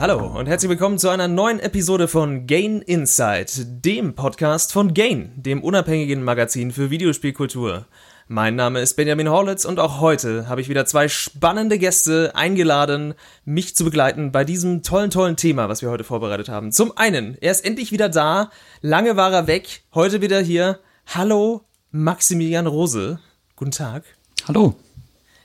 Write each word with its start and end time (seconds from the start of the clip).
Hallo 0.00 0.38
und 0.38 0.46
herzlich 0.46 0.70
willkommen 0.70 0.96
zu 0.96 1.08
einer 1.08 1.26
neuen 1.26 1.58
Episode 1.58 2.06
von 2.06 2.46
Gain 2.46 2.82
Insight, 2.82 3.84
dem 3.84 4.14
Podcast 4.14 4.72
von 4.72 4.94
Gain, 4.94 5.32
dem 5.34 5.60
unabhängigen 5.60 6.22
Magazin 6.22 6.70
für 6.70 6.90
Videospielkultur. 6.90 7.84
Mein 8.28 8.54
Name 8.54 8.78
ist 8.78 8.94
Benjamin 8.94 9.28
Horlitz 9.28 9.64
und 9.64 9.80
auch 9.80 10.00
heute 10.00 10.48
habe 10.48 10.60
ich 10.60 10.68
wieder 10.68 10.86
zwei 10.86 11.08
spannende 11.08 11.78
Gäste 11.78 12.30
eingeladen, 12.36 13.14
mich 13.44 13.74
zu 13.74 13.84
begleiten 13.84 14.30
bei 14.30 14.44
diesem 14.44 14.84
tollen, 14.84 15.10
tollen 15.10 15.34
Thema, 15.34 15.68
was 15.68 15.82
wir 15.82 15.90
heute 15.90 16.04
vorbereitet 16.04 16.48
haben. 16.48 16.70
Zum 16.70 16.96
einen, 16.96 17.36
er 17.40 17.50
ist 17.50 17.64
endlich 17.64 17.90
wieder 17.90 18.08
da, 18.08 18.52
lange 18.80 19.16
war 19.16 19.32
er 19.32 19.48
weg, 19.48 19.82
heute 19.94 20.20
wieder 20.20 20.38
hier. 20.38 20.78
Hallo, 21.06 21.64
Maximilian 21.90 22.68
Rose. 22.68 23.18
Guten 23.56 23.72
Tag. 23.72 24.04
Hallo. 24.46 24.76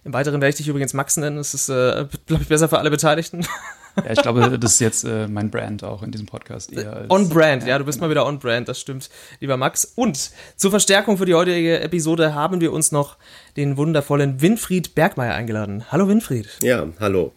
Im 0.04 0.14
Weiteren 0.14 0.42
werde 0.42 0.50
ich 0.50 0.58
dich 0.58 0.68
übrigens 0.68 0.94
Max 0.94 1.18
nennen. 1.18 1.38
Das 1.38 1.56
ist, 1.56 1.70
äh, 1.70 2.06
glaube 2.28 2.44
ich, 2.44 2.50
besser 2.50 2.70
für 2.70 2.78
alle 2.78 2.92
Beteiligten. 2.92 3.48
Ja, 3.96 4.12
ich 4.12 4.22
glaube, 4.22 4.58
das 4.58 4.74
ist 4.74 4.80
jetzt 4.80 5.04
äh, 5.04 5.28
mein 5.28 5.52
Brand 5.52 5.84
auch 5.84 6.02
in 6.02 6.12
diesem 6.12 6.26
Podcast 6.26 6.74
eher. 6.74 6.94
Als, 6.94 7.12
on 7.12 7.30
Brand, 7.30 7.66
ja, 7.66 7.78
du 7.78 7.86
bist 7.86 7.98
genau. 7.98 8.08
mal 8.08 8.12
wieder 8.12 8.26
on 8.26 8.40
Brand, 8.40 8.68
das 8.68 8.80
stimmt, 8.80 9.10
lieber 9.40 9.58
Max. 9.58 9.94
Und 9.96 10.32
zur 10.56 10.72
Verstärkung 10.72 11.18
für 11.18 11.26
die 11.26 11.36
heutige 11.36 11.80
Episode 11.80 12.34
haben 12.34 12.60
wir 12.62 12.74
uns 12.74 12.92
noch 12.92 13.18
den 13.56 13.78
wundervollen 13.78 14.42
Winfried 14.42 14.96
Bergmeier 14.96 15.36
eingeladen. 15.36 15.86
Hallo 15.92 16.08
Winfried. 16.08 16.50
Ja, 16.62 16.88
hallo. 17.00 17.34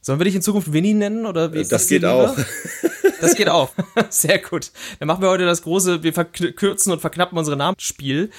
Sollen 0.00 0.20
wir 0.20 0.24
dich 0.24 0.36
in 0.36 0.42
Zukunft 0.42 0.72
Winnie 0.72 0.94
nennen 0.94 1.26
oder 1.26 1.52
wie 1.52 1.58
das? 1.58 1.68
Das 1.68 1.88
geht 1.88 2.04
auch. 2.04 2.36
Das 3.20 3.34
geht 3.34 3.48
auch. 3.48 3.70
Sehr 4.10 4.38
gut. 4.38 4.70
Dann 4.98 5.08
machen 5.08 5.22
wir 5.22 5.28
heute 5.28 5.44
das 5.44 5.62
große, 5.62 6.02
wir 6.02 6.12
verkürzen 6.12 6.92
und 6.92 7.00
verknappen 7.00 7.38
unsere 7.38 7.56
Namensspiel. 7.56 8.30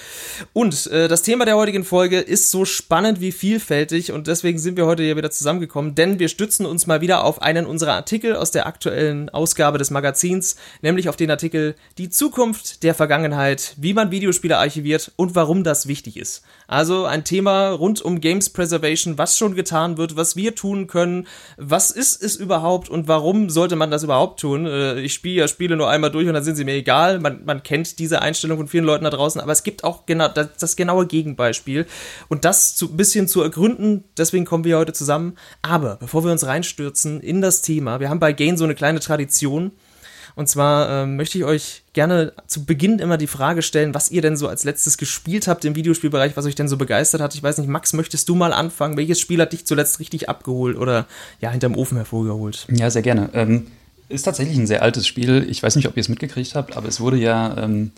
Und 0.52 0.86
äh, 0.88 1.08
das 1.08 1.22
Thema 1.22 1.44
der 1.44 1.56
heutigen 1.56 1.84
Folge 1.84 2.18
ist 2.20 2.50
so 2.50 2.64
spannend 2.64 3.20
wie 3.20 3.32
vielfältig 3.32 4.12
und 4.12 4.26
deswegen 4.26 4.58
sind 4.58 4.76
wir 4.76 4.86
heute 4.86 5.02
hier 5.02 5.16
wieder 5.16 5.30
zusammengekommen, 5.30 5.94
denn 5.94 6.18
wir 6.18 6.28
stützen 6.28 6.66
uns 6.66 6.86
mal 6.86 7.00
wieder 7.00 7.24
auf 7.24 7.42
einen 7.42 7.66
unserer 7.66 7.94
Artikel 7.94 8.36
aus 8.36 8.50
der 8.50 8.66
aktuellen 8.66 9.28
Ausgabe 9.30 9.78
des 9.78 9.90
Magazins, 9.90 10.56
nämlich 10.82 11.08
auf 11.08 11.16
den 11.16 11.30
Artikel 11.30 11.74
Die 11.98 12.10
Zukunft 12.10 12.82
der 12.82 12.94
Vergangenheit, 12.94 13.74
wie 13.76 13.94
man 13.94 14.10
Videospiele 14.10 14.58
archiviert 14.58 15.12
und 15.16 15.34
warum 15.34 15.64
das 15.64 15.88
wichtig 15.88 16.16
ist. 16.16 16.42
Also 16.66 17.04
ein 17.04 17.24
Thema 17.24 17.70
rund 17.70 18.00
um 18.02 18.20
Games 18.20 18.50
Preservation, 18.50 19.18
was 19.18 19.38
schon 19.38 19.54
getan 19.54 19.96
wird, 19.96 20.16
was 20.16 20.36
wir 20.36 20.54
tun 20.54 20.86
können, 20.86 21.26
was 21.56 21.90
ist 21.90 22.22
es 22.22 22.36
überhaupt 22.36 22.88
und 22.88 23.08
warum 23.08 23.50
sollte 23.50 23.76
man 23.76 23.90
das 23.90 24.04
überhaupt 24.04 24.40
tun? 24.40 24.67
Äh, 24.68 25.00
ich 25.00 25.14
spiele 25.14 25.40
ja 25.40 25.48
Spiele 25.48 25.76
nur 25.76 25.88
einmal 25.88 26.10
durch 26.10 26.28
und 26.28 26.34
dann 26.34 26.44
sind 26.44 26.56
sie 26.56 26.64
mir 26.64 26.74
egal. 26.74 27.20
Man, 27.20 27.44
man 27.44 27.62
kennt 27.62 27.98
diese 27.98 28.22
Einstellung 28.22 28.58
von 28.58 28.68
vielen 28.68 28.84
Leuten 28.84 29.04
da 29.04 29.10
draußen, 29.10 29.40
aber 29.40 29.52
es 29.52 29.62
gibt 29.62 29.84
auch 29.84 30.06
genau 30.06 30.28
das, 30.28 30.48
das 30.58 30.76
genaue 30.76 31.06
Gegenbeispiel. 31.06 31.86
Und 32.28 32.44
das 32.44 32.76
zu, 32.76 32.90
ein 32.90 32.96
bisschen 32.96 33.28
zu 33.28 33.42
ergründen, 33.42 34.04
deswegen 34.16 34.44
kommen 34.44 34.64
wir 34.64 34.78
heute 34.78 34.92
zusammen. 34.92 35.36
Aber 35.62 35.96
bevor 35.96 36.24
wir 36.24 36.32
uns 36.32 36.46
reinstürzen 36.46 37.20
in 37.20 37.40
das 37.40 37.62
Thema, 37.62 38.00
wir 38.00 38.10
haben 38.10 38.20
bei 38.20 38.32
Gain 38.32 38.56
so 38.56 38.64
eine 38.64 38.74
kleine 38.74 39.00
Tradition. 39.00 39.72
Und 40.38 40.48
zwar 40.48 41.02
äh, 41.02 41.06
möchte 41.06 41.36
ich 41.36 41.42
euch 41.42 41.82
gerne 41.94 42.32
zu 42.46 42.64
Beginn 42.64 43.00
immer 43.00 43.16
die 43.16 43.26
Frage 43.26 43.60
stellen, 43.60 43.92
was 43.92 44.12
ihr 44.12 44.22
denn 44.22 44.36
so 44.36 44.46
als 44.46 44.62
letztes 44.62 44.96
gespielt 44.96 45.48
habt 45.48 45.64
im 45.64 45.74
Videospielbereich, 45.74 46.36
was 46.36 46.46
euch 46.46 46.54
denn 46.54 46.68
so 46.68 46.76
begeistert 46.76 47.20
hat. 47.20 47.34
Ich 47.34 47.42
weiß 47.42 47.58
nicht, 47.58 47.66
Max, 47.66 47.92
möchtest 47.92 48.28
du 48.28 48.36
mal 48.36 48.52
anfangen? 48.52 48.96
Welches 48.96 49.18
Spiel 49.18 49.40
hat 49.40 49.52
dich 49.52 49.66
zuletzt 49.66 49.98
richtig 49.98 50.28
abgeholt 50.28 50.76
oder 50.76 51.06
ja, 51.40 51.50
hinterm 51.50 51.74
Ofen 51.74 51.96
hervorgeholt? 51.96 52.68
Ja, 52.70 52.88
sehr 52.88 53.02
gerne. 53.02 53.30
Ähm, 53.32 53.66
ist 54.08 54.22
tatsächlich 54.22 54.56
ein 54.58 54.66
sehr 54.66 54.82
altes 54.82 55.06
Spiel. 55.06 55.46
Ich 55.48 55.62
weiß 55.62 55.76
nicht, 55.76 55.88
ob 55.88 55.96
ihr 55.96 56.00
es 56.00 56.08
mitgekriegt 56.08 56.54
habt, 56.54 56.76
aber 56.76 56.88
es 56.88 57.00
wurde 57.00 57.18
ja 57.18 57.56
ähm, 57.58 57.92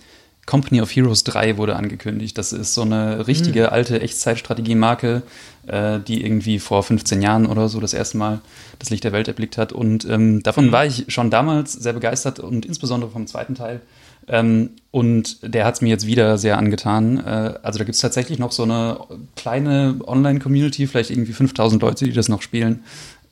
Company 0.46 0.80
of 0.80 0.90
Heroes 0.90 1.22
3 1.24 1.58
wurde 1.58 1.76
angekündigt. 1.76 2.36
Das 2.36 2.52
ist 2.52 2.74
so 2.74 2.82
eine 2.82 3.26
richtige 3.28 3.62
mhm. 3.64 3.68
alte 3.68 4.00
Echtzeitstrategie-Marke, 4.00 5.22
äh, 5.66 6.00
die 6.00 6.24
irgendwie 6.24 6.58
vor 6.58 6.82
15 6.82 7.22
Jahren 7.22 7.46
oder 7.46 7.68
so 7.68 7.78
das 7.78 7.94
erste 7.94 8.16
Mal 8.16 8.40
das 8.78 8.90
Licht 8.90 9.04
der 9.04 9.12
Welt 9.12 9.28
erblickt 9.28 9.58
hat. 9.58 9.72
Und 9.72 10.04
ähm, 10.06 10.42
davon 10.42 10.66
mhm. 10.66 10.72
war 10.72 10.86
ich 10.86 11.04
schon 11.08 11.30
damals 11.30 11.72
sehr 11.72 11.92
begeistert 11.92 12.40
und 12.40 12.66
insbesondere 12.66 13.10
vom 13.10 13.26
zweiten 13.26 13.54
Teil. 13.54 13.80
Ähm, 14.26 14.70
und 14.90 15.54
der 15.54 15.64
hat 15.64 15.74
es 15.74 15.80
mir 15.82 15.88
jetzt 15.90 16.06
wieder 16.06 16.36
sehr 16.38 16.58
angetan. 16.58 17.18
Äh, 17.18 17.54
also 17.62 17.78
da 17.78 17.84
gibt 17.84 17.94
es 17.94 18.00
tatsächlich 18.00 18.38
noch 18.38 18.52
so 18.52 18.64
eine 18.64 18.98
kleine 19.36 19.98
Online-Community, 20.04 20.86
vielleicht 20.86 21.10
irgendwie 21.10 21.32
5000 21.32 21.80
Leute, 21.82 22.06
die 22.06 22.12
das 22.12 22.28
noch 22.28 22.42
spielen. 22.42 22.82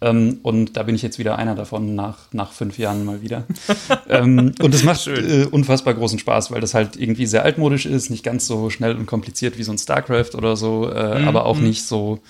Ähm, 0.00 0.38
und 0.42 0.76
da 0.76 0.84
bin 0.84 0.94
ich 0.94 1.02
jetzt 1.02 1.18
wieder 1.18 1.36
einer 1.36 1.54
davon 1.54 1.94
nach, 1.94 2.32
nach 2.32 2.52
fünf 2.52 2.78
Jahren 2.78 3.04
mal 3.04 3.20
wieder. 3.20 3.44
ähm, 4.08 4.52
und 4.60 4.74
es 4.74 4.84
macht 4.84 5.06
äh, 5.08 5.46
unfassbar 5.50 5.94
großen 5.94 6.18
Spaß, 6.18 6.50
weil 6.50 6.60
das 6.60 6.74
halt 6.74 6.96
irgendwie 6.96 7.26
sehr 7.26 7.44
altmodisch 7.44 7.86
ist, 7.86 8.10
nicht 8.10 8.22
ganz 8.22 8.46
so 8.46 8.70
schnell 8.70 8.96
und 8.96 9.06
kompliziert 9.06 9.58
wie 9.58 9.64
so 9.64 9.72
ein 9.72 9.78
StarCraft 9.78 10.34
oder 10.34 10.56
so, 10.56 10.90
äh, 10.90 11.20
mhm. 11.20 11.28
aber 11.28 11.46
auch 11.46 11.58
mhm. 11.58 11.64
nicht 11.64 11.84
so 11.84 12.20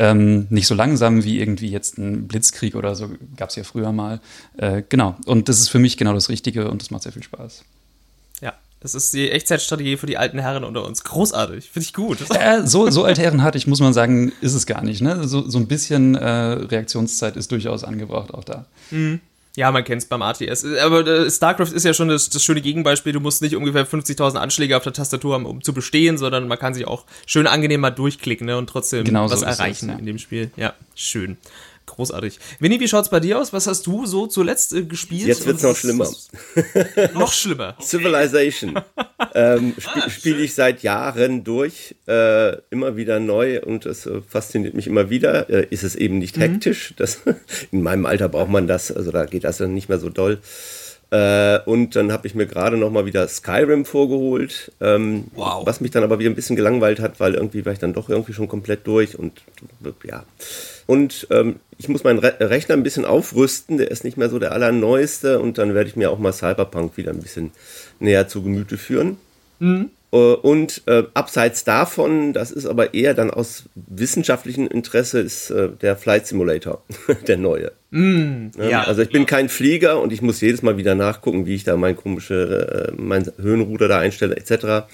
ähm, 0.00 0.46
nicht 0.50 0.66
so 0.66 0.74
langsam 0.74 1.24
wie 1.24 1.40
irgendwie 1.40 1.70
jetzt 1.70 1.98
ein 1.98 2.28
Blitzkrieg 2.28 2.76
oder 2.76 2.94
so, 2.94 3.08
gab 3.36 3.50
es 3.50 3.56
ja 3.56 3.64
früher 3.64 3.92
mal. 3.92 4.20
Äh, 4.56 4.82
genau. 4.88 5.16
Und 5.26 5.48
das 5.48 5.58
ist 5.58 5.68
für 5.68 5.80
mich 5.80 5.96
genau 5.96 6.14
das 6.14 6.28
Richtige 6.28 6.70
und 6.70 6.82
das 6.82 6.90
macht 6.90 7.02
sehr 7.02 7.12
viel 7.12 7.22
Spaß. 7.22 7.64
Das 8.80 8.94
ist 8.94 9.12
die 9.12 9.30
Echtzeitstrategie 9.30 9.96
für 9.96 10.06
die 10.06 10.16
alten 10.18 10.38
Herren 10.38 10.62
unter 10.62 10.84
uns. 10.84 11.02
Großartig, 11.02 11.68
finde 11.70 11.84
ich 11.86 11.94
gut. 11.94 12.18
Äh, 12.30 12.64
so, 12.64 12.90
so 12.90 13.04
alte 13.04 13.22
Herren 13.22 13.42
hatte 13.42 13.58
ich, 13.58 13.66
muss 13.66 13.80
man 13.80 13.92
sagen, 13.92 14.32
ist 14.40 14.54
es 14.54 14.66
gar 14.66 14.82
nicht. 14.82 15.00
Ne? 15.00 15.26
So, 15.26 15.48
so 15.48 15.58
ein 15.58 15.66
bisschen 15.66 16.14
äh, 16.14 16.28
Reaktionszeit 16.28 17.36
ist 17.36 17.50
durchaus 17.50 17.82
angebracht 17.82 18.32
auch 18.32 18.44
da. 18.44 18.66
Mhm. 18.90 19.20
Ja, 19.56 19.72
man 19.72 19.82
kennt 19.82 20.02
es 20.02 20.08
beim 20.08 20.22
ATS. 20.22 20.64
Aber 20.80 21.04
äh, 21.04 21.28
StarCraft 21.28 21.72
ist 21.72 21.84
ja 21.84 21.92
schon 21.92 22.06
das, 22.06 22.30
das 22.30 22.44
schöne 22.44 22.60
Gegenbeispiel. 22.60 23.12
Du 23.12 23.18
musst 23.18 23.42
nicht 23.42 23.56
ungefähr 23.56 23.84
50.000 23.84 24.36
Anschläge 24.36 24.76
auf 24.76 24.84
der 24.84 24.92
Tastatur 24.92 25.34
haben, 25.34 25.46
um 25.46 25.64
zu 25.64 25.72
bestehen, 25.72 26.16
sondern 26.16 26.46
man 26.46 26.60
kann 26.60 26.74
sich 26.74 26.86
auch 26.86 27.04
schön 27.26 27.48
angenehm 27.48 27.80
mal 27.80 27.90
durchklicken 27.90 28.46
ne, 28.46 28.56
und 28.56 28.68
trotzdem 28.68 29.02
genau 29.02 29.28
was 29.28 29.40
so 29.40 29.46
erreichen 29.46 29.88
es, 29.88 29.94
ja. 29.94 29.98
in 29.98 30.06
dem 30.06 30.18
Spiel. 30.18 30.52
Ja, 30.54 30.74
schön. 30.94 31.38
Großartig. 31.98 32.38
Winnie, 32.60 32.78
wie 32.78 32.86
schaut's 32.86 33.08
bei 33.08 33.18
dir 33.18 33.40
aus? 33.40 33.52
Was 33.52 33.66
hast 33.66 33.84
du 33.88 34.06
so 34.06 34.28
zuletzt 34.28 34.72
äh, 34.72 34.84
gespielt? 34.84 35.26
Jetzt 35.26 35.44
wird's 35.46 35.64
noch 35.64 35.74
schlimmer. 35.74 36.08
noch 37.14 37.32
schlimmer. 37.32 37.76
Civilization. 37.82 38.78
ähm, 39.34 39.74
sp 39.82 39.98
ah, 39.98 40.08
Spiele 40.08 40.44
ich 40.44 40.54
seit 40.54 40.84
Jahren 40.84 41.42
durch, 41.42 41.96
äh, 42.06 42.52
immer 42.70 42.94
wieder 42.94 43.18
neu 43.18 43.60
und 43.62 43.84
es 43.84 44.06
äh, 44.06 44.20
fasziniert 44.20 44.74
mich 44.74 44.86
immer 44.86 45.10
wieder. 45.10 45.50
Äh, 45.50 45.66
ist 45.70 45.82
es 45.82 45.96
eben 45.96 46.18
nicht 46.18 46.36
mhm. 46.36 46.42
hektisch. 46.42 46.94
Das, 46.96 47.18
in 47.72 47.82
meinem 47.82 48.06
Alter 48.06 48.28
braucht 48.28 48.50
man 48.50 48.68
das, 48.68 48.92
also 48.92 49.10
da 49.10 49.24
geht 49.24 49.42
das 49.42 49.56
dann 49.56 49.74
nicht 49.74 49.88
mehr 49.88 49.98
so 49.98 50.08
doll. 50.08 50.38
Äh, 51.10 51.58
und 51.64 51.96
dann 51.96 52.12
habe 52.12 52.28
ich 52.28 52.36
mir 52.36 52.46
gerade 52.46 52.76
noch 52.76 52.92
mal 52.92 53.06
wieder 53.06 53.26
Skyrim 53.26 53.84
vorgeholt, 53.84 54.70
ähm, 54.80 55.24
wow. 55.34 55.66
was 55.66 55.80
mich 55.80 55.90
dann 55.90 56.04
aber 56.04 56.20
wieder 56.20 56.30
ein 56.30 56.36
bisschen 56.36 56.54
gelangweilt 56.54 57.00
hat, 57.00 57.18
weil 57.18 57.34
irgendwie 57.34 57.66
war 57.66 57.72
ich 57.72 57.80
dann 57.80 57.92
doch 57.92 58.08
irgendwie 58.08 58.34
schon 58.34 58.46
komplett 58.46 58.86
durch 58.86 59.18
und 59.18 59.42
ja. 60.04 60.22
Und 60.88 61.26
ähm, 61.30 61.56
ich 61.76 61.90
muss 61.90 62.02
meinen 62.02 62.18
Re 62.18 62.36
Rechner 62.40 62.74
ein 62.74 62.82
bisschen 62.82 63.04
aufrüsten, 63.04 63.76
der 63.76 63.90
ist 63.90 64.04
nicht 64.04 64.16
mehr 64.16 64.30
so 64.30 64.38
der 64.38 64.52
allerneueste 64.52 65.38
und 65.38 65.58
dann 65.58 65.74
werde 65.74 65.90
ich 65.90 65.96
mir 65.96 66.10
auch 66.10 66.18
mal 66.18 66.32
Cyberpunk 66.32 66.96
wieder 66.96 67.10
ein 67.10 67.20
bisschen 67.20 67.50
näher 68.00 68.26
zu 68.26 68.42
Gemüte 68.42 68.78
führen. 68.78 69.18
Mhm. 69.58 69.90
Äh, 70.12 70.16
und 70.16 70.82
äh, 70.86 71.02
abseits 71.12 71.64
davon, 71.64 72.32
das 72.32 72.50
ist 72.50 72.64
aber 72.64 72.94
eher 72.94 73.12
dann 73.12 73.30
aus 73.30 73.64
wissenschaftlichem 73.74 74.66
Interesse, 74.66 75.20
ist 75.20 75.50
äh, 75.50 75.68
der 75.68 75.94
Flight 75.94 76.26
Simulator, 76.26 76.82
der 77.26 77.36
neue. 77.36 77.72
Mm, 77.90 78.48
ja, 78.58 78.84
also 78.84 79.02
ich 79.02 79.10
bin 79.10 79.26
kein 79.26 79.50
Flieger 79.50 80.00
und 80.00 80.10
ich 80.10 80.22
muss 80.22 80.40
jedes 80.40 80.62
Mal 80.62 80.78
wieder 80.78 80.94
nachgucken, 80.94 81.44
wie 81.44 81.54
ich 81.54 81.64
da 81.64 81.76
mein 81.76 81.96
komische, 81.96 82.88
äh, 82.88 83.00
mein 83.00 83.30
Höhenruder 83.38 83.88
da 83.88 83.98
einstelle, 83.98 84.36
etc. 84.36 84.88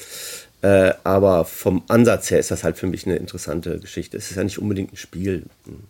Äh, 0.64 0.94
aber 1.04 1.44
vom 1.44 1.82
Ansatz 1.88 2.30
her 2.30 2.38
ist 2.38 2.50
das 2.50 2.64
halt 2.64 2.78
für 2.78 2.86
mich 2.86 3.04
eine 3.04 3.16
interessante 3.16 3.78
Geschichte. 3.80 4.16
Es 4.16 4.30
ist 4.30 4.38
ja 4.38 4.44
nicht 4.44 4.58
unbedingt 4.58 4.94
ein 4.94 4.96
Spiel. 4.96 5.44
Hm. 5.66 5.82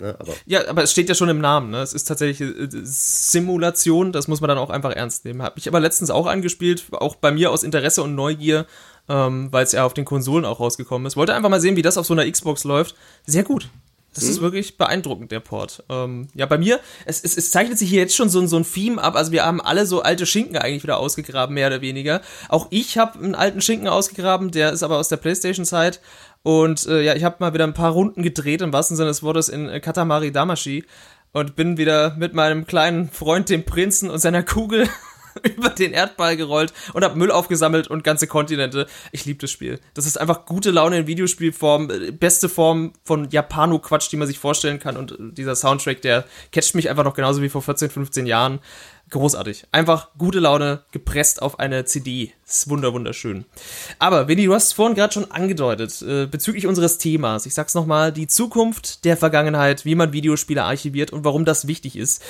Ne, 0.00 0.16
aber 0.18 0.32
ja, 0.46 0.66
aber 0.66 0.82
es 0.82 0.92
steht 0.92 1.10
ja 1.10 1.14
schon 1.14 1.28
im 1.28 1.42
Namen. 1.42 1.70
Ne? 1.70 1.82
Es 1.82 1.92
ist 1.92 2.04
tatsächlich 2.04 2.40
äh, 2.40 2.68
Simulation, 2.84 4.12
das 4.12 4.26
muss 4.26 4.40
man 4.40 4.48
dann 4.48 4.56
auch 4.56 4.70
einfach 4.70 4.92
ernst 4.92 5.26
nehmen. 5.26 5.42
Habe 5.42 5.58
ich 5.58 5.68
aber 5.68 5.78
letztens 5.78 6.08
auch 6.08 6.26
angespielt, 6.26 6.84
auch 6.92 7.16
bei 7.16 7.32
mir 7.32 7.50
aus 7.50 7.62
Interesse 7.62 8.02
und 8.02 8.14
Neugier, 8.14 8.64
ähm, 9.10 9.52
weil 9.52 9.64
es 9.64 9.72
ja 9.72 9.84
auf 9.84 9.92
den 9.92 10.06
Konsolen 10.06 10.46
auch 10.46 10.58
rausgekommen 10.58 11.06
ist. 11.06 11.18
Wollte 11.18 11.34
einfach 11.34 11.50
mal 11.50 11.60
sehen, 11.60 11.76
wie 11.76 11.82
das 11.82 11.98
auf 11.98 12.06
so 12.06 12.14
einer 12.14 12.28
Xbox 12.28 12.64
läuft. 12.64 12.94
Sehr 13.26 13.42
gut. 13.42 13.68
Das 14.14 14.24
hm. 14.24 14.30
ist 14.30 14.40
wirklich 14.40 14.78
beeindruckend, 14.78 15.32
der 15.32 15.40
Port. 15.40 15.84
Ähm, 15.88 16.28
ja, 16.34 16.46
bei 16.46 16.58
mir, 16.58 16.80
es, 17.04 17.22
es, 17.22 17.36
es 17.36 17.50
zeichnet 17.50 17.78
sich 17.78 17.90
hier 17.90 18.00
jetzt 18.00 18.16
schon 18.16 18.28
so, 18.28 18.44
so 18.46 18.56
ein 18.56 18.64
Theme 18.64 19.02
ab. 19.02 19.16
Also 19.16 19.32
wir 19.32 19.44
haben 19.44 19.60
alle 19.60 19.86
so 19.86 20.02
alte 20.02 20.26
Schinken 20.26 20.56
eigentlich 20.56 20.82
wieder 20.82 20.98
ausgegraben, 20.98 21.54
mehr 21.54 21.66
oder 21.66 21.80
weniger. 21.80 22.20
Auch 22.48 22.68
ich 22.70 22.96
habe 22.96 23.18
einen 23.18 23.34
alten 23.34 23.60
Schinken 23.60 23.88
ausgegraben, 23.88 24.50
der 24.50 24.72
ist 24.72 24.82
aber 24.82 24.98
aus 24.98 25.08
der 25.08 25.16
Playstation-Zeit. 25.18 26.00
Und 26.42 26.86
äh, 26.86 27.02
ja, 27.02 27.14
ich 27.14 27.24
habe 27.24 27.36
mal 27.40 27.54
wieder 27.54 27.64
ein 27.64 27.74
paar 27.74 27.92
Runden 27.92 28.22
gedreht, 28.22 28.62
im 28.62 28.72
wahrsten 28.72 28.96
Sinne 28.96 29.08
des 29.08 29.22
Wortes, 29.22 29.48
in 29.48 29.68
äh, 29.68 29.80
Katamari 29.80 30.32
Damashi. 30.32 30.84
Und 31.32 31.56
bin 31.56 31.78
wieder 31.78 32.14
mit 32.16 32.32
meinem 32.32 32.64
kleinen 32.64 33.10
Freund, 33.10 33.48
dem 33.48 33.64
Prinzen 33.64 34.08
und 34.08 34.20
seiner 34.20 34.44
Kugel 34.44 34.88
über 35.56 35.70
den 35.70 35.92
Erdball 35.92 36.36
gerollt 36.36 36.72
und 36.92 37.04
habe 37.04 37.16
Müll 37.18 37.30
aufgesammelt 37.30 37.88
und 37.88 38.04
ganze 38.04 38.26
Kontinente. 38.26 38.86
Ich 39.12 39.24
liebe 39.24 39.40
das 39.40 39.50
Spiel. 39.50 39.80
Das 39.94 40.06
ist 40.06 40.20
einfach 40.20 40.46
gute 40.46 40.70
Laune 40.70 40.98
in 40.98 41.06
Videospielform, 41.06 41.90
äh, 41.90 42.10
beste 42.12 42.48
Form 42.48 42.92
von 43.04 43.30
Japano-Quatsch, 43.30 44.10
die 44.10 44.16
man 44.16 44.28
sich 44.28 44.38
vorstellen 44.38 44.78
kann. 44.78 44.96
Und 44.96 45.16
dieser 45.36 45.56
Soundtrack, 45.56 46.02
der 46.02 46.24
catcht 46.52 46.74
mich 46.74 46.90
einfach 46.90 47.04
noch 47.04 47.14
genauso 47.14 47.42
wie 47.42 47.48
vor 47.48 47.62
14, 47.62 47.90
15 47.90 48.26
Jahren. 48.26 48.60
Großartig. 49.10 49.66
Einfach 49.70 50.08
gute 50.16 50.40
Laune, 50.40 50.82
gepresst 50.90 51.42
auf 51.42 51.58
eine 51.58 51.84
CD. 51.84 52.32
ist 52.46 52.70
wunder, 52.70 52.92
wunderschön. 52.94 53.44
Aber, 53.98 54.28
Winnie, 54.28 54.46
du 54.46 54.54
hast 54.54 54.68
es 54.68 54.72
vorhin 54.72 54.96
gerade 54.96 55.12
schon 55.12 55.30
angedeutet, 55.30 56.00
äh, 56.02 56.26
bezüglich 56.26 56.66
unseres 56.66 56.98
Themas. 56.98 57.44
Ich 57.46 57.54
sag's 57.54 57.74
nochmal, 57.74 58.12
die 58.12 58.26
Zukunft 58.26 59.04
der 59.04 59.16
Vergangenheit, 59.16 59.84
wie 59.84 59.94
man 59.94 60.12
Videospiele 60.12 60.64
archiviert 60.64 61.12
und 61.12 61.24
warum 61.24 61.44
das 61.44 61.66
wichtig 61.66 61.96
ist. 61.96 62.22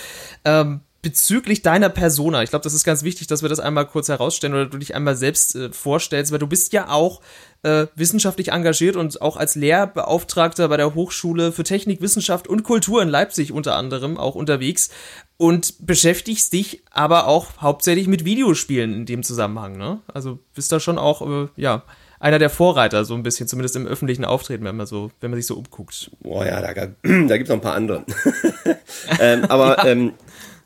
Ähm, 0.44 0.80
bezüglich 1.04 1.60
deiner 1.60 1.90
Persona, 1.90 2.42
ich 2.42 2.50
glaube, 2.50 2.62
das 2.62 2.72
ist 2.72 2.82
ganz 2.82 3.04
wichtig, 3.04 3.26
dass 3.26 3.42
wir 3.42 3.50
das 3.50 3.60
einmal 3.60 3.86
kurz 3.86 4.08
herausstellen 4.08 4.54
oder 4.54 4.66
du 4.66 4.78
dich 4.78 4.94
einmal 4.94 5.14
selbst 5.14 5.54
äh, 5.54 5.70
vorstellst, 5.70 6.32
weil 6.32 6.38
du 6.38 6.46
bist 6.46 6.72
ja 6.72 6.88
auch 6.88 7.20
äh, 7.62 7.86
wissenschaftlich 7.94 8.52
engagiert 8.52 8.96
und 8.96 9.20
auch 9.20 9.36
als 9.36 9.54
Lehrbeauftragter 9.54 10.66
bei 10.68 10.78
der 10.78 10.94
Hochschule 10.94 11.52
für 11.52 11.62
Technik, 11.62 12.00
Wissenschaft 12.00 12.48
und 12.48 12.62
Kultur 12.62 13.02
in 13.02 13.10
Leipzig 13.10 13.52
unter 13.52 13.76
anderem 13.76 14.16
auch 14.16 14.34
unterwegs 14.34 14.88
und 15.36 15.86
beschäftigst 15.86 16.54
dich 16.54 16.82
aber 16.90 17.26
auch 17.26 17.48
hauptsächlich 17.60 18.06
mit 18.06 18.24
Videospielen 18.24 18.94
in 18.94 19.06
dem 19.06 19.22
Zusammenhang, 19.22 19.76
ne? 19.76 20.00
Also 20.12 20.38
bist 20.54 20.72
da 20.72 20.80
schon 20.80 20.96
auch, 20.96 21.20
äh, 21.20 21.48
ja, 21.56 21.84
einer 22.18 22.38
der 22.38 22.48
Vorreiter, 22.48 23.04
so 23.04 23.14
ein 23.14 23.22
bisschen, 23.22 23.46
zumindest 23.46 23.76
im 23.76 23.86
öffentlichen 23.86 24.24
Auftreten, 24.24 24.64
wenn 24.64 24.76
man 24.76 24.86
so, 24.86 25.10
wenn 25.20 25.30
man 25.30 25.38
sich 25.38 25.46
so 25.46 25.56
umguckt. 25.56 26.10
Boah, 26.22 26.46
ja, 26.46 26.62
da, 26.62 26.72
da 27.02 27.36
gibt 27.36 27.42
es 27.42 27.48
noch 27.50 27.56
ein 27.56 27.60
paar 27.60 27.74
andere. 27.74 28.06
ähm, 29.20 29.44
aber 29.50 29.76
ja. 29.84 29.86
ähm, 29.88 30.14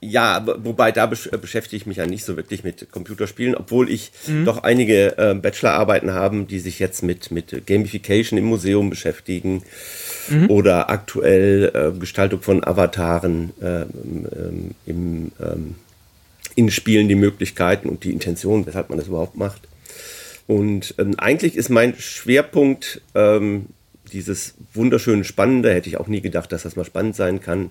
ja, 0.00 0.44
wobei 0.58 0.92
da 0.92 1.06
besch 1.06 1.28
äh, 1.32 1.36
beschäftige 1.38 1.76
ich 1.76 1.86
mich 1.86 1.96
ja 1.96 2.06
nicht 2.06 2.24
so 2.24 2.36
wirklich 2.36 2.62
mit 2.62 2.90
Computerspielen, 2.92 3.54
obwohl 3.54 3.90
ich 3.90 4.12
mhm. 4.26 4.44
doch 4.44 4.62
einige 4.62 5.18
äh, 5.18 5.34
Bachelorarbeiten 5.34 6.12
haben, 6.12 6.46
die 6.46 6.60
sich 6.60 6.78
jetzt 6.78 7.02
mit, 7.02 7.30
mit 7.32 7.66
Gamification 7.66 8.38
im 8.38 8.44
Museum 8.44 8.90
beschäftigen 8.90 9.62
mhm. 10.28 10.50
oder 10.50 10.88
aktuell 10.90 11.72
äh, 11.74 11.98
Gestaltung 11.98 12.42
von 12.42 12.62
Avataren 12.62 13.50
äh, 13.60 13.82
ähm, 13.82 14.70
im, 14.86 15.32
ähm, 15.40 15.74
in 16.54 16.70
Spielen, 16.70 17.08
die 17.08 17.16
Möglichkeiten 17.16 17.88
und 17.88 18.04
die 18.04 18.12
Intention, 18.12 18.66
weshalb 18.66 18.90
man 18.90 18.98
das 18.98 19.08
überhaupt 19.08 19.36
macht. 19.36 19.62
Und 20.46 20.94
ähm, 20.98 21.14
eigentlich 21.18 21.56
ist 21.56 21.68
mein 21.68 21.94
Schwerpunkt 21.98 23.02
ähm, 23.14 23.66
dieses 24.08 24.54
wunderschöne 24.74 25.24
Spannende, 25.24 25.72
hätte 25.72 25.88
ich 25.88 25.98
auch 25.98 26.08
nie 26.08 26.20
gedacht, 26.20 26.52
dass 26.52 26.62
das 26.62 26.76
mal 26.76 26.84
spannend 26.84 27.16
sein 27.16 27.40
kann, 27.40 27.70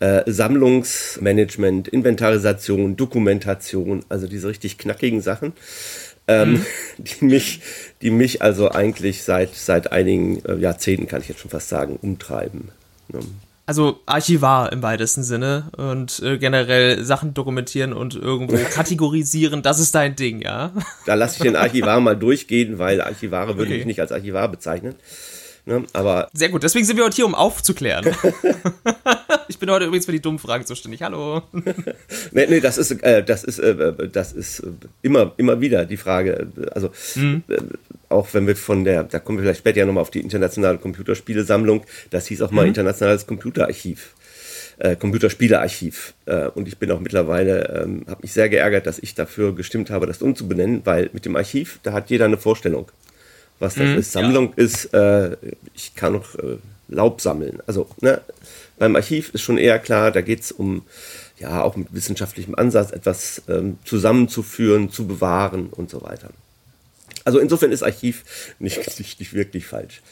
äh, 0.00 0.22
Sammlungsmanagement, 0.26 1.88
Inventarisation, 1.88 2.96
Dokumentation, 2.96 4.04
also 4.08 4.26
diese 4.26 4.48
richtig 4.48 4.78
knackigen 4.78 5.20
Sachen, 5.20 5.52
ähm, 6.28 6.52
mhm. 6.52 6.64
die 6.98 7.24
mich, 7.24 7.60
die 8.02 8.10
mich 8.10 8.42
also 8.42 8.70
eigentlich 8.70 9.22
seit, 9.22 9.54
seit 9.54 9.92
einigen 9.92 10.44
äh, 10.44 10.56
Jahrzehnten, 10.56 11.08
kann 11.08 11.22
ich 11.22 11.28
jetzt 11.28 11.40
schon 11.40 11.50
fast 11.50 11.68
sagen, 11.68 11.98
umtreiben. 12.00 12.70
Ne? 13.08 13.20
Also 13.70 14.00
Archivar 14.04 14.72
im 14.72 14.82
weitesten 14.82 15.22
Sinne 15.22 15.70
und 15.76 16.20
äh, 16.24 16.38
generell 16.38 17.04
Sachen 17.04 17.34
dokumentieren 17.34 17.92
und 17.92 18.16
irgendwo 18.16 18.56
kategorisieren, 18.74 19.62
das 19.62 19.78
ist 19.78 19.94
dein 19.94 20.16
Ding, 20.16 20.42
ja? 20.42 20.72
Da 21.06 21.14
lasse 21.14 21.36
ich 21.36 21.42
den 21.42 21.54
Archivar 21.54 22.00
mal 22.00 22.16
durchgehen, 22.16 22.80
weil 22.80 23.00
Archivare 23.00 23.58
würde 23.58 23.70
okay. 23.70 23.78
ich 23.80 23.86
nicht 23.86 24.00
als 24.00 24.10
Archivar 24.10 24.48
bezeichnen. 24.48 24.96
Ne? 25.70 25.84
Aber 25.92 26.28
Sehr 26.32 26.48
gut, 26.48 26.64
deswegen 26.64 26.84
sind 26.84 26.96
wir 26.96 27.04
heute 27.04 27.14
hier, 27.14 27.26
um 27.26 27.34
aufzuklären. 27.34 28.04
ich 29.48 29.58
bin 29.58 29.70
heute 29.70 29.84
übrigens 29.84 30.04
für 30.04 30.12
die 30.12 30.20
dummen 30.20 30.40
Fragen 30.40 30.66
zuständig. 30.66 31.02
Hallo. 31.02 31.42
nee, 32.32 32.46
nee, 32.48 32.60
das 32.60 32.76
ist, 32.76 32.90
äh, 32.90 33.22
das 33.22 33.44
ist, 33.44 33.60
äh, 33.60 34.08
das 34.08 34.32
ist 34.32 34.64
immer, 35.02 35.32
immer 35.36 35.60
wieder 35.60 35.86
die 35.86 35.96
Frage. 35.96 36.48
Also, 36.72 36.90
mhm. 37.14 37.44
äh, 37.48 37.58
auch 38.08 38.34
wenn 38.34 38.48
wir 38.48 38.56
von 38.56 38.84
der, 38.84 39.04
da 39.04 39.20
kommen 39.20 39.38
wir 39.38 39.44
vielleicht 39.44 39.60
später 39.60 39.78
ja 39.78 39.86
nochmal 39.86 40.02
auf 40.02 40.10
die 40.10 40.20
internationale 40.20 40.78
Computerspielesammlung, 40.78 41.84
das 42.10 42.26
hieß 42.26 42.42
auch 42.42 42.50
mal 42.50 42.62
mhm. 42.62 42.68
internationales 42.68 43.28
Computerarchiv. 43.28 44.14
Äh, 44.78 44.96
Computerspielearchiv. 44.96 46.14
Äh, 46.26 46.48
und 46.48 46.66
ich 46.66 46.78
bin 46.78 46.90
auch 46.90 46.98
mittlerweile, 46.98 47.82
ähm, 47.84 48.04
habe 48.08 48.22
mich 48.22 48.32
sehr 48.32 48.48
geärgert, 48.48 48.86
dass 48.86 48.98
ich 48.98 49.14
dafür 49.14 49.54
gestimmt 49.54 49.90
habe, 49.90 50.06
das 50.06 50.20
umzubenennen, 50.20 50.80
weil 50.84 51.10
mit 51.12 51.26
dem 51.26 51.36
Archiv, 51.36 51.78
da 51.84 51.92
hat 51.92 52.10
jeder 52.10 52.24
eine 52.24 52.38
Vorstellung 52.38 52.90
was 53.60 53.74
das 53.74 53.88
mhm, 53.88 53.98
ist. 53.98 54.12
Sammlung 54.12 54.54
ja. 54.56 54.64
ist, 54.64 54.92
äh, 54.92 55.36
ich 55.74 55.94
kann 55.94 56.14
noch 56.14 56.34
äh, 56.34 56.56
Laub 56.88 57.20
sammeln. 57.20 57.60
Also 57.66 57.88
ne, 58.00 58.20
beim 58.78 58.96
Archiv 58.96 59.32
ist 59.32 59.42
schon 59.42 59.58
eher 59.58 59.78
klar, 59.78 60.10
da 60.10 60.22
geht 60.22 60.40
es 60.40 60.52
um, 60.52 60.82
ja, 61.38 61.62
auch 61.62 61.76
mit 61.76 61.92
wissenschaftlichem 61.92 62.54
Ansatz 62.54 62.90
etwas 62.90 63.42
ähm, 63.48 63.78
zusammenzuführen, 63.84 64.90
zu 64.90 65.06
bewahren 65.06 65.68
und 65.68 65.90
so 65.90 66.02
weiter. 66.02 66.30
Also 67.24 67.38
insofern 67.38 67.70
ist 67.70 67.82
Archiv 67.82 68.24
nicht, 68.58 68.98
nicht, 68.98 69.20
nicht 69.20 69.34
wirklich 69.34 69.66
falsch. 69.66 70.02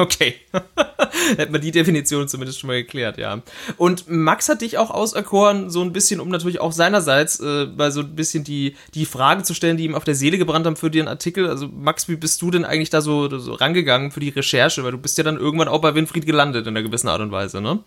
Okay. 0.00 0.36
Hätten 1.36 1.52
wir 1.52 1.60
die 1.60 1.72
Definition 1.72 2.26
zumindest 2.26 2.58
schon 2.58 2.68
mal 2.68 2.82
geklärt, 2.82 3.18
ja. 3.18 3.42
Und 3.76 4.08
Max 4.08 4.48
hat 4.48 4.62
dich 4.62 4.78
auch 4.78 4.90
auserkoren, 4.90 5.68
so 5.68 5.82
ein 5.82 5.92
bisschen, 5.92 6.20
um 6.20 6.30
natürlich 6.30 6.58
auch 6.58 6.72
seinerseits 6.72 7.38
äh, 7.40 7.66
mal 7.66 7.92
so 7.92 8.00
ein 8.00 8.16
bisschen 8.16 8.42
die, 8.42 8.76
die 8.94 9.04
Fragen 9.04 9.44
zu 9.44 9.52
stellen, 9.52 9.76
die 9.76 9.84
ihm 9.84 9.94
auf 9.94 10.04
der 10.04 10.14
Seele 10.14 10.38
gebrannt 10.38 10.64
haben 10.64 10.76
für 10.76 10.90
den 10.90 11.06
Artikel. 11.06 11.48
Also, 11.48 11.68
Max, 11.68 12.08
wie 12.08 12.16
bist 12.16 12.40
du 12.40 12.50
denn 12.50 12.64
eigentlich 12.64 12.88
da 12.88 13.02
so, 13.02 13.38
so 13.38 13.52
rangegangen 13.52 14.10
für 14.10 14.20
die 14.20 14.30
Recherche? 14.30 14.82
Weil 14.84 14.92
du 14.92 14.98
bist 14.98 15.18
ja 15.18 15.24
dann 15.24 15.36
irgendwann 15.36 15.68
auch 15.68 15.82
bei 15.82 15.94
Winfried 15.94 16.24
gelandet 16.24 16.66
in 16.66 16.74
einer 16.74 16.86
gewissen 16.86 17.08
Art 17.08 17.20
und 17.20 17.30
Weise, 17.30 17.60
ne? 17.60 17.80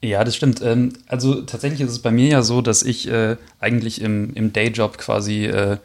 Ja, 0.00 0.22
das 0.22 0.36
stimmt. 0.36 0.62
Ähm, 0.62 0.92
also 1.08 1.42
tatsächlich 1.42 1.80
ist 1.80 1.90
es 1.90 1.98
bei 1.98 2.12
mir 2.12 2.28
ja 2.28 2.42
so, 2.42 2.62
dass 2.62 2.84
ich 2.84 3.08
äh, 3.08 3.36
eigentlich 3.58 4.00
im, 4.00 4.34
im 4.34 4.52
Dayjob 4.52 4.98
quasi 4.98 5.46
äh, 5.46 5.78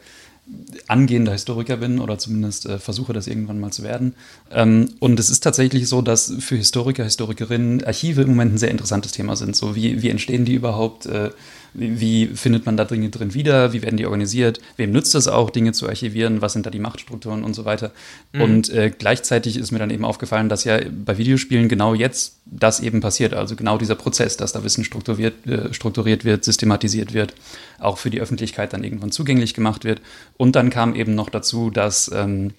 angehender 0.86 1.32
Historiker 1.32 1.76
bin 1.76 1.98
oder 1.98 2.18
zumindest 2.18 2.66
äh, 2.66 2.78
versuche 2.78 3.12
das 3.12 3.26
irgendwann 3.26 3.58
mal 3.58 3.72
zu 3.72 3.82
werden. 3.82 4.14
Ähm, 4.50 4.90
und 5.00 5.18
es 5.18 5.30
ist 5.30 5.40
tatsächlich 5.40 5.88
so, 5.88 6.02
dass 6.02 6.32
für 6.38 6.56
Historiker, 6.56 7.04
Historikerinnen 7.04 7.84
Archive 7.84 8.22
im 8.22 8.28
Moment 8.28 8.54
ein 8.54 8.58
sehr 8.58 8.70
interessantes 8.70 9.12
Thema 9.12 9.34
sind. 9.36 9.56
So 9.56 9.74
wie, 9.74 10.02
wie 10.02 10.10
entstehen 10.10 10.44
die 10.44 10.54
überhaupt? 10.54 11.06
Äh, 11.06 11.30
wie, 11.74 12.26
findet 12.26 12.66
man 12.66 12.76
da 12.76 12.84
Dinge 12.84 13.10
drin 13.10 13.34
wieder? 13.34 13.72
Wie 13.72 13.82
werden 13.82 13.96
die 13.96 14.06
organisiert? 14.06 14.60
Wem 14.76 14.92
nützt 14.92 15.14
es 15.14 15.28
auch, 15.28 15.50
Dinge 15.50 15.72
zu 15.72 15.88
archivieren? 15.88 16.42
Was 16.42 16.52
sind 16.52 16.66
da 16.66 16.70
die 16.70 16.78
Machtstrukturen 16.78 17.44
und 17.44 17.54
so 17.54 17.64
weiter? 17.64 17.92
Mhm. 18.32 18.40
Und 18.40 18.70
äh, 18.70 18.90
gleichzeitig 18.96 19.56
ist 19.56 19.72
mir 19.72 19.78
dann 19.78 19.90
eben 19.90 20.04
aufgefallen, 20.04 20.48
dass 20.48 20.64
ja 20.64 20.78
bei 21.04 21.18
Videospielen 21.18 21.68
genau 21.68 21.94
jetzt 21.94 22.36
das 22.46 22.80
eben 22.80 23.00
passiert. 23.00 23.34
Also 23.34 23.56
genau 23.56 23.78
dieser 23.78 23.94
Prozess, 23.94 24.36
dass 24.36 24.52
da 24.52 24.64
Wissen 24.64 24.84
strukturiert, 24.84 25.46
äh, 25.46 25.72
strukturiert 25.72 26.24
wird, 26.24 26.44
systematisiert 26.44 27.12
wird, 27.12 27.34
auch 27.78 27.98
für 27.98 28.10
die 28.10 28.20
Öffentlichkeit 28.20 28.72
dann 28.72 28.84
irgendwann 28.84 29.12
zugänglich 29.12 29.54
gemacht 29.54 29.84
wird. 29.84 30.00
Und 30.36 30.56
dann 30.56 30.70
kam 30.70 30.94
eben 30.94 31.14
noch 31.14 31.30
dazu, 31.30 31.70
dass 31.70 32.10
ähm, 32.14 32.52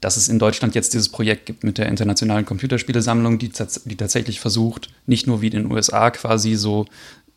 dass 0.00 0.16
es 0.16 0.28
in 0.28 0.38
Deutschland 0.38 0.74
jetzt 0.74 0.92
dieses 0.92 1.08
Projekt 1.08 1.46
gibt 1.46 1.64
mit 1.64 1.78
der 1.78 1.88
Internationalen 1.88 2.44
Computerspielesammlung, 2.44 3.38
die, 3.38 3.50
die 3.84 3.96
tatsächlich 3.96 4.40
versucht, 4.40 4.90
nicht 5.06 5.26
nur 5.26 5.40
wie 5.40 5.46
in 5.46 5.62
den 5.62 5.72
USA 5.72 6.10
quasi 6.10 6.54
so 6.54 6.86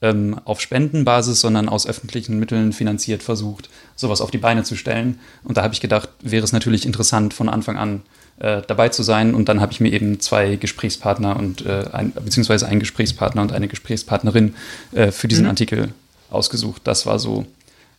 ähm, 0.02 0.40
auf 0.46 0.62
Spendenbasis, 0.62 1.42
sondern 1.42 1.70
aus 1.70 1.88
öffentlichen 1.88 2.40
Mitteln 2.40 2.74
finanziert 2.74 3.24
versucht, 3.24 3.70
sowas 3.96 4.22
auf 4.22 4.32
die 4.32 4.38
Beine 4.38 4.64
zu 4.64 4.76
stellen. 4.76 5.20
Und 5.44 5.58
da 5.58 5.64
habe 5.64 5.74
ich 5.74 5.82
gedacht, 5.82 6.10
wäre 6.22 6.44
es 6.44 6.54
natürlich 6.54 6.86
interessant, 6.86 7.34
von 7.34 7.50
Anfang 7.50 7.78
an 7.78 8.02
äh, 8.40 8.62
dabei 8.66 8.90
zu 8.90 9.04
sein. 9.04 9.34
Und 9.34 9.50
dann 9.50 9.60
habe 9.60 9.74
ich 9.74 9.80
mir 9.80 9.92
eben 9.92 10.20
zwei 10.20 10.56
Gesprächspartner 10.56 11.36
und 11.36 11.66
äh, 11.66 11.86
ein, 11.92 12.14
beziehungsweise 12.14 12.68
einen 12.68 12.80
Gesprächspartner 12.80 13.42
und 13.42 13.52
eine 13.52 13.68
Gesprächspartnerin 13.68 14.56
äh, 14.94 15.12
für 15.12 15.28
diesen 15.28 15.44
mhm. 15.44 15.50
Artikel 15.50 15.94
ausgesucht. 16.30 16.82
Das 16.86 17.06
war 17.06 17.20
so 17.20 17.46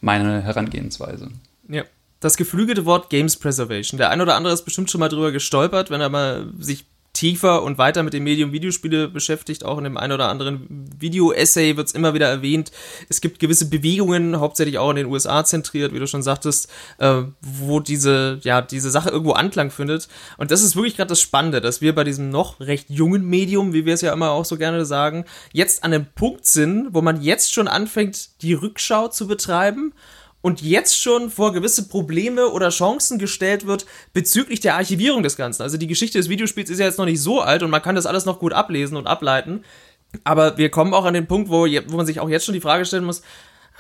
meine 0.01 0.43
Herangehensweise. 0.43 1.31
Ja. 1.69 1.85
Das 2.21 2.37
geflügelte 2.37 2.85
Wort 2.85 3.09
Games 3.09 3.37
Preservation. 3.37 3.97
Der 3.97 4.11
ein 4.11 4.21
oder 4.21 4.35
andere 4.35 4.53
ist 4.53 4.67
bestimmt 4.67 4.91
schon 4.91 5.01
mal 5.01 5.09
drüber 5.09 5.33
gestolpert, 5.33 5.89
wenn 5.89 6.03
er 6.03 6.11
mal 6.11 6.49
sich 6.59 6.85
tiefer 7.13 7.63
und 7.63 7.79
weiter 7.79 8.03
mit 8.03 8.13
dem 8.13 8.25
Medium 8.25 8.53
Videospiele 8.53 9.09
beschäftigt. 9.09 9.65
Auch 9.65 9.79
in 9.79 9.85
dem 9.85 9.97
einen 9.97 10.13
oder 10.13 10.29
anderen 10.29 10.89
Video-Essay 10.99 11.77
wird 11.77 11.89
es 11.89 11.95
immer 11.95 12.15
wieder 12.15 12.29
erwähnt. 12.29 12.71
Es 13.09 13.21
gibt 13.21 13.39
gewisse 13.39 13.69
Bewegungen, 13.69 14.39
hauptsächlich 14.39 14.79
auch 14.79 14.91
in 14.91 14.97
den 14.97 15.07
USA 15.07 15.45
zentriert, 15.45 15.93
wie 15.93 15.99
du 15.99 16.07
schon 16.07 16.23
sagtest, 16.23 16.69
äh, 16.99 17.23
wo 17.41 17.81
diese, 17.81 18.39
ja, 18.43 18.63
diese 18.63 18.91
Sache 18.91 19.11
irgendwo 19.11 19.33
Anklang 19.33 19.71
findet. 19.71 20.09
Und 20.39 20.51
das 20.51 20.63
ist 20.63 20.77
wirklich 20.77 20.97
gerade 20.97 21.09
das 21.09 21.21
Spannende, 21.21 21.61
dass 21.61 21.81
wir 21.81 21.95
bei 21.95 22.05
diesem 22.05 22.31
noch 22.31 22.61
recht 22.61 22.91
jungen 22.91 23.25
Medium, 23.25 23.73
wie 23.73 23.85
wir 23.85 23.95
es 23.95 24.01
ja 24.01 24.13
immer 24.13 24.31
auch 24.31 24.45
so 24.45 24.57
gerne 24.57 24.85
sagen, 24.87 25.25
jetzt 25.53 25.85
an 25.85 25.93
einem 25.93 26.07
Punkt 26.15 26.47
sind, 26.47 26.89
wo 26.93 27.03
man 27.03 27.21
jetzt 27.21 27.53
schon 27.53 27.69
anfängt, 27.69 28.43
die 28.43 28.55
Rückschau 28.55 29.09
zu 29.09 29.27
betreiben 29.27 29.93
und 30.43 30.63
jetzt 30.63 31.01
schon 31.01 31.31
vor 31.31 31.53
gewisse 31.53 31.89
Probleme 31.89 32.49
oder 32.49 32.71
Chancen 32.71 33.19
gestellt 33.19 33.67
wird 33.67 33.87
bezüglich 34.13 34.61
der 34.61 34.77
Archivierung 34.77 35.23
des 35.23 35.37
Ganzen. 35.37 35.63
Also 35.63 35.77
die 35.77 35.87
Geschichte 35.87 36.19
des 36.19 36.29
Videospiels 36.29 36.71
ist 36.71 36.79
ja 36.79 36.87
jetzt 36.87 36.99
noch 36.99 37.05
nicht 37.05 37.21
so 37.21 37.41
alt 37.41 37.63
und 37.63 37.71
man 37.71 37.83
kann 37.83 37.95
das 37.95 38.07
alles 38.07 38.25
noch 38.25 38.39
gut 38.39 38.53
ablesen 38.53 38.97
und 38.97 39.07
ableiten. 39.07 39.65
Aber 40.25 40.59
wir 40.59 40.71
kommen 40.71 40.95
auch 40.95 41.05
an 41.05 41.15
den 41.15 41.27
Punkt, 41.27 41.51
wo, 41.51 41.67
wo 41.67 41.97
man 41.97 42.07
sich 42.07 42.21
auch 42.21 42.29
jetzt 42.29 42.45
schon 42.45 42.55
die 42.55 42.61
Frage 42.61 42.85
stellen 42.85 43.05
muss, 43.05 43.23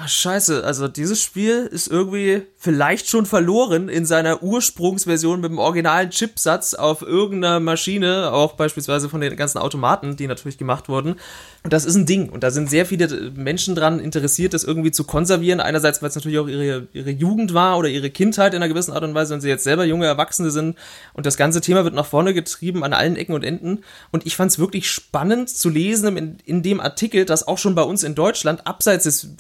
Ach, 0.03 0.09
scheiße, 0.09 0.65
also 0.65 0.89
dieses 0.89 1.23
Spiel 1.23 1.69
ist 1.71 1.87
irgendwie 1.87 2.45
vielleicht 2.57 3.11
schon 3.11 3.27
verloren 3.27 3.91
in 3.91 4.07
seiner 4.07 4.43
Ursprungsversion 4.43 5.43
mit 5.43 5.51
dem 5.51 5.59
originalen 5.59 6.09
Chipsatz 6.09 6.73
auf 6.73 7.03
irgendeiner 7.03 7.61
Maschine, 7.61 8.33
auch 8.33 8.55
beispielsweise 8.55 9.11
von 9.11 9.21
den 9.21 9.37
ganzen 9.37 9.59
Automaten, 9.59 10.17
die 10.17 10.27
natürlich 10.27 10.57
gemacht 10.57 10.89
wurden. 10.89 11.17
Und 11.63 11.75
das 11.75 11.85
ist 11.85 11.97
ein 11.97 12.07
Ding. 12.07 12.31
Und 12.31 12.43
da 12.43 12.51
sind 12.51 12.71
sehr 12.71 12.87
viele 12.87 13.31
Menschen 13.33 13.75
dran 13.75 14.01
interessiert, 14.01 14.55
das 14.55 14.65
irgendwie 14.65 14.91
zu 14.91 15.05
konservieren. 15.05 15.61
Einerseits, 15.61 16.01
weil 16.01 16.09
es 16.09 16.15
natürlich 16.15 16.39
auch 16.39 16.49
ihre, 16.49 16.89
ihre 16.95 17.11
Jugend 17.11 17.53
war 17.53 17.77
oder 17.77 17.89
ihre 17.89 18.09
Kindheit 18.09 18.55
in 18.55 18.63
einer 18.63 18.73
gewissen 18.73 18.93
Art 18.93 19.05
und 19.05 19.15
Weise, 19.15 19.35
wenn 19.35 19.43
sie 19.43 19.51
jetzt 19.51 19.65
selber 19.65 19.85
junge 19.85 20.07
Erwachsene 20.07 20.51
sind. 20.51 20.79
Und 21.13 21.27
das 21.27 21.37
ganze 21.37 21.61
Thema 21.61 21.85
wird 21.85 21.95
nach 21.95 22.07
vorne 22.07 22.33
getrieben 22.33 22.83
an 22.83 22.95
allen 22.95 23.17
Ecken 23.17 23.35
und 23.35 23.45
Enden. 23.45 23.85
Und 24.11 24.25
ich 24.25 24.37
fand 24.37 24.51
es 24.51 24.59
wirklich 24.59 24.91
spannend 24.91 25.51
zu 25.51 25.69
lesen 25.69 26.17
in, 26.17 26.39
in 26.47 26.63
dem 26.63 26.81
Artikel, 26.81 27.27
dass 27.27 27.47
auch 27.47 27.59
schon 27.59 27.75
bei 27.75 27.83
uns 27.83 28.03
in 28.03 28.15
Deutschland, 28.15 28.67
abseits 28.67 29.05
des 29.05 29.37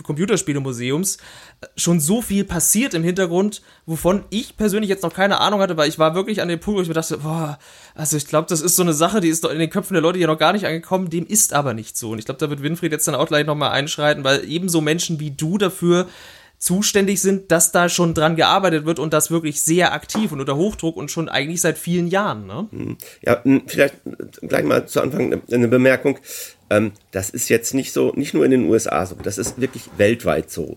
Computerspielemuseums, 0.50 1.18
schon 1.76 2.00
so 2.00 2.22
viel 2.22 2.44
passiert 2.44 2.94
im 2.94 3.02
Hintergrund, 3.02 3.62
wovon 3.86 4.24
ich 4.30 4.56
persönlich 4.56 4.88
jetzt 4.88 5.02
noch 5.02 5.12
keine 5.12 5.40
Ahnung 5.40 5.60
hatte, 5.60 5.76
weil 5.76 5.88
ich 5.88 5.98
war 5.98 6.14
wirklich 6.14 6.40
an 6.40 6.48
dem 6.48 6.60
Punkt, 6.60 6.78
wo 6.78 6.82
ich 6.82 6.88
mir 6.88 6.94
dachte, 6.94 7.18
boah, 7.18 7.58
also 7.94 8.16
ich 8.16 8.26
glaube, 8.26 8.46
das 8.48 8.60
ist 8.60 8.76
so 8.76 8.82
eine 8.82 8.94
Sache, 8.94 9.20
die 9.20 9.28
ist 9.28 9.44
in 9.44 9.58
den 9.58 9.70
Köpfen 9.70 9.94
der 9.94 10.02
Leute 10.02 10.18
ja 10.18 10.26
noch 10.26 10.38
gar 10.38 10.52
nicht 10.52 10.66
angekommen, 10.66 11.10
dem 11.10 11.26
ist 11.26 11.52
aber 11.52 11.74
nicht 11.74 11.96
so. 11.96 12.10
Und 12.10 12.18
ich 12.18 12.24
glaube, 12.24 12.38
da 12.38 12.50
wird 12.50 12.62
Winfried 12.62 12.92
jetzt 12.92 13.06
dann 13.08 13.14
auch 13.14 13.26
gleich 13.26 13.46
nochmal 13.46 13.70
einschreiten, 13.70 14.24
weil 14.24 14.48
ebenso 14.48 14.80
Menschen 14.80 15.20
wie 15.20 15.30
du 15.30 15.58
dafür 15.58 16.08
zuständig 16.60 17.22
sind, 17.22 17.50
dass 17.50 17.72
da 17.72 17.88
schon 17.88 18.12
dran 18.12 18.36
gearbeitet 18.36 18.84
wird 18.84 18.98
und 18.98 19.14
das 19.14 19.30
wirklich 19.30 19.62
sehr 19.62 19.94
aktiv 19.94 20.30
und 20.30 20.40
unter 20.40 20.56
Hochdruck 20.56 20.96
und 20.96 21.10
schon 21.10 21.30
eigentlich 21.30 21.62
seit 21.62 21.78
vielen 21.78 22.06
Jahren. 22.06 22.46
Ne? 22.46 22.68
Hm. 22.70 22.98
Ja, 23.22 23.42
hm, 23.42 23.62
vielleicht 23.66 23.96
gleich 24.42 24.64
mal 24.64 24.86
zu 24.86 25.00
Anfang 25.00 25.40
eine 25.50 25.68
Bemerkung. 25.68 26.18
Ähm, 26.68 26.92
das 27.12 27.30
ist 27.30 27.48
jetzt 27.48 27.72
nicht 27.72 27.92
so, 27.92 28.12
nicht 28.14 28.34
nur 28.34 28.44
in 28.44 28.50
den 28.50 28.68
USA 28.68 29.06
so, 29.06 29.16
das 29.16 29.38
ist 29.38 29.58
wirklich 29.60 29.84
weltweit 29.96 30.50
so. 30.50 30.76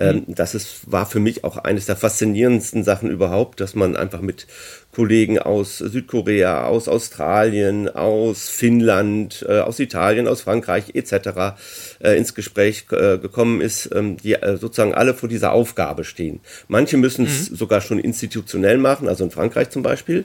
Ähm. 0.00 0.24
Das 0.26 0.54
ist, 0.54 0.90
war 0.90 1.06
für 1.06 1.20
mich 1.20 1.44
auch 1.44 1.56
eines 1.56 1.86
der 1.86 1.96
faszinierendsten 1.96 2.82
Sachen 2.82 3.10
überhaupt, 3.10 3.60
dass 3.60 3.74
man 3.74 3.96
einfach 3.96 4.20
mit 4.20 4.46
Kollegen 4.92 5.38
aus 5.38 5.78
Südkorea, 5.78 6.64
aus 6.64 6.88
Australien, 6.88 7.88
aus 7.88 8.48
Finnland, 8.48 9.44
äh, 9.48 9.60
aus 9.60 9.78
Italien, 9.78 10.26
aus 10.26 10.42
Frankreich 10.42 10.94
etc. 10.94 11.56
Äh, 12.00 12.16
ins 12.16 12.34
Gespräch 12.34 12.86
äh, 12.90 13.18
gekommen 13.18 13.60
ist, 13.60 13.90
ähm, 13.94 14.16
die 14.16 14.34
äh, 14.34 14.56
sozusagen 14.56 14.94
alle 14.94 15.14
vor 15.14 15.28
dieser 15.28 15.52
Aufgabe 15.52 16.04
stehen. 16.04 16.40
Manche 16.68 16.96
müssen 16.96 17.26
es 17.26 17.50
mhm. 17.50 17.56
sogar 17.56 17.80
schon 17.80 17.98
institutionell 17.98 18.78
machen, 18.78 19.08
also 19.08 19.24
in 19.24 19.30
Frankreich 19.30 19.70
zum 19.70 19.82
Beispiel. 19.82 20.24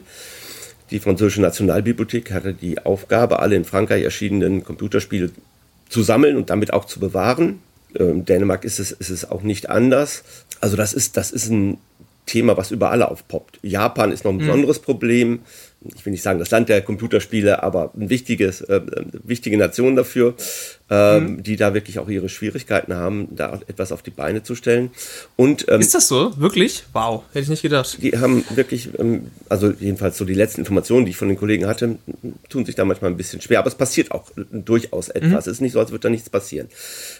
Die 0.91 0.99
französische 0.99 1.41
Nationalbibliothek 1.41 2.31
hatte 2.31 2.53
die 2.53 2.83
Aufgabe, 2.83 3.39
alle 3.39 3.55
in 3.55 3.65
Frankreich 3.65 4.03
erschienenen 4.03 4.63
Computerspiele 4.63 5.29
zu 5.87 6.01
sammeln 6.01 6.35
und 6.37 6.49
damit 6.49 6.73
auch 6.73 6.85
zu 6.85 6.99
bewahren. 6.99 7.59
In 7.93 8.09
ähm, 8.09 8.25
Dänemark 8.25 8.65
ist 8.65 8.79
es, 8.79 8.91
ist 8.91 9.09
es 9.09 9.29
auch 9.29 9.41
nicht 9.41 9.69
anders. 9.69 10.23
Also 10.61 10.75
das 10.75 10.93
ist, 10.93 11.17
das 11.17 11.31
ist 11.31 11.49
ein 11.49 11.77
Thema, 12.25 12.57
was 12.57 12.71
überall 12.71 13.01
aufpoppt. 13.01 13.59
Japan 13.63 14.11
ist 14.11 14.23
noch 14.23 14.31
ein 14.31 14.35
mhm. 14.35 14.41
besonderes 14.41 14.79
mhm. 14.79 14.83
Problem. 14.83 15.39
Ich 15.95 16.05
will 16.05 16.11
nicht 16.11 16.23
sagen 16.23 16.39
das 16.39 16.51
Land 16.51 16.67
der 16.67 16.81
Computerspiele, 16.81 17.63
aber 17.63 17.93
ein 17.97 18.09
wichtiges, 18.09 18.61
äh, 18.61 18.81
wichtige 19.23 19.57
Nation 19.57 19.95
dafür, 19.95 20.35
äh, 20.89 21.19
mhm. 21.19 21.41
die 21.41 21.55
da 21.55 21.73
wirklich 21.73 21.99
auch 21.99 22.09
ihre 22.09 22.27
Schwierigkeiten 22.27 22.93
haben, 22.93 23.29
da 23.31 23.59
etwas 23.67 23.93
auf 23.93 24.01
die 24.01 24.11
Beine 24.11 24.43
zu 24.43 24.55
stellen. 24.55 24.91
Und 25.37 25.65
ähm, 25.69 25.79
ist 25.79 25.95
das 25.95 26.09
so? 26.09 26.37
Wirklich? 26.37 26.83
Wow, 26.91 27.23
hätte 27.29 27.43
ich 27.43 27.49
nicht 27.49 27.61
gedacht. 27.61 27.97
Die 28.01 28.17
haben 28.17 28.43
wirklich, 28.55 28.89
ähm, 28.99 29.27
also 29.47 29.71
jedenfalls 29.71 30.17
so 30.17 30.25
die 30.25 30.33
letzten 30.33 30.61
Informationen, 30.61 31.05
die 31.05 31.11
ich 31.11 31.17
von 31.17 31.29
den 31.29 31.37
Kollegen 31.37 31.65
hatte, 31.65 31.97
tun 32.49 32.65
sich 32.65 32.75
da 32.75 32.83
manchmal 32.83 33.11
ein 33.11 33.17
bisschen 33.17 33.39
schwer. 33.39 33.59
Aber 33.59 33.69
es 33.69 33.75
passiert 33.75 34.11
auch 34.11 34.31
durchaus 34.51 35.07
etwas. 35.07 35.31
Mhm. 35.31 35.37
Es 35.37 35.47
ist 35.47 35.61
nicht 35.61 35.71
so, 35.71 35.79
als 35.79 35.91
würde 35.91 36.03
da 36.03 36.09
nichts 36.09 36.29
passieren. 36.29 36.67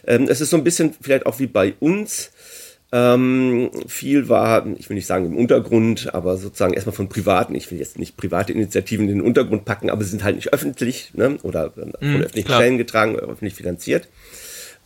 Ähm, 0.05 0.27
es 0.29 0.41
ist 0.41 0.49
so 0.49 0.57
ein 0.57 0.65
bisschen 0.65 0.93
vielleicht 0.99 1.25
auch 1.25 1.39
wie 1.39 1.47
bei 1.47 1.75
uns 1.79 2.31
ähm, 2.91 3.69
viel 3.88 4.29
war, 4.29 4.65
ich 4.77 4.89
will 4.89 4.96
nicht 4.96 5.05
sagen 5.05 5.25
im 5.25 5.38
Untergrund, 5.38 6.13
aber 6.13 6.38
sozusagen 6.38 6.74
erstmal 6.74 6.96
von 6.96 7.08
privaten, 7.08 7.53
ich 7.53 7.69
will 7.69 7.77
jetzt 7.77 8.00
nicht 8.00 8.17
private 8.17 8.51
Initiativen 8.51 9.08
in 9.08 9.19
den 9.19 9.25
Untergrund 9.25 9.65
packen, 9.65 9.89
aber 9.89 10.03
sie 10.03 10.10
sind 10.10 10.24
halt 10.24 10.36
nicht 10.36 10.53
öffentlich 10.53 11.12
ne? 11.13 11.38
oder 11.43 11.72
von 11.72 11.89
mm, 11.89 12.22
öffentlichen 12.22 12.48
klar. 12.48 12.60
Stellen 12.60 12.77
getragen, 12.79 13.15
oder 13.15 13.27
öffentlich 13.27 13.53
finanziert. 13.53 14.08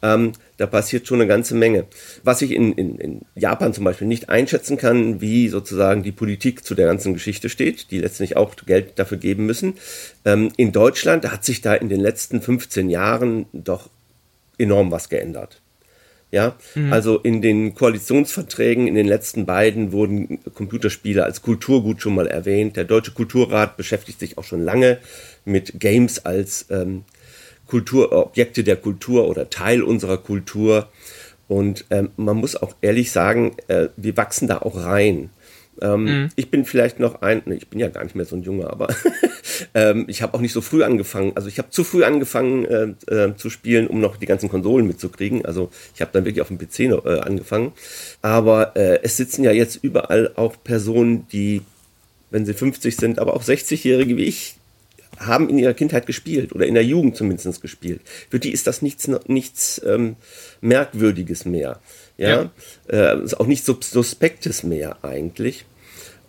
Ähm, 0.02 0.34
da 0.58 0.68
passiert 0.68 1.08
schon 1.08 1.22
eine 1.22 1.30
ganze 1.30 1.56
Menge. 1.56 1.86
Was 2.26 2.42
ich 2.42 2.52
in, 2.52 2.74
in, 2.74 2.98
in 2.98 3.22
Japan 3.36 3.74
zum 3.74 3.86
Beispiel 3.86 4.08
nicht 4.08 4.28
einschätzen 4.28 4.76
kann, 4.76 5.22
wie 5.22 5.48
sozusagen 5.48 6.04
die 6.04 6.12
Politik 6.12 6.66
zu 6.66 6.76
der 6.76 6.88
ganzen 6.88 7.14
Geschichte 7.14 7.48
steht, 7.48 7.90
die 7.90 8.00
letztlich 8.00 8.36
auch 8.36 8.54
Geld 8.66 9.00
dafür 9.00 9.18
geben 9.18 9.46
müssen. 9.46 9.76
Ähm, 10.26 10.52
in 10.58 10.74
Deutschland 10.74 11.32
hat 11.32 11.46
sich 11.46 11.62
da 11.62 11.74
in 11.74 11.88
den 11.88 12.02
letzten 12.02 12.42
15 12.42 12.90
Jahren 12.90 13.46
doch 13.54 13.90
enorm 14.58 14.92
was 14.92 15.08
geändert. 15.08 15.63
Ja, 16.34 16.56
mhm. 16.74 16.92
also 16.92 17.20
in 17.20 17.44
den 17.44 17.76
Koalitionsverträgen, 17.76 18.88
in 18.88 18.96
den 18.96 19.06
letzten 19.06 19.46
beiden 19.46 19.92
wurden 19.92 20.40
Computerspiele 20.56 21.24
als 21.24 21.44
Kulturgut 21.44 22.02
schon 22.02 22.16
mal 22.16 22.26
erwähnt. 22.26 22.76
Der 22.76 22.86
Deutsche 22.86 23.12
Kulturrat 23.12 23.78
beschäftigt 23.78 24.20
sich 24.20 24.40
auch 24.40 24.44
schon 24.44 24.64
lange 24.64 24.98
mit 25.46 25.80
Games 25.80 26.26
als 26.26 26.66
ähm, 26.72 27.04
Kulturobjekte 27.68 28.64
der 28.64 28.78
Kultur 28.78 29.28
oder 29.28 29.52
Teil 29.52 29.84
unserer 29.84 30.18
Kultur. 30.18 30.90
Und 31.48 31.86
ähm, 31.92 32.10
man 32.18 32.38
muss 32.38 32.56
auch 32.56 32.74
ehrlich 32.82 33.12
sagen, 33.12 33.56
äh, 33.68 33.90
wir 33.96 34.18
wachsen 34.18 34.48
da 34.48 34.58
auch 34.58 34.84
rein. 34.84 35.30
Ähm, 35.82 36.04
mhm. 36.04 36.30
Ich 36.36 36.50
bin 36.52 36.66
vielleicht 36.66 37.00
noch 37.00 37.22
ein, 37.22 37.42
ne, 37.46 37.56
ich 37.56 37.68
bin 37.68 37.80
ja 37.80 37.88
gar 37.90 38.04
nicht 38.04 38.16
mehr 38.16 38.26
so 38.26 38.36
ein 38.36 38.44
Junge, 38.44 38.70
aber 38.70 38.88
ähm, 39.74 40.06
ich 40.08 40.22
habe 40.22 40.34
auch 40.34 40.42
nicht 40.42 40.54
so 40.54 40.62
früh 40.62 40.84
angefangen. 40.84 41.34
Also 41.36 41.48
ich 41.48 41.58
habe 41.58 41.70
zu 41.70 41.84
früh 41.84 42.04
angefangen 42.04 42.66
äh, 42.66 43.14
äh, 43.14 43.36
zu 43.36 43.50
spielen, 43.50 43.88
um 43.88 44.00
noch 44.00 44.18
die 44.18 44.26
ganzen 44.26 44.50
Konsolen 44.50 44.88
mitzukriegen. 44.88 45.46
Also 45.46 45.70
ich 45.96 46.02
habe 46.02 46.12
dann 46.14 46.26
wirklich 46.26 46.42
auf 46.42 46.50
dem 46.50 46.58
PC 46.58 46.90
noch, 46.90 47.06
äh, 47.06 47.20
angefangen. 47.20 47.74
Aber 48.22 48.76
äh, 48.76 49.00
es 49.04 49.18
sitzen 49.18 49.44
ja 49.44 49.52
jetzt 49.52 49.80
überall 49.82 50.32
auch 50.36 50.56
Personen, 50.64 51.28
die, 51.30 51.62
wenn 52.30 52.46
sie 52.46 52.54
50 52.54 52.96
sind, 52.96 53.20
aber 53.20 53.36
auch 53.36 53.44
60-Jährige 53.44 54.18
wie 54.18 54.26
ich, 54.26 54.56
haben 55.20 55.50
in 55.50 55.58
ihrer 55.58 55.74
Kindheit 55.74 56.06
gespielt 56.06 56.54
oder 56.54 56.66
in 56.66 56.74
der 56.74 56.86
Jugend 56.86 57.16
zumindest 57.16 57.62
gespielt. 57.62 58.02
Für 58.30 58.40
die 58.40 58.52
ist 58.52 58.68
das 58.68 58.82
nichts, 58.82 59.10
nichts 59.28 59.82
ähm, 59.86 60.16
Merkwürdiges 60.62 61.46
mehr. 61.46 61.80
Ja, 62.18 62.50
ja. 62.90 63.14
Äh, 63.16 63.24
ist 63.24 63.40
auch 63.40 63.48
nicht 63.48 63.66
Suspektes 63.66 64.64
mehr 64.64 64.98
eigentlich. 65.02 65.66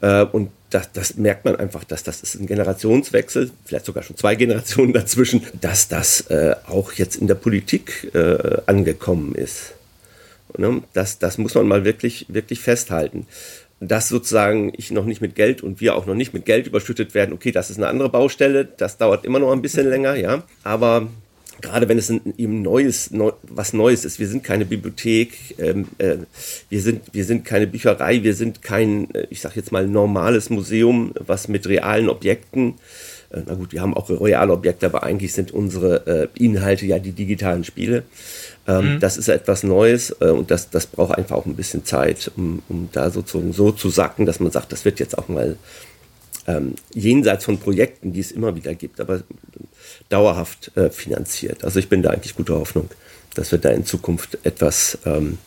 Äh, 0.01 0.25
und 0.25 0.51
das, 0.71 0.93
das, 0.93 1.17
merkt 1.17 1.45
man 1.45 1.57
einfach, 1.57 1.85
dass 1.85 2.03
das 2.03 2.23
ist 2.23 2.35
ein 2.35 2.47
Generationswechsel, 2.47 3.51
vielleicht 3.65 3.87
sogar 3.87 4.03
schon 4.03 4.17
zwei 4.17 4.35
Generationen 4.35 4.93
dazwischen, 4.93 5.43
dass 5.61 5.89
das 5.89 6.23
äh, 6.31 6.57
auch 6.67 6.93
jetzt 6.93 7.17
in 7.17 7.27
der 7.27 7.37
Politik 7.37 8.11
äh, 8.15 8.59
angekommen 8.67 9.35
ist. 9.35 9.75
Ne? 10.59 10.83
Das, 10.93 11.19
das 11.19 11.39
muss 11.39 11.55
man 11.55 11.67
mal 11.67 11.85
wirklich, 11.85 12.27
wirklich 12.29 12.61
festhalten. 12.61 13.27
Dass 13.81 14.09
sozusagen 14.09 14.73
ich 14.77 14.91
noch 14.91 15.05
nicht 15.05 15.21
mit 15.21 15.35
Geld 15.35 15.63
und 15.63 15.81
wir 15.81 15.95
auch 15.97 16.07
noch 16.07 16.15
nicht 16.15 16.33
mit 16.33 16.45
Geld 16.45 16.67
überschüttet 16.67 17.15
werden, 17.15 17.35
okay, 17.35 17.51
das 17.51 17.71
ist 17.71 17.77
eine 17.77 17.89
andere 17.89 18.09
Baustelle, 18.09 18.65
das 18.65 18.97
dauert 18.97 19.25
immer 19.25 19.41
noch 19.41 19.53
ein 19.53 19.63
bisschen 19.63 19.89
länger, 19.89 20.15
ja. 20.15 20.43
Aber 20.63 21.09
gerade 21.61 21.89
wenn 21.89 21.99
es 21.99 22.11
ein, 22.11 22.35
eben 22.37 22.63
Neues, 22.63 23.11
neu, 23.11 23.33
was 23.43 23.73
Neues 23.73 24.05
ist. 24.05 24.19
Wir 24.19 24.29
sind 24.29 24.45
keine 24.45 24.65
Bibliothek, 24.65 25.59
ähm, 25.59 25.89
äh, 25.99 26.17
wir, 26.69 26.81
sind, 26.81 27.03
wir 27.13 27.25
sind 27.25 27.45
keine 27.45 27.67
Bücherei, 27.67 28.23
wir 28.23 28.35
sind 28.35 28.63
kein, 28.63 29.13
äh, 29.15 29.27
ich 29.31 29.41
sag 29.41 29.57
jetzt 29.57 29.73
mal, 29.73 29.87
normales 29.87 30.51
Museum, 30.51 31.13
was 31.19 31.49
mit 31.49 31.67
realen 31.67 32.09
Objekten, 32.09 32.75
äh, 33.35 33.43
na 33.47 33.55
gut, 33.55 33.73
wir 33.73 33.81
haben 33.81 33.95
auch 33.95 34.09
reale 34.09 34.53
Objekte, 34.53 34.87
aber 34.87 35.03
eigentlich 35.03 35.33
sind 35.33 35.53
unsere 35.53 36.07
äh, 36.37 36.43
Inhalte 36.43 36.87
ja 36.87 36.99
die 36.99 37.13
digitalen 37.13 37.65
Spiele. 37.65 38.05
Ähm, 38.67 38.95
mhm. 38.95 39.01
Das 39.01 39.17
ist 39.17 39.29
etwas 39.29 39.63
Neues 39.63 40.15
äh, 40.21 40.27
und 40.27 40.51
das, 40.51 40.71
das 40.71 40.87
braucht 40.87 41.17
einfach 41.17 41.37
auch 41.37 41.47
ein 41.47 41.57
bisschen 41.57 41.85
Zeit, 41.85 42.31
um, 42.37 42.63
um 42.69 42.89
da 42.93 43.11
sozusagen 43.11 43.53
so 43.53 43.73
zu 43.73 43.91
sacken, 43.91 44.27
dass 44.27 44.41
man 44.41 44.53
sagt, 44.53 44.73
das 44.73 44.85
wird 44.85 45.01
jetzt 45.01 45.19
auch 45.19 45.29
mal 45.29 45.57
ähm, 46.47 46.75
jenseits 46.93 47.45
von 47.45 47.59
Projekten, 47.59 48.13
die 48.13 48.21
es 48.21 48.33
immer 48.33 48.55
wieder 48.55 48.75
gibt, 48.75 49.01
aber 49.01 49.23
dauerhaft 50.09 50.77
äh, 50.77 50.91
finanziert. 50.91 51.65
Also 51.65 51.79
ich 51.79 51.89
bin 51.89 52.03
da 52.03 52.11
eigentlich 52.11 52.37
guter 52.37 52.55
Hoffnung, 52.55 52.91
dass 53.35 53.51
wir 53.53 53.59
da 53.59 53.71
in 53.71 53.85
Zukunft 53.87 54.39
etwas 54.45 54.99
ähm, 55.05 55.39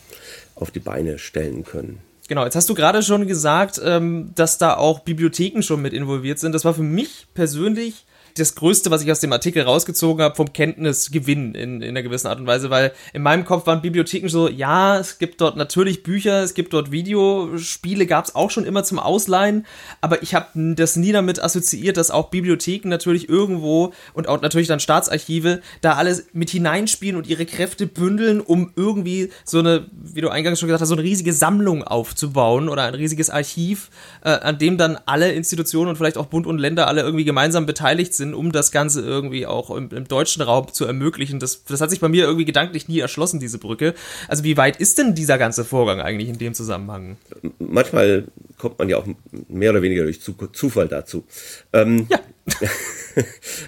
auf 0.56 0.72
die 0.72 0.80
Beine 0.80 1.20
stellen 1.20 1.64
können. 1.64 2.00
Genau, 2.28 2.44
jetzt 2.44 2.56
hast 2.56 2.68
du 2.68 2.74
gerade 2.74 3.04
schon 3.04 3.26
gesagt, 3.26 3.80
ähm, 3.84 4.32
dass 4.36 4.58
da 4.58 4.76
auch 4.76 5.00
Bibliotheken 5.00 5.62
schon 5.62 5.82
mit 5.82 5.94
involviert 5.94 6.40
sind. 6.40 6.54
Das 6.54 6.66
war 6.66 6.74
für 6.74 6.84
mich 6.84 7.28
persönlich 7.34 8.06
das 8.40 8.56
Größte, 8.56 8.92
was 8.92 9.04
ich 9.04 9.12
aus 9.12 9.20
dem 9.20 9.34
Artikel 9.34 9.64
rausgezogen 9.64 10.24
habe, 10.24 10.36
vom 10.36 10.54
Kenntnisgewinn 10.54 11.56
in, 11.56 11.82
in 11.82 11.90
einer 11.90 12.04
gewissen 12.04 12.28
Art 12.28 12.40
und 12.40 12.48
Weise, 12.48 12.70
weil 12.70 12.94
in 13.14 13.22
meinem 13.22 13.46
Kopf 13.46 13.68
waren 13.68 13.82
Bibliotheken 13.82 14.30
so, 14.30 14.48
ja, 14.48 15.00
es 15.00 15.18
gibt 15.18 15.42
dort 15.42 15.58
natürlich 15.58 16.04
Bücher, 16.04 16.44
es 16.44 16.54
gibt 16.54 16.74
dort 16.74 16.92
Videospiele, 16.92 18.06
gab 18.06 18.26
es 18.26 18.36
auch 18.36 18.52
schon 18.52 18.66
immer 18.66 18.84
zum 18.84 19.00
Ausleihen, 19.00 19.66
aber 20.02 20.24
ich 20.24 20.36
habe 20.36 20.48
das 20.76 20.96
nie 20.96 21.12
damit 21.12 21.42
assoziiert, 21.42 21.98
dass 21.98 22.12
auch 22.12 22.30
Bibliotheken 22.30 22.90
natürlich 22.90 23.30
irgendwo 23.30 23.94
und 24.14 24.28
auch 24.28 24.42
natürlich 24.42 24.68
dann 24.68 24.80
Staatsarchive 24.80 25.62
da 25.82 25.94
alles 25.94 26.28
mit 26.34 26.50
hineinspielen 26.50 27.16
und 27.16 27.28
ihre 27.28 27.46
Kräfte 27.46 27.88
bündeln, 27.88 28.42
um 28.42 28.72
irgendwie 28.76 29.32
so 29.46 29.60
eine, 29.60 29.88
wie 29.92 30.22
du 30.22 30.30
eingangs 30.30 30.60
schon 30.60 30.68
gesagt 30.68 30.82
hast, 30.82 30.90
so 30.90 30.96
eine 30.96 31.04
riesige 31.04 31.34
Sammlung 31.34 31.84
aufzubauen 31.84 32.70
oder 32.70 32.84
ein 32.84 32.96
riesiges 32.96 33.30
Archiv, 33.30 33.90
äh, 34.24 34.30
an 34.30 34.58
dem 34.58 34.78
dann 34.78 34.98
alle 35.06 35.32
Institutionen 35.32 35.90
und 35.90 35.96
vielleicht 35.98 36.18
auch 36.18 36.28
Bund 36.28 36.48
und 36.48 36.58
Länder 36.58 36.88
alle 36.88 37.02
irgendwie 37.02 37.26
gemeinsam 37.26 37.66
beteiligt 37.66 38.14
sind 38.14 38.27
sind, 38.28 38.36
um 38.36 38.52
das 38.52 38.72
Ganze 38.72 39.02
irgendwie 39.02 39.46
auch 39.46 39.70
im, 39.76 39.90
im 39.90 40.08
deutschen 40.08 40.42
Raum 40.42 40.72
zu 40.72 40.86
ermöglichen. 40.86 41.40
Das, 41.40 41.64
das 41.64 41.82
hat 41.82 41.90
sich 41.90 42.00
bei 42.00 42.10
mir 42.10 42.26
irgendwie 42.26 42.46
gedanklich 42.46 42.88
nie 42.88 43.00
erschlossen, 43.00 43.40
diese 43.40 43.58
Brücke. 43.58 43.94
Also 44.28 44.44
wie 44.44 44.58
weit 44.58 44.78
ist 44.78 44.98
denn 44.98 45.16
dieser 45.16 45.38
ganze 45.38 45.66
Vorgang 45.66 46.02
eigentlich 46.02 46.30
in 46.30 46.38
dem 46.38 46.54
Zusammenhang? 46.54 47.18
Manchmal 47.60 48.26
kommt 48.58 48.80
man 48.80 48.90
ja 48.90 48.98
auch 48.98 49.06
mehr 49.48 49.72
oder 49.72 49.82
weniger 49.82 50.04
durch 50.04 50.22
Zufall 50.22 50.88
dazu. 50.88 51.26
Ähm, 51.74 52.08
ja. 52.10 52.20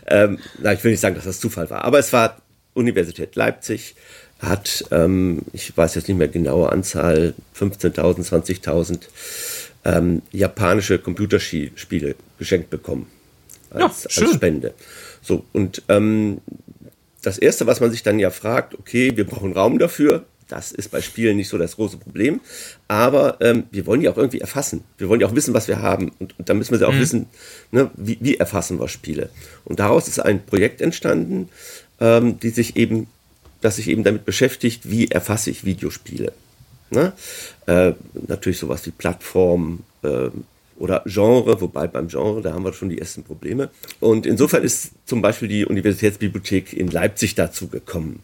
ähm, 0.07 0.39
na, 0.59 0.73
ich 0.73 0.83
will 0.83 0.91
nicht 0.91 1.01
sagen, 1.01 1.15
dass 1.15 1.25
das 1.25 1.39
Zufall 1.39 1.69
war, 1.69 1.83
aber 1.83 1.99
es 1.99 2.13
war 2.13 2.41
Universität 2.73 3.35
Leipzig, 3.35 3.95
hat, 4.39 4.85
ähm, 4.91 5.41
ich 5.51 5.75
weiß 5.75 5.95
jetzt 5.95 6.07
nicht 6.07 6.17
mehr 6.17 6.29
genaue 6.29 6.71
Anzahl, 6.71 7.33
15.000, 7.59 8.25
20.000 8.25 8.99
ähm, 9.83 10.21
japanische 10.31 10.97
Computerspiele 10.97 12.15
geschenkt 12.37 12.69
bekommen 12.69 13.07
als, 13.71 14.07
ja, 14.15 14.23
als 14.23 14.35
Spende. 14.35 14.73
So, 15.21 15.45
und 15.53 15.83
ähm, 15.89 16.39
das 17.21 17.37
Erste, 17.37 17.67
was 17.67 17.79
man 17.79 17.91
sich 17.91 18.03
dann 18.03 18.19
ja 18.19 18.29
fragt, 18.29 18.75
okay, 18.75 19.15
wir 19.15 19.25
brauchen 19.25 19.53
Raum 19.53 19.79
dafür. 19.79 20.25
Das 20.47 20.71
ist 20.71 20.89
bei 20.89 21.01
Spielen 21.01 21.37
nicht 21.37 21.49
so 21.49 21.59
das 21.59 21.75
große 21.75 21.97
Problem. 21.97 22.41
Aber 22.87 23.37
ähm, 23.39 23.65
wir 23.69 23.85
wollen 23.85 24.01
die 24.01 24.09
auch 24.09 24.17
irgendwie 24.17 24.39
erfassen. 24.39 24.83
Wir 24.97 25.07
wollen 25.07 25.21
ja 25.21 25.27
auch 25.27 25.35
wissen, 25.35 25.53
was 25.53 25.67
wir 25.67 25.81
haben. 25.81 26.11
Und, 26.17 26.39
und 26.39 26.49
dann 26.49 26.57
müssen 26.57 26.71
wir 26.71 26.79
ja 26.79 26.87
auch 26.87 26.93
mhm. 26.93 26.99
wissen, 26.99 27.25
ne, 27.71 27.91
wie, 27.95 28.17
wie 28.19 28.37
erfassen 28.37 28.79
wir 28.79 28.87
Spiele. 28.87 29.29
Und 29.63 29.79
daraus 29.79 30.07
ist 30.07 30.19
ein 30.19 30.43
Projekt 30.43 30.81
entstanden, 30.81 31.49
ähm, 31.99 32.39
die 32.39 32.49
sich 32.49 32.77
eben, 32.77 33.07
das 33.61 33.75
sich 33.75 33.89
eben 33.89 34.03
damit 34.03 34.25
beschäftigt, 34.25 34.89
wie 34.89 35.09
erfasse 35.09 35.51
ich 35.51 35.65
Videospiele. 35.65 36.33
Ne? 36.89 37.13
Äh, 37.67 37.93
natürlich 38.27 38.57
sowas 38.57 38.83
wie 38.87 38.91
Plattform 38.91 39.83
äh, 40.01 40.29
oder 40.79 41.03
Genre, 41.05 41.61
wobei 41.61 41.87
beim 41.87 42.07
Genre, 42.07 42.41
da 42.41 42.53
haben 42.53 42.63
wir 42.63 42.73
schon 42.73 42.89
die 42.89 42.99
ersten 42.99 43.23
Probleme. 43.23 43.69
Und 43.99 44.25
insofern 44.25 44.63
ist 44.63 44.91
zum 45.05 45.21
Beispiel 45.21 45.47
die 45.47 45.65
Universitätsbibliothek 45.65 46.73
in 46.73 46.87
Leipzig 46.89 47.35
dazu 47.35 47.67
gekommen. 47.67 48.21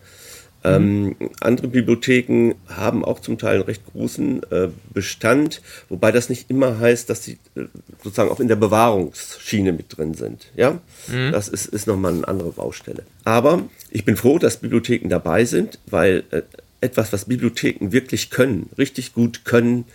Ähm, 0.65 1.15
andere 1.41 1.67
Bibliotheken 1.67 2.55
haben 2.67 3.05
auch 3.05 3.19
zum 3.19 3.37
Teil 3.37 3.55
einen 3.55 3.63
recht 3.63 3.83
großen 3.91 4.41
äh, 4.51 4.69
Bestand, 4.93 5.61
wobei 5.89 6.11
das 6.11 6.29
nicht 6.29 6.49
immer 6.49 6.79
heißt, 6.79 7.09
dass 7.09 7.23
sie 7.23 7.37
äh, 7.55 7.65
sozusagen 8.03 8.31
auch 8.31 8.39
in 8.39 8.47
der 8.47 8.55
Bewahrungsschiene 8.55 9.73
mit 9.73 9.95
drin 9.95 10.15
sind. 10.15 10.47
Ja, 10.55 10.79
mhm. 11.07 11.31
das 11.31 11.49
ist, 11.49 11.67
ist 11.67 11.85
nochmal 11.85 12.13
eine 12.13 12.27
andere 12.27 12.49
Baustelle. 12.49 13.03
Aber 13.25 13.63
ich 13.91 14.05
bin 14.05 14.17
froh, 14.17 14.39
dass 14.39 14.57
Bibliotheken 14.57 15.09
dabei 15.09 15.45
sind, 15.45 15.77
weil 15.85 16.23
äh, 16.31 16.41
etwas, 16.81 17.13
was 17.13 17.25
Bibliotheken 17.25 17.91
wirklich 17.91 18.29
können, 18.29 18.69
richtig 18.77 19.13
gut 19.13 19.45
können, 19.45 19.85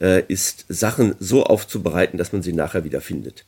äh, 0.00 0.22
ist 0.28 0.66
Sachen 0.68 1.14
so 1.18 1.44
aufzubereiten, 1.44 2.18
dass 2.18 2.32
man 2.32 2.42
sie 2.42 2.52
nachher 2.52 2.84
wieder 2.84 3.00
findet. 3.00 3.44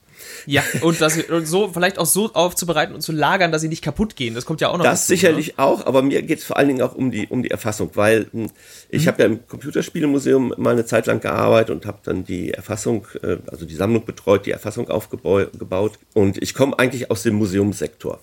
Ja, 0.47 0.62
und 0.83 1.00
das 1.00 1.16
und 1.25 1.47
so 1.47 1.73
vielleicht 1.73 1.99
auch 1.99 2.07
so 2.07 2.33
aufzubereiten 2.33 2.95
und 2.95 3.00
zu 3.00 3.12
lagern, 3.12 3.52
dass 3.52 3.62
sie 3.62 3.69
nicht 3.69 3.83
kaputt 3.83 4.16
gehen. 4.16 4.35
Das 4.35 4.45
kommt 4.45 4.61
ja 4.61 4.69
auch 4.69 4.78
noch. 4.78 4.85
Das 4.85 5.00
dazu, 5.00 5.09
sicherlich 5.09 5.49
ne? 5.49 5.59
auch, 5.59 5.87
aber 5.87 6.02
mir 6.02 6.23
geht 6.23 6.38
es 6.38 6.45
vor 6.45 6.57
allen 6.57 6.69
Dingen 6.69 6.83
auch 6.83 6.95
um 6.95 7.11
die 7.11 7.26
um 7.28 7.42
die 7.42 7.50
Erfassung, 7.50 7.90
weil 7.95 8.26
hm, 8.33 8.50
ich 8.88 9.04
mhm. 9.04 9.09
habe 9.09 9.23
ja 9.23 9.28
im 9.28 9.47
Computerspielemuseum 9.47 10.54
mal 10.57 10.73
eine 10.73 10.85
Zeit 10.85 11.07
lang 11.07 11.21
gearbeitet 11.21 11.71
und 11.71 11.87
habe 11.87 11.99
dann 12.04 12.25
die 12.25 12.52
Erfassung, 12.52 13.07
äh, 13.23 13.38
also 13.47 13.64
die 13.64 13.75
Sammlung 13.75 14.04
betreut, 14.04 14.47
die 14.47 14.50
Erfassung 14.50 14.88
aufgebaut 14.88 15.99
und 16.14 16.42
ich 16.42 16.54
komme 16.54 16.78
eigentlich 16.78 17.11
aus 17.11 17.23
dem 17.23 17.37
Museumssektor. 17.37 18.21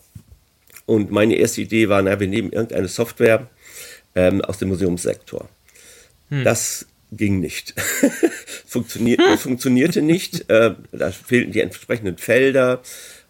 Und 0.86 1.12
meine 1.12 1.36
erste 1.36 1.62
Idee 1.62 1.90
war, 1.90 2.02
na, 2.02 2.20
wir 2.20 2.28
nehmen 2.28 2.52
irgendeine 2.52 2.88
Software 2.88 3.48
ähm, 4.16 4.42
aus 4.42 4.58
dem 4.58 4.70
Museumssektor. 4.70 5.50
Hm. 6.30 6.44
Das 6.46 6.86
ging 7.12 7.40
nicht. 7.40 7.74
Funktionier. 8.66 9.18
Funktionierte 9.38 10.02
nicht. 10.02 10.50
Äh, 10.50 10.76
da 10.92 11.12
fehlten 11.12 11.52
die 11.52 11.62
entsprechenden 11.62 12.18
Felder. 12.18 12.82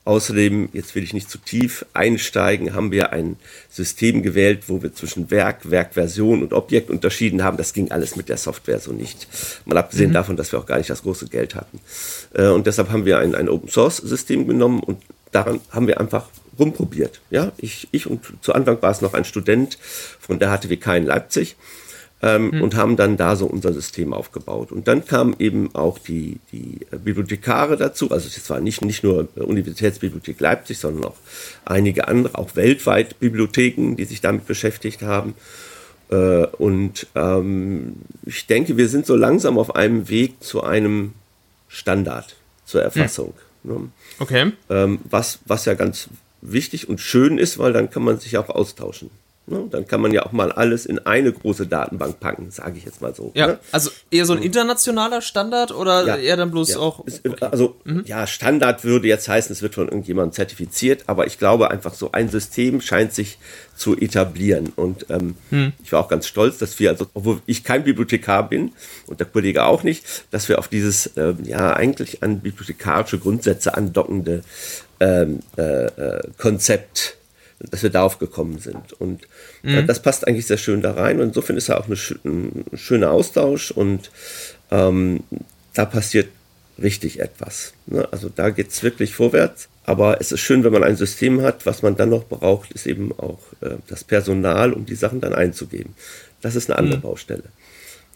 Außerdem, 0.07 0.69
jetzt 0.71 0.95
will 0.95 1.03
ich 1.03 1.13
nicht 1.13 1.29
zu 1.29 1.37
tief 1.37 1.85
einsteigen, 1.93 2.73
haben 2.73 2.93
wir 2.93 3.11
ein 3.11 3.35
System 3.69 4.23
gewählt, 4.23 4.63
wo 4.67 4.81
wir 4.81 4.93
zwischen 4.93 5.29
Werk, 5.31 5.69
Werkversion 5.69 6.43
und 6.43 6.53
Objekt 6.53 6.89
unterschieden 6.89 7.43
haben. 7.43 7.57
Das 7.57 7.73
ging 7.73 7.91
alles 7.91 8.15
mit 8.15 8.29
der 8.29 8.37
Software 8.37 8.79
so 8.79 8.93
nicht. 8.93 9.27
Mal 9.65 9.77
abgesehen 9.77 10.11
mhm. 10.11 10.13
davon, 10.13 10.37
dass 10.37 10.53
wir 10.53 10.59
auch 10.59 10.65
gar 10.65 10.77
nicht 10.77 10.89
das 10.89 11.01
große 11.01 11.27
Geld 11.27 11.55
hatten. 11.55 11.81
Äh, 12.33 12.47
und 12.47 12.67
deshalb 12.67 12.89
haben 12.89 13.05
wir 13.05 13.19
ein, 13.19 13.35
ein 13.35 13.49
Open 13.49 13.67
Source 13.67 13.97
System 13.97 14.47
genommen 14.47 14.79
und 14.79 15.03
daran 15.33 15.59
haben 15.71 15.87
wir 15.87 15.99
einfach 15.99 16.29
rumprobiert. 16.57 17.19
Ja, 17.29 17.51
ich, 17.57 17.89
ich 17.91 18.07
und 18.07 18.21
zu 18.39 18.53
Anfang 18.53 18.81
war 18.81 18.91
es 18.91 19.01
noch 19.01 19.13
ein 19.13 19.25
Student 19.25 19.77
von 20.19 20.39
der 20.39 20.57
HTWK 20.57 20.95
in 20.95 21.05
Leipzig 21.05 21.57
ähm, 22.21 22.51
hm. 22.51 22.61
und 22.63 22.75
haben 22.75 22.95
dann 22.95 23.17
da 23.17 23.35
so 23.35 23.45
unser 23.45 23.73
System 23.73 24.13
aufgebaut. 24.13 24.71
Und 24.71 24.87
dann 24.87 25.05
kamen 25.05 25.35
eben 25.39 25.73
auch 25.75 25.99
die, 25.99 26.39
die 26.51 26.79
Bibliothekare 26.91 27.77
dazu, 27.77 28.11
also 28.11 28.27
es 28.27 28.49
war 28.49 28.59
nicht, 28.59 28.83
nicht 28.83 29.03
nur 29.03 29.27
Universitätsbibliothek 29.35 30.39
Leipzig, 30.39 30.79
sondern 30.79 31.05
auch 31.05 31.17
einige 31.65 32.07
andere, 32.07 32.37
auch 32.37 32.55
weltweit 32.55 33.19
Bibliotheken, 33.19 33.95
die 33.95 34.05
sich 34.05 34.21
damit 34.21 34.47
beschäftigt 34.47 35.03
haben. 35.03 35.35
Äh, 36.09 36.45
und 36.45 37.07
ähm, 37.15 37.97
ich 38.25 38.47
denke, 38.47 38.77
wir 38.77 38.89
sind 38.89 39.05
so 39.05 39.15
langsam 39.15 39.59
auf 39.59 39.75
einem 39.75 40.09
Weg 40.09 40.43
zu 40.43 40.63
einem 40.63 41.13
Standard 41.67 42.35
zur 42.65 42.81
Erfassung. 42.81 43.33
Hm. 43.63 43.91
Okay. 44.19 44.53
Ähm, 44.69 44.99
was, 45.09 45.39
was 45.45 45.65
ja 45.65 45.73
ganz 45.73 46.09
wichtig 46.41 46.89
und 46.89 46.99
schön 46.99 47.37
ist, 47.37 47.59
weil 47.59 47.73
dann 47.73 47.89
kann 47.89 48.03
man 48.03 48.19
sich 48.19 48.37
auch 48.37 48.49
austauschen. 48.49 49.09
Ne? 49.49 49.65
Dann 49.71 49.87
kann 49.87 50.01
man 50.01 50.11
ja 50.11 50.25
auch 50.25 50.33
mal 50.33 50.51
alles 50.51 50.85
in 50.85 50.99
eine 50.99 51.31
große 51.31 51.67
Datenbank 51.67 52.19
packen, 52.19 52.51
sage 52.51 52.77
ich 52.77 52.85
jetzt 52.85 53.01
mal 53.01 53.15
so. 53.15 53.31
Ja, 53.33 53.47
ne? 53.47 53.59
also 53.71 53.91
eher 54.11 54.25
so 54.25 54.33
ein 54.33 54.41
internationaler 54.41 55.21
Standard 55.21 55.71
oder 55.71 56.05
ja, 56.05 56.17
eher 56.17 56.35
dann 56.35 56.51
bloß 56.51 56.71
ja. 56.71 56.79
auch. 56.79 56.99
Okay. 56.99 57.35
Also 57.39 57.75
mhm. 57.85 58.03
ja, 58.05 58.27
Standard 58.27 58.83
würde 58.83 59.07
jetzt 59.07 59.29
heißen, 59.29 59.53
es 59.53 59.61
wird 59.61 59.75
von 59.75 59.87
irgendjemandem 59.87 60.33
zertifiziert, 60.33 61.03
aber 61.07 61.27
ich 61.27 61.39
glaube 61.39 61.71
einfach 61.71 61.93
so 61.93 62.11
ein 62.11 62.27
System 62.27 62.81
scheint 62.81 63.13
sich 63.13 63.37
zu 63.77 63.95
etablieren. 63.97 64.73
Und 64.75 65.05
ähm, 65.09 65.35
hm. 65.49 65.73
ich 65.83 65.91
war 65.91 66.01
auch 66.01 66.09
ganz 66.09 66.27
stolz, 66.27 66.57
dass 66.57 66.77
wir, 66.79 66.89
also, 66.89 67.07
obwohl 67.13 67.41
ich 67.45 67.63
kein 67.63 67.83
Bibliothekar 67.83 68.49
bin 68.49 68.73
und 69.05 69.19
der 69.19 69.27
Kollege 69.27 69.65
auch 69.65 69.83
nicht, 69.83 70.03
dass 70.31 70.49
wir 70.49 70.59
auf 70.59 70.67
dieses 70.67 71.11
ähm, 71.15 71.37
ja 71.43 71.73
eigentlich 71.73 72.23
an 72.23 72.39
bibliothekarische 72.39 73.19
Grundsätze 73.19 73.75
andockende 73.75 74.43
ähm, 74.99 75.39
äh, 75.57 75.85
äh, 75.85 76.23
Konzept 76.37 77.16
dass 77.59 77.83
wir 77.83 77.89
darauf 77.89 78.19
gekommen 78.19 78.59
sind. 78.59 78.93
Und 78.93 79.23
äh, 79.63 79.81
mhm. 79.81 79.87
das 79.87 80.01
passt 80.01 80.27
eigentlich 80.27 80.45
sehr 80.45 80.57
schön 80.57 80.81
da 80.81 80.93
rein. 80.93 81.19
Und 81.19 81.29
insofern 81.29 81.57
ist 81.57 81.67
ja 81.67 81.77
auch 81.77 81.87
eine, 81.87 81.97
ein 82.25 82.65
schöner 82.75 83.11
Austausch 83.11 83.71
und 83.71 84.11
ähm, 84.71 85.23
da 85.73 85.85
passiert 85.85 86.29
richtig 86.81 87.19
etwas. 87.19 87.73
Ne? 87.87 88.07
Also 88.11 88.29
da 88.29 88.49
geht 88.49 88.69
es 88.69 88.83
wirklich 88.83 89.15
vorwärts. 89.15 89.69
Aber 89.83 90.19
es 90.19 90.31
ist 90.31 90.41
schön, 90.41 90.63
wenn 90.63 90.73
man 90.73 90.83
ein 90.83 90.97
System 90.97 91.41
hat. 91.41 91.65
Was 91.65 91.81
man 91.81 91.95
dann 91.95 92.09
noch 92.09 92.25
braucht, 92.25 92.71
ist 92.71 92.87
eben 92.87 93.17
auch 93.17 93.39
äh, 93.61 93.77
das 93.87 94.03
Personal, 94.03 94.73
um 94.73 94.85
die 94.85 94.95
Sachen 94.95 95.21
dann 95.21 95.33
einzugeben. 95.33 95.95
Das 96.41 96.55
ist 96.55 96.69
eine 96.69 96.77
andere 96.77 96.97
mhm. 96.97 97.03
Baustelle. 97.03 97.43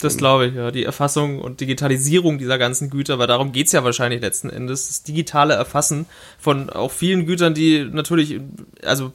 Das 0.01 0.17
glaube 0.17 0.47
ich, 0.47 0.55
ja. 0.55 0.71
Die 0.71 0.83
Erfassung 0.83 1.39
und 1.39 1.61
Digitalisierung 1.61 2.39
dieser 2.39 2.57
ganzen 2.57 2.89
Güter, 2.89 3.19
weil 3.19 3.27
darum 3.27 3.51
geht's 3.51 3.71
ja 3.71 3.83
wahrscheinlich 3.83 4.21
letzten 4.21 4.49
Endes. 4.49 4.87
Das 4.87 5.03
digitale 5.03 5.53
Erfassen 5.53 6.07
von 6.39 6.69
auch 6.71 6.91
vielen 6.91 7.25
Gütern, 7.25 7.53
die 7.53 7.85
natürlich, 7.85 8.39
also 8.83 9.13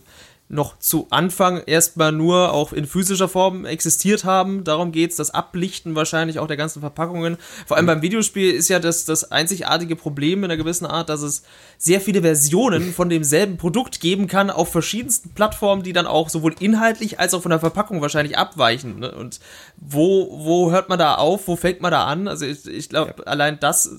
noch 0.49 0.79
zu 0.79 1.09
Anfang 1.11 1.63
erstmal 1.67 2.13
nur 2.13 2.53
auch 2.53 2.73
in 2.73 2.87
physischer 2.87 3.29
Form 3.29 3.65
existiert 3.65 4.25
haben. 4.25 4.63
Darum 4.63 4.93
geht's, 4.93 5.17
das 5.17 5.33
Ablichten 5.33 5.97
wahrscheinlich 5.97 6.39
auch 6.39 6.47
der 6.47 6.57
ganzen 6.57 6.81
Verpackungen. 6.81 7.37
Vor 7.67 7.77
allem 7.77 7.87
beim 7.87 8.03
Videospiel 8.03 8.53
ist 8.53 8.69
ja 8.69 8.79
das, 8.79 9.05
das 9.05 9.33
einzigartige 9.33 9.97
Problem 9.97 10.41
in 10.41 10.45
einer 10.45 10.57
gewissen 10.57 10.87
Art, 10.87 11.09
dass 11.09 11.23
es 11.23 11.43
sehr 11.79 12.01
viele 12.01 12.23
Versionen 12.23 12.93
von 12.93 13.09
demselben 13.09 13.57
Produkt 13.57 14.01
geben 14.01 14.29
kann 14.29 14.51
auf 14.51 14.71
verschiedensten 14.71 15.31
Plattformen, 15.31 15.83
die 15.83 15.93
dann 15.93 16.07
auch 16.07 16.29
sowohl 16.29 16.55
inhaltlich 16.61 17.19
als 17.19 17.35
auch 17.35 17.43
von 17.43 17.51
der 17.51 17.61
Verpackung 17.61 18.01
wahrscheinlich 18.01 18.39
abweichen. 18.39 19.01
Ne? 19.01 19.13
Und 19.13 19.41
wo, 19.79 20.29
wo 20.43 20.73
hört 20.73 20.89
man 20.89 20.99
da 20.99 21.15
auf? 21.15 21.47
Wo 21.47 21.57
fängt 21.57 21.81
man 21.81 21.91
da 21.91 22.07
an? 22.07 22.29
Also 22.29 22.47
ich, 22.47 22.67
ich 22.67 22.89
glaube, 22.89 23.15
ja. 23.19 23.25
allein 23.25 23.61
das, 23.61 23.91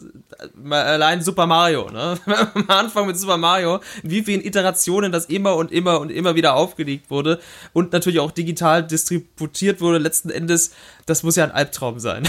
allein 0.70 1.22
Super 1.22 1.46
Mario, 1.46 1.90
ne? 1.92 2.18
Am 2.54 2.66
Anfang 2.68 3.08
mit 3.08 3.18
Super 3.18 3.38
Mario, 3.38 3.80
wie 4.04 4.24
vielen 4.24 4.44
Iterationen 4.44 5.12
das 5.12 5.26
immer 5.26 5.56
und 5.56 5.72
immer 5.72 6.00
und 6.00 6.12
immer 6.12 6.36
wieder 6.36 6.56
aufgelegt 6.56 7.10
wurde 7.10 7.40
und 7.74 7.94
natürlich 7.94 8.20
auch 8.20 8.32
digital 8.32 8.86
distributiert 8.86 9.80
wurde, 9.80 10.00
letzten 10.00 10.30
Endes, 10.30 10.72
das 11.06 11.24
muss 11.24 11.36
ja 11.36 11.46
ein 11.46 11.52
Albtraum 11.52 12.00
sein. 12.00 12.28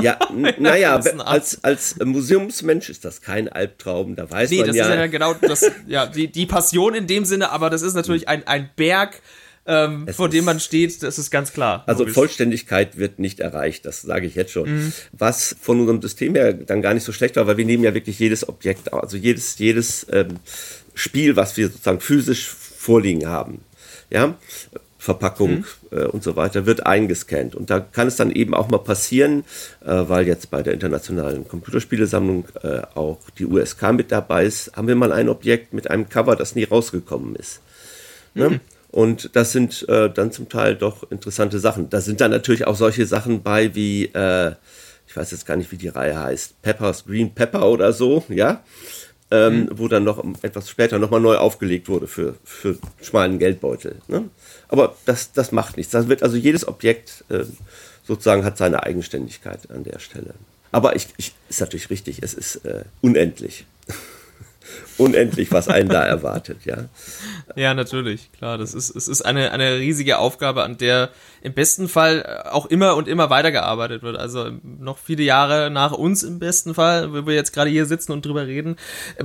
Ja, 0.00 0.18
naja, 0.58 0.96
als, 0.96 1.62
als 1.62 1.96
Museumsmensch 2.02 2.88
ist 2.88 3.04
das 3.04 3.20
kein 3.20 3.48
Albtraum, 3.48 4.16
da 4.16 4.30
weiß 4.30 4.50
nee, 4.50 4.58
man 4.58 4.68
das 4.68 4.76
ja. 4.76 4.84
ist 4.84 4.90
ja 4.90 5.06
genau 5.06 5.34
das, 5.34 5.70
ja, 5.86 6.06
die, 6.06 6.30
die 6.30 6.46
Passion 6.46 6.94
in 6.94 7.06
dem 7.06 7.24
Sinne, 7.24 7.50
aber 7.50 7.70
das 7.70 7.82
ist 7.82 7.94
natürlich 7.94 8.28
ein, 8.28 8.46
ein 8.46 8.70
Berg, 8.76 9.20
ähm, 9.70 10.08
vor 10.08 10.28
dem 10.28 10.44
man 10.44 10.58
steht, 10.58 11.02
das 11.04 11.18
ist 11.18 11.30
ganz 11.30 11.52
klar. 11.52 11.84
Also 11.86 12.00
logisch. 12.00 12.14
Vollständigkeit 12.14 12.98
wird 12.98 13.20
nicht 13.20 13.38
erreicht, 13.38 13.86
das 13.86 14.02
sage 14.02 14.26
ich 14.26 14.34
jetzt 14.34 14.50
schon. 14.50 14.68
Mhm. 14.68 14.92
Was 15.12 15.54
von 15.60 15.78
unserem 15.78 16.02
System 16.02 16.34
her 16.34 16.52
dann 16.52 16.82
gar 16.82 16.92
nicht 16.92 17.04
so 17.04 17.12
schlecht 17.12 17.36
war, 17.36 17.46
weil 17.46 17.56
wir 17.56 17.64
nehmen 17.64 17.84
ja 17.84 17.94
wirklich 17.94 18.18
jedes 18.18 18.48
Objekt, 18.48 18.92
also 18.92 19.16
jedes, 19.16 19.58
jedes 19.58 20.06
ähm, 20.10 20.40
Spiel, 20.94 21.36
was 21.36 21.56
wir 21.56 21.68
sozusagen 21.68 22.00
physisch 22.00 22.48
vorliegen 22.48 23.28
haben. 23.28 23.60
Ja, 24.10 24.36
Verpackung 24.98 25.64
mhm. 25.90 25.98
äh, 25.98 26.04
und 26.04 26.24
so 26.24 26.34
weiter, 26.34 26.66
wird 26.66 26.84
eingescannt. 26.84 27.54
Und 27.54 27.70
da 27.70 27.78
kann 27.78 28.08
es 28.08 28.16
dann 28.16 28.32
eben 28.32 28.54
auch 28.54 28.70
mal 28.70 28.78
passieren, 28.78 29.44
äh, 29.84 29.86
weil 29.86 30.26
jetzt 30.26 30.50
bei 30.50 30.62
der 30.62 30.74
internationalen 30.74 31.46
Computerspielesammlung 31.46 32.48
äh, 32.64 32.80
auch 32.96 33.20
die 33.38 33.46
USK 33.46 33.92
mit 33.92 34.10
dabei 34.10 34.46
ist, 34.46 34.76
haben 34.76 34.88
wir 34.88 34.96
mal 34.96 35.12
ein 35.12 35.28
Objekt 35.28 35.72
mit 35.72 35.88
einem 35.88 36.08
Cover, 36.08 36.34
das 36.34 36.56
nie 36.56 36.64
rausgekommen 36.64 37.36
ist. 37.36 37.60
Ne? 38.34 38.50
Mhm. 38.50 38.60
Und 38.90 39.30
das 39.34 39.52
sind 39.52 39.88
äh, 39.88 40.10
dann 40.10 40.32
zum 40.32 40.48
Teil 40.48 40.74
doch 40.74 41.10
interessante 41.10 41.58
Sachen. 41.60 41.90
Da 41.90 42.00
sind 42.00 42.20
dann 42.20 42.32
natürlich 42.32 42.66
auch 42.66 42.76
solche 42.76 43.06
Sachen 43.06 43.42
bei 43.42 43.74
wie, 43.74 44.06
äh, 44.06 44.52
ich 45.06 45.16
weiß 45.16 45.30
jetzt 45.30 45.46
gar 45.46 45.56
nicht, 45.56 45.70
wie 45.70 45.76
die 45.76 45.88
Reihe 45.88 46.18
heißt, 46.18 46.60
Peppers 46.62 47.04
Green 47.04 47.34
Pepper 47.34 47.68
oder 47.68 47.92
so, 47.92 48.24
ja 48.28 48.62
ähm, 49.30 49.60
mhm. 49.60 49.68
wo 49.74 49.88
dann 49.88 50.04
noch 50.04 50.22
etwas 50.42 50.68
später 50.68 50.98
nochmal 50.98 51.20
neu 51.20 51.36
aufgelegt 51.36 51.88
wurde 51.88 52.06
für, 52.06 52.34
für 52.44 52.76
schmalen 53.00 53.38
Geldbeutel. 53.38 53.96
Ne? 54.08 54.28
Aber 54.68 54.96
das, 55.04 55.32
das 55.32 55.52
macht 55.52 55.76
nichts. 55.76 55.92
Das 55.92 56.08
wird 56.08 56.22
also 56.22 56.36
jedes 56.36 56.66
Objekt 56.66 57.24
äh, 57.28 57.44
sozusagen 58.04 58.44
hat 58.44 58.58
seine 58.58 58.82
Eigenständigkeit 58.82 59.70
an 59.70 59.84
der 59.84 59.98
Stelle. 60.00 60.34
Aber 60.72 60.96
ich, 60.96 61.08
ich 61.16 61.34
ist 61.48 61.60
natürlich 61.60 61.90
richtig, 61.90 62.22
es 62.22 62.34
ist 62.34 62.64
äh, 62.64 62.84
unendlich 63.00 63.66
unendlich, 64.98 65.50
was 65.50 65.68
einen 65.68 65.88
da 65.88 66.02
erwartet, 66.02 66.58
ja. 66.64 66.84
Ja, 67.56 67.74
natürlich, 67.74 68.30
klar. 68.32 68.58
Das 68.58 68.74
ist, 68.74 68.94
es 68.94 69.08
ist 69.08 69.22
eine, 69.22 69.52
eine 69.52 69.78
riesige 69.78 70.18
Aufgabe, 70.18 70.62
an 70.62 70.76
der 70.76 71.10
im 71.42 71.54
besten 71.54 71.88
Fall 71.88 72.44
auch 72.50 72.66
immer 72.66 72.96
und 72.96 73.08
immer 73.08 73.30
weitergearbeitet 73.30 74.02
wird. 74.02 74.16
Also 74.16 74.50
noch 74.62 74.98
viele 74.98 75.22
Jahre 75.22 75.70
nach 75.70 75.92
uns 75.92 76.22
im 76.22 76.38
besten 76.38 76.74
Fall, 76.74 77.12
wo 77.12 77.26
wir 77.26 77.34
jetzt 77.34 77.52
gerade 77.52 77.70
hier 77.70 77.86
sitzen 77.86 78.12
und 78.12 78.24
drüber 78.26 78.46
reden. 78.46 78.76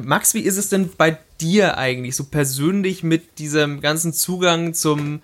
Max, 0.02 0.34
wie 0.34 0.42
ist 0.42 0.58
es 0.58 0.70
denn 0.70 0.90
bei 0.98 1.18
dir 1.42 1.78
eigentlich 1.78 2.16
so 2.16 2.24
persönlich 2.24 3.04
mit 3.04 3.40
diesem 3.40 3.82
ganzen 3.82 4.14
Zugang 4.14 4.74
zum 4.74 5.22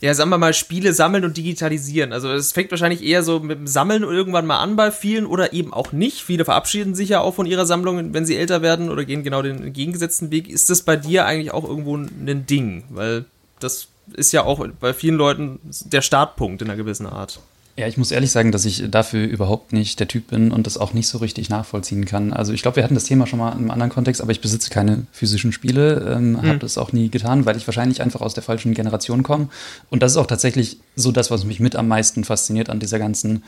ja, 0.00 0.14
sagen 0.14 0.30
wir 0.30 0.38
mal, 0.38 0.54
Spiele 0.54 0.94
sammeln 0.94 1.24
und 1.24 1.36
digitalisieren. 1.36 2.12
Also 2.12 2.32
es 2.32 2.52
fängt 2.52 2.70
wahrscheinlich 2.70 3.02
eher 3.02 3.22
so 3.22 3.40
mit 3.40 3.58
dem 3.58 3.66
Sammeln 3.66 4.02
irgendwann 4.02 4.46
mal 4.46 4.58
an 4.58 4.74
bei 4.74 4.90
vielen 4.90 5.26
oder 5.26 5.52
eben 5.52 5.74
auch 5.74 5.92
nicht. 5.92 6.22
Viele 6.22 6.46
verabschieden 6.46 6.94
sich 6.94 7.10
ja 7.10 7.20
auch 7.20 7.34
von 7.34 7.44
ihrer 7.44 7.66
Sammlung, 7.66 8.14
wenn 8.14 8.24
sie 8.24 8.36
älter 8.36 8.62
werden 8.62 8.88
oder 8.88 9.04
gehen 9.04 9.22
genau 9.22 9.42
den 9.42 9.62
entgegengesetzten 9.62 10.30
Weg. 10.30 10.48
Ist 10.48 10.70
das 10.70 10.82
bei 10.82 10.96
dir 10.96 11.26
eigentlich 11.26 11.52
auch 11.52 11.64
irgendwo 11.64 11.96
ein 11.96 12.46
Ding? 12.46 12.84
Weil 12.88 13.26
das 13.58 13.88
ist 14.14 14.32
ja 14.32 14.44
auch 14.44 14.66
bei 14.80 14.94
vielen 14.94 15.16
Leuten 15.16 15.60
der 15.84 16.00
Startpunkt 16.00 16.62
in 16.62 16.68
einer 16.68 16.78
gewissen 16.78 17.06
Art. 17.06 17.40
Ja, 17.76 17.86
ich 17.86 17.96
muss 17.96 18.10
ehrlich 18.10 18.30
sagen, 18.30 18.52
dass 18.52 18.64
ich 18.64 18.90
dafür 18.90 19.26
überhaupt 19.26 19.72
nicht 19.72 20.00
der 20.00 20.08
Typ 20.08 20.28
bin 20.28 20.50
und 20.50 20.66
das 20.66 20.76
auch 20.76 20.92
nicht 20.92 21.08
so 21.08 21.18
richtig 21.18 21.48
nachvollziehen 21.48 22.04
kann. 22.04 22.32
Also 22.32 22.52
ich 22.52 22.62
glaube, 22.62 22.76
wir 22.76 22.84
hatten 22.84 22.94
das 22.94 23.04
Thema 23.04 23.26
schon 23.26 23.38
mal 23.38 23.52
in 23.52 23.58
einem 23.58 23.70
anderen 23.70 23.90
Kontext, 23.90 24.20
aber 24.20 24.32
ich 24.32 24.40
besitze 24.40 24.70
keine 24.70 25.06
physischen 25.12 25.52
Spiele, 25.52 26.14
ähm, 26.14 26.32
mhm. 26.32 26.42
habe 26.42 26.58
das 26.58 26.78
auch 26.78 26.92
nie 26.92 27.08
getan, 27.08 27.46
weil 27.46 27.56
ich 27.56 27.66
wahrscheinlich 27.66 28.02
einfach 28.02 28.20
aus 28.20 28.34
der 28.34 28.42
falschen 28.42 28.74
Generation 28.74 29.22
komme. 29.22 29.48
Und 29.88 30.02
das 30.02 30.12
ist 30.12 30.18
auch 30.18 30.26
tatsächlich 30.26 30.78
so 30.96 31.12
das, 31.12 31.30
was 31.30 31.44
mich 31.44 31.60
mit 31.60 31.76
am 31.76 31.88
meisten 31.88 32.24
fasziniert 32.24 32.68
an 32.70 32.80
dieser 32.80 32.98
ganzen 32.98 33.44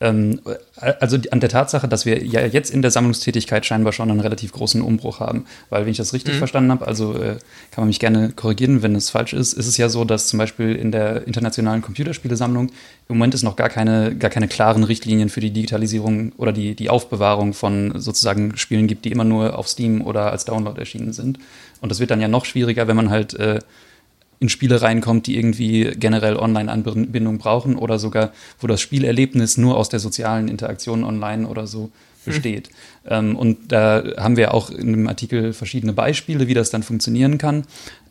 also 0.00 1.18
an 1.30 1.40
der 1.40 1.50
Tatsache, 1.50 1.86
dass 1.86 2.06
wir 2.06 2.24
ja 2.24 2.46
jetzt 2.46 2.70
in 2.70 2.80
der 2.80 2.90
Sammlungstätigkeit 2.90 3.66
scheinbar 3.66 3.92
schon 3.92 4.10
einen 4.10 4.20
relativ 4.20 4.50
großen 4.52 4.80
Umbruch 4.80 5.20
haben. 5.20 5.44
Weil, 5.68 5.82
wenn 5.84 5.90
ich 5.90 5.98
das 5.98 6.14
richtig 6.14 6.34
mhm. 6.34 6.38
verstanden 6.38 6.70
habe, 6.70 6.86
also 6.86 7.14
äh, 7.14 7.36
kann 7.70 7.82
man 7.82 7.88
mich 7.88 8.00
gerne 8.00 8.30
korrigieren, 8.30 8.82
wenn 8.82 8.96
es 8.96 9.10
falsch 9.10 9.34
ist, 9.34 9.52
ist 9.52 9.66
es 9.66 9.76
ja 9.76 9.90
so, 9.90 10.06
dass 10.06 10.28
zum 10.28 10.38
Beispiel 10.38 10.74
in 10.74 10.90
der 10.90 11.26
internationalen 11.26 11.82
Computerspielesammlung 11.82 12.68
im 13.08 13.16
Moment 13.16 13.34
es 13.34 13.42
noch 13.42 13.56
gar 13.56 13.68
keine, 13.68 14.16
gar 14.16 14.30
keine 14.30 14.48
klaren 14.48 14.84
Richtlinien 14.84 15.28
für 15.28 15.40
die 15.40 15.50
Digitalisierung 15.50 16.32
oder 16.38 16.52
die, 16.52 16.74
die 16.74 16.88
Aufbewahrung 16.88 17.52
von 17.52 17.92
sozusagen 18.00 18.56
Spielen 18.56 18.86
gibt, 18.86 19.04
die 19.04 19.12
immer 19.12 19.24
nur 19.24 19.58
auf 19.58 19.68
Steam 19.68 20.00
oder 20.00 20.32
als 20.32 20.46
Download 20.46 20.80
erschienen 20.80 21.12
sind. 21.12 21.38
Und 21.82 21.90
das 21.90 22.00
wird 22.00 22.10
dann 22.10 22.22
ja 22.22 22.28
noch 22.28 22.46
schwieriger, 22.46 22.88
wenn 22.88 22.96
man 22.96 23.10
halt 23.10 23.34
äh, 23.34 23.58
in 24.40 24.48
Spiele 24.48 24.80
reinkommt, 24.80 25.26
die 25.26 25.36
irgendwie 25.36 25.92
generell 25.96 26.36
Online-Anbindung 26.36 27.38
brauchen 27.38 27.76
oder 27.76 27.98
sogar, 27.98 28.32
wo 28.58 28.66
das 28.66 28.80
Spielerlebnis 28.80 29.58
nur 29.58 29.76
aus 29.76 29.90
der 29.90 30.00
sozialen 30.00 30.48
Interaktion 30.48 31.04
online 31.04 31.46
oder 31.46 31.66
so 31.66 31.90
besteht. 32.24 32.68
Hm. 33.04 33.30
Ähm, 33.30 33.36
und 33.36 33.72
da 33.72 34.02
haben 34.16 34.36
wir 34.36 34.54
auch 34.54 34.70
in 34.70 34.92
dem 34.92 35.08
Artikel 35.08 35.52
verschiedene 35.52 35.92
Beispiele, 35.92 36.48
wie 36.48 36.54
das 36.54 36.70
dann 36.70 36.82
funktionieren 36.82 37.38
kann. 37.38 37.64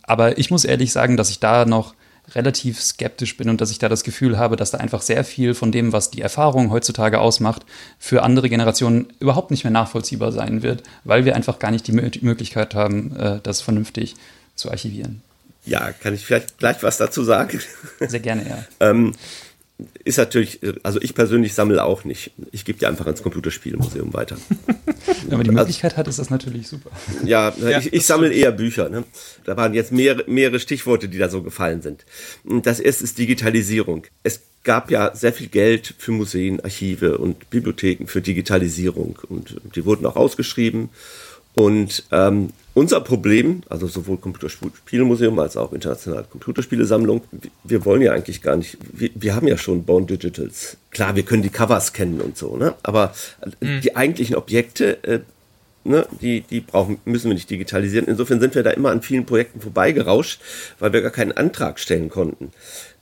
Aber 0.03 0.37
ich 0.37 0.51
muss 0.51 0.65
ehrlich 0.65 0.91
sagen, 0.91 1.17
dass 1.17 1.29
ich 1.31 1.39
da 1.39 1.65
noch 1.65 1.95
relativ 2.35 2.79
skeptisch 2.79 3.37
bin 3.37 3.49
und 3.49 3.59
dass 3.59 3.71
ich 3.71 3.79
da 3.79 3.89
das 3.89 4.03
Gefühl 4.03 4.37
habe, 4.37 4.55
dass 4.55 4.71
da 4.71 4.77
einfach 4.77 5.01
sehr 5.01 5.23
viel 5.23 5.55
von 5.55 5.71
dem, 5.71 5.93
was 5.93 6.11
die 6.11 6.21
Erfahrung 6.21 6.69
heutzutage 6.69 7.19
ausmacht, 7.19 7.65
für 7.97 8.21
andere 8.21 8.49
Generationen 8.49 9.07
überhaupt 9.19 9.49
nicht 9.49 9.63
mehr 9.63 9.71
nachvollziehbar 9.71 10.31
sein 10.31 10.61
wird, 10.61 10.83
weil 11.03 11.25
wir 11.25 11.35
einfach 11.35 11.57
gar 11.57 11.71
nicht 11.71 11.87
die 11.87 11.91
Möglichkeit 11.91 12.75
haben, 12.75 13.15
äh, 13.15 13.39
das 13.41 13.61
vernünftig 13.61 14.15
zu 14.55 14.69
archivieren. 14.69 15.23
Ja, 15.69 15.91
kann 15.91 16.15
ich 16.15 16.25
vielleicht 16.25 16.57
gleich 16.57 16.81
was 16.81 16.97
dazu 16.97 17.23
sagen? 17.23 17.59
Sehr 17.99 18.19
gerne, 18.19 18.47
ja. 18.47 18.65
ähm, 18.89 19.13
ist 20.03 20.17
natürlich, 20.17 20.59
also 20.83 20.99
ich 21.01 21.13
persönlich 21.15 21.53
sammle 21.53 21.83
auch 21.83 22.03
nicht. 22.03 22.31
Ich 22.51 22.65
gebe 22.65 22.79
die 22.79 22.85
einfach 22.85 23.07
ins 23.07 23.23
Computerspielmuseum 23.23 24.13
weiter. 24.13 24.35
Wenn 25.27 25.37
man 25.37 25.45
die 25.45 25.51
Möglichkeit 25.51 25.95
hat, 25.95 26.07
ist 26.07 26.19
das 26.19 26.29
natürlich 26.29 26.67
super. 26.67 26.89
Ja, 27.23 27.53
ja 27.61 27.79
ich, 27.79 27.93
ich 27.93 28.05
sammle 28.05 28.33
eher 28.33 28.51
Bücher. 28.51 28.89
Ne? 28.89 29.03
Da 29.45 29.55
waren 29.55 29.73
jetzt 29.73 29.91
mehrere, 29.91 30.29
mehrere 30.29 30.59
Stichworte, 30.59 31.07
die 31.07 31.17
da 31.17 31.29
so 31.29 31.43
gefallen 31.43 31.81
sind. 31.81 32.03
Das 32.43 32.79
erste 32.79 33.03
ist 33.03 33.17
Digitalisierung. 33.17 34.03
Es 34.23 34.41
gab 34.63 34.91
ja 34.91 35.15
sehr 35.15 35.31
viel 35.31 35.47
Geld 35.47 35.93
für 35.97 36.11
Museen, 36.11 36.59
Archive 36.59 37.17
und 37.17 37.49
Bibliotheken 37.49 38.07
für 38.07 38.21
Digitalisierung 38.21 39.17
und 39.29 39.55
die 39.75 39.85
wurden 39.85 40.05
auch 40.05 40.17
ausgeschrieben. 40.17 40.89
Und 41.53 42.03
ähm, 42.11 42.49
unser 42.79 43.01
Problem, 43.01 43.61
also 43.67 43.87
sowohl 43.87 44.17
Computerspielmuseum 44.17 45.37
als 45.37 45.57
auch 45.57 45.73
internationale 45.73 46.23
Computerspielesammlung, 46.23 47.21
wir 47.65 47.83
wollen 47.83 48.01
ja 48.01 48.13
eigentlich 48.13 48.41
gar 48.41 48.55
nicht, 48.55 48.77
wir, 48.93 49.09
wir, 49.15 49.35
haben 49.35 49.47
ja 49.47 49.57
schon 49.57 49.83
Bone 49.83 50.05
Digitals. 50.05 50.77
Klar, 50.91 51.17
wir 51.17 51.23
können 51.23 51.43
die 51.43 51.49
Covers 51.49 51.91
kennen 51.91 52.21
und 52.21 52.37
so, 52.37 52.55
ne? 52.55 52.75
aber 52.81 53.13
mhm. 53.59 53.81
die 53.81 53.97
eigentlichen 53.97 54.37
Objekte, 54.37 55.03
äh, 55.03 55.19
ne, 55.83 56.07
die, 56.21 56.39
die 56.39 56.61
brauchen, 56.61 56.99
müssen 57.03 57.29
wir 57.29 57.33
nicht 57.33 57.49
digitalisieren. 57.49 58.07
Insofern 58.07 58.39
sind 58.39 58.55
wir 58.55 58.63
da 58.63 58.71
immer 58.71 58.91
an 58.91 59.01
vielen 59.01 59.25
Projekten 59.25 59.59
vorbeigerauscht, 59.59 60.39
weil 60.79 60.93
wir 60.93 61.01
gar 61.01 61.11
keinen 61.11 61.33
Antrag 61.33 61.79
stellen 61.79 62.07
konnten. 62.07 62.51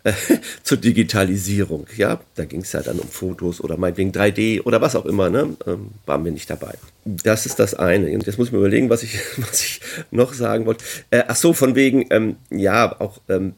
zur 0.63 0.77
Digitalisierung. 0.77 1.88
Ja, 1.95 2.19
da 2.36 2.45
ging 2.45 2.62
es 2.62 2.71
ja 2.71 2.81
dann 2.81 2.99
um 2.99 3.07
Fotos 3.07 3.62
oder 3.62 3.77
meinetwegen 3.77 4.12
3D 4.12 4.63
oder 4.63 4.81
was 4.81 4.95
auch 4.95 5.05
immer. 5.05 5.29
Ne? 5.29 5.55
Ähm, 5.65 5.89
waren 6.05 6.25
wir 6.25 6.31
nicht 6.31 6.49
dabei. 6.49 6.75
Das 7.05 7.45
ist 7.45 7.60
das 7.60 7.73
eine. 7.73 8.07
Und 8.07 8.25
jetzt 8.25 8.38
muss 8.38 8.47
ich 8.47 8.53
mir 8.53 8.60
überlegen, 8.60 8.89
was 8.89 9.03
ich, 9.03 9.19
was 9.38 9.62
ich 9.62 9.81
noch 10.12 10.33
sagen 10.33 10.65
wollte. 10.65 10.83
Äh, 11.12 11.23
ach 11.27 11.36
so, 11.36 11.53
von 11.53 11.75
wegen, 11.75 12.05
ähm, 12.10 12.38
ja, 12.49 12.99
auch. 12.99 13.19
Ähm, 13.29 13.53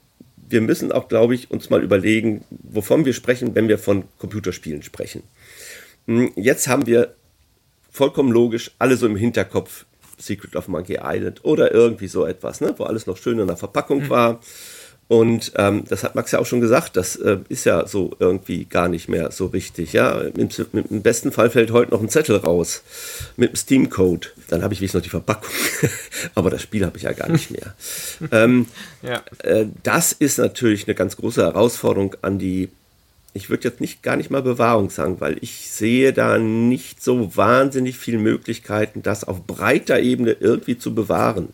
wir 0.51 0.61
müssen 0.61 0.91
auch, 0.91 1.09
glaube 1.09 1.35
ich, 1.35 1.51
uns 1.51 1.69
mal 1.69 1.83
überlegen, 1.83 2.43
wovon 2.49 3.05
wir 3.05 3.13
sprechen, 3.13 3.53
wenn 3.53 3.67
wir 3.67 3.77
von 3.77 4.05
Computerspielen 4.17 4.81
sprechen. 4.81 5.21
Hm, 6.07 6.31
jetzt 6.35 6.67
haben 6.67 6.87
wir 6.87 7.13
vollkommen 7.91 8.31
logisch 8.31 8.71
alle 8.79 8.97
so 8.97 9.05
im 9.05 9.15
Hinterkopf 9.15 9.85
Secret 10.17 10.55
of 10.55 10.67
Monkey 10.67 10.97
Island 11.03 11.45
oder 11.45 11.71
irgendwie 11.71 12.07
so 12.07 12.25
etwas, 12.25 12.61
ne? 12.61 12.73
wo 12.77 12.85
alles 12.85 13.05
noch 13.05 13.17
schön 13.17 13.37
in 13.37 13.45
der 13.45 13.57
Verpackung 13.57 14.05
mhm. 14.05 14.09
war 14.09 14.41
und 15.09 15.53
ähm, 15.55 15.85
das 15.89 16.03
hat 16.03 16.13
Max 16.13 16.31
ja 16.31 16.37
auch 16.37 16.45
schon 16.45 16.61
gesagt, 16.61 16.95
das 16.95 17.15
äh, 17.15 17.39
ist 17.49 17.65
ja 17.65 17.87
so 17.87 18.15
irgendwie 18.19 18.65
gar 18.65 18.87
nicht 18.87 19.09
mehr 19.09 19.31
so 19.31 19.53
wichtig. 19.53 19.91
Ja? 19.91 20.21
Im, 20.21 20.49
Im, 20.71 21.01
besten 21.01 21.31
Fall 21.31 21.49
fällt 21.49 21.71
heute 21.71 21.89
noch 21.89 22.01
ein 22.01 22.09
Zettel 22.09 22.35
raus 22.35 22.83
mit 23.35 23.49
dem 23.49 23.55
Steam-Code. 23.55 24.27
Dann 24.49 24.61
habe 24.61 24.75
ich 24.75 24.81
wenigstens 24.81 24.99
noch 24.99 25.03
die 25.03 25.09
Verpackung. 25.09 25.49
Aber 26.35 26.51
das 26.51 26.61
Spiel 26.61 26.85
habe 26.85 26.95
ich 26.97 27.03
ja 27.03 27.13
gar 27.13 27.27
nicht 27.27 27.49
mehr. 27.49 27.73
ähm, 28.31 28.67
ja. 29.01 29.23
äh, 29.39 29.65
das 29.81 30.11
ist 30.11 30.37
natürlich 30.37 30.85
eine 30.85 30.93
ganz 30.93 31.17
große 31.17 31.41
Herausforderung 31.41 32.15
an 32.21 32.37
die, 32.37 32.69
ich 33.33 33.49
würde 33.49 33.67
jetzt 33.67 33.81
nicht 33.81 34.03
gar 34.03 34.15
nicht 34.15 34.29
mal 34.29 34.43
Bewahrung 34.43 34.91
sagen, 34.91 35.19
weil 35.21 35.39
ich 35.41 35.71
sehe 35.71 36.13
da 36.13 36.37
nicht 36.37 37.03
so 37.03 37.35
wahnsinnig 37.35 37.97
viele 37.97 38.19
Möglichkeiten, 38.19 39.01
das 39.01 39.23
auf 39.23 39.47
breiter 39.47 39.99
Ebene 40.01 40.33
irgendwie 40.39 40.77
zu 40.77 40.93
bewahren. 40.93 41.49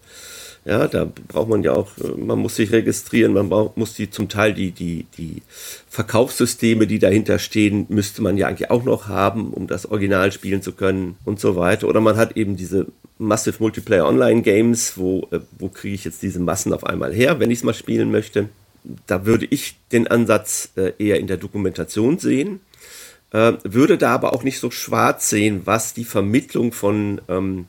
Ja, 0.66 0.88
da 0.88 1.08
braucht 1.28 1.48
man 1.48 1.62
ja 1.62 1.74
auch, 1.74 1.92
man 2.18 2.40
muss 2.40 2.56
sich 2.56 2.72
registrieren, 2.72 3.34
man 3.34 3.50
braucht, 3.50 3.78
muss 3.78 3.94
die 3.94 4.10
zum 4.10 4.30
Teil 4.30 4.52
die, 4.52 4.72
die, 4.72 5.06
die 5.16 5.44
Verkaufssysteme, 5.88 6.88
die 6.88 6.98
dahinter 6.98 7.38
stehen, 7.38 7.86
müsste 7.90 8.24
man 8.24 8.36
ja 8.36 8.48
eigentlich 8.48 8.72
auch 8.72 8.84
noch 8.84 9.08
haben, 9.08 9.54
um 9.54 9.68
das 9.68 9.86
Original 9.86 10.32
spielen 10.32 10.64
zu 10.64 10.72
können 10.72 11.18
und 11.24 11.40
so 11.40 11.56
weiter. 11.56 11.88
Oder 11.88 12.02
man 12.02 12.18
hat 12.18 12.36
eben 12.36 12.58
diese 12.58 12.88
Massive 13.20 13.58
Multiplayer 13.60 14.08
Online 14.08 14.42
Games, 14.42 14.98
wo, 14.98 15.28
äh, 15.32 15.40
wo 15.60 15.70
kriege 15.70 15.94
ich 15.94 16.04
jetzt 16.04 16.24
diese 16.24 16.40
Massen 16.40 16.74
auf 16.74 16.84
einmal 16.84 17.14
her, 17.14 17.40
wenn 17.40 17.52
ich 17.52 17.60
es 17.60 17.64
mal 17.64 17.76
spielen 17.76 18.10
möchte. 18.10 18.50
Da 19.06 19.26
würde 19.28 19.46
ich 19.48 19.76
den 19.92 20.08
Ansatz 20.08 20.72
äh, 20.78 20.94
eher 20.98 21.20
in 21.20 21.28
der 21.28 21.38
Dokumentation 21.38 22.18
sehen, 22.18 22.60
würde 23.64 23.98
da 23.98 24.14
aber 24.14 24.34
auch 24.34 24.44
nicht 24.44 24.60
so 24.60 24.72
schwarz 24.72 25.30
sehen, 25.30 25.62
was 25.66 25.94
die 25.94 26.06
Vermittlung 26.06 26.72
von 26.72 27.22
ähm, 27.28 27.68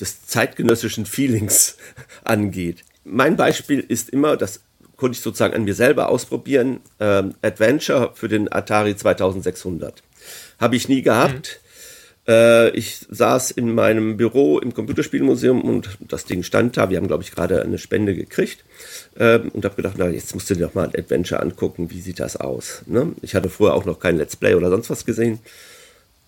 des 0.00 0.26
zeitgenössischen 0.26 1.06
Feelings 1.06 1.76
angeht. 2.24 2.84
Mein 3.04 3.36
Beispiel 3.36 3.80
ist 3.80 4.10
immer, 4.10 4.36
das 4.36 4.60
konnte 4.96 5.16
ich 5.16 5.22
sozusagen 5.22 5.54
an 5.54 5.64
mir 5.64 5.74
selber 5.74 6.08
ausprobieren, 6.08 6.80
ähm, 7.00 7.34
Adventure 7.42 8.12
für 8.14 8.28
den 8.28 8.52
Atari 8.52 8.96
2600. 8.96 10.02
Habe 10.60 10.76
ich 10.76 10.88
nie 10.88 11.02
gehabt. 11.02 11.60
Äh, 11.64 11.71
ich 12.24 13.04
saß 13.10 13.50
in 13.50 13.74
meinem 13.74 14.16
Büro 14.16 14.60
im 14.60 14.74
Computerspielmuseum 14.74 15.60
und 15.60 15.98
das 16.00 16.24
Ding 16.24 16.44
stand 16.44 16.76
da. 16.76 16.88
Wir 16.88 16.98
haben, 16.98 17.08
glaube 17.08 17.24
ich, 17.24 17.32
gerade 17.32 17.62
eine 17.62 17.78
Spende 17.78 18.14
gekriegt 18.14 18.64
ähm, 19.18 19.48
und 19.52 19.64
habe 19.64 19.74
gedacht, 19.74 19.96
na, 19.98 20.08
jetzt 20.08 20.32
musst 20.32 20.48
du 20.48 20.54
dir 20.54 20.66
doch 20.66 20.74
mal 20.74 20.84
ein 20.84 20.94
Adventure 20.96 21.42
angucken. 21.42 21.90
Wie 21.90 22.00
sieht 22.00 22.20
das 22.20 22.36
aus? 22.36 22.82
Ne? 22.86 23.12
Ich 23.22 23.34
hatte 23.34 23.48
vorher 23.48 23.74
auch 23.74 23.84
noch 23.84 23.98
kein 23.98 24.18
Let's 24.18 24.36
Play 24.36 24.54
oder 24.54 24.70
sonst 24.70 24.88
was 24.88 25.04
gesehen 25.04 25.40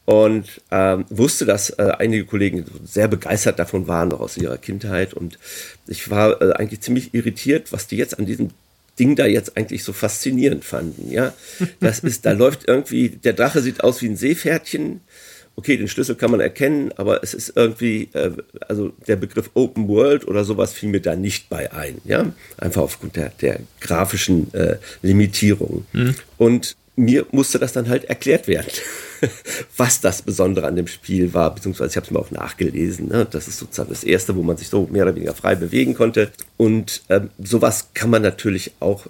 und 0.06 0.60
ähm, 0.70 1.06
wusste, 1.08 1.46
dass 1.46 1.70
äh, 1.70 1.92
einige 1.98 2.26
Kollegen 2.26 2.64
sehr 2.84 3.08
begeistert 3.08 3.58
davon 3.58 3.88
waren, 3.88 4.08
noch 4.08 4.20
aus 4.20 4.36
ihrer 4.36 4.58
Kindheit. 4.58 5.14
Und 5.14 5.38
ich 5.86 6.10
war 6.10 6.42
äh, 6.42 6.52
eigentlich 6.52 6.80
ziemlich 6.82 7.14
irritiert, 7.14 7.72
was 7.72 7.86
die 7.86 7.96
jetzt 7.96 8.18
an 8.18 8.26
diesem 8.26 8.50
Ding 8.98 9.16
da 9.16 9.26
jetzt 9.26 9.56
eigentlich 9.56 9.82
so 9.82 9.92
faszinierend 9.92 10.64
fanden. 10.64 11.10
Ja, 11.10 11.32
das 11.80 12.00
ist, 12.00 12.26
da 12.26 12.32
läuft 12.32 12.68
irgendwie, 12.68 13.08
der 13.08 13.32
Drache 13.32 13.62
sieht 13.62 13.82
aus 13.82 14.02
wie 14.02 14.08
ein 14.08 14.16
Seepferdchen. 14.16 15.00
Okay, 15.56 15.76
den 15.76 15.88
Schlüssel 15.88 16.16
kann 16.16 16.32
man 16.32 16.40
erkennen, 16.40 16.92
aber 16.96 17.22
es 17.22 17.32
ist 17.32 17.52
irgendwie, 17.54 18.08
äh, 18.12 18.32
also 18.68 18.92
der 19.06 19.16
Begriff 19.16 19.50
Open 19.54 19.88
World 19.88 20.26
oder 20.26 20.44
sowas 20.44 20.72
fiel 20.72 20.88
mir 20.88 21.00
da 21.00 21.14
nicht 21.14 21.48
bei 21.48 21.72
ein. 21.72 22.00
Ja, 22.04 22.32
einfach 22.58 22.82
aufgrund 22.82 23.16
der, 23.16 23.30
der 23.40 23.60
grafischen 23.80 24.52
äh, 24.52 24.76
Limitierung. 25.02 25.86
Mhm. 25.92 26.14
Und 26.38 26.76
mir 26.96 27.26
musste 27.32 27.58
das 27.58 27.72
dann 27.72 27.88
halt 27.88 28.04
erklärt 28.04 28.46
werden, 28.46 28.70
was 29.76 30.00
das 30.00 30.22
Besondere 30.22 30.66
an 30.66 30.76
dem 30.76 30.86
Spiel 30.86 31.34
war, 31.34 31.54
beziehungsweise 31.54 31.90
ich 31.90 31.96
habe 31.96 32.06
es 32.06 32.10
mir 32.12 32.18
auch 32.18 32.30
nachgelesen. 32.30 33.08
Ne? 33.08 33.26
Das 33.28 33.48
ist 33.48 33.58
sozusagen 33.58 33.90
das 33.90 34.04
Erste, 34.04 34.36
wo 34.36 34.42
man 34.42 34.56
sich 34.56 34.68
so 34.68 34.86
mehr 34.90 35.04
oder 35.04 35.14
weniger 35.14 35.34
frei 35.34 35.54
bewegen 35.54 35.94
konnte. 35.94 36.30
Und 36.56 37.02
ähm, 37.08 37.30
sowas 37.42 37.88
kann 37.94 38.10
man 38.10 38.22
natürlich 38.22 38.72
auch 38.80 39.06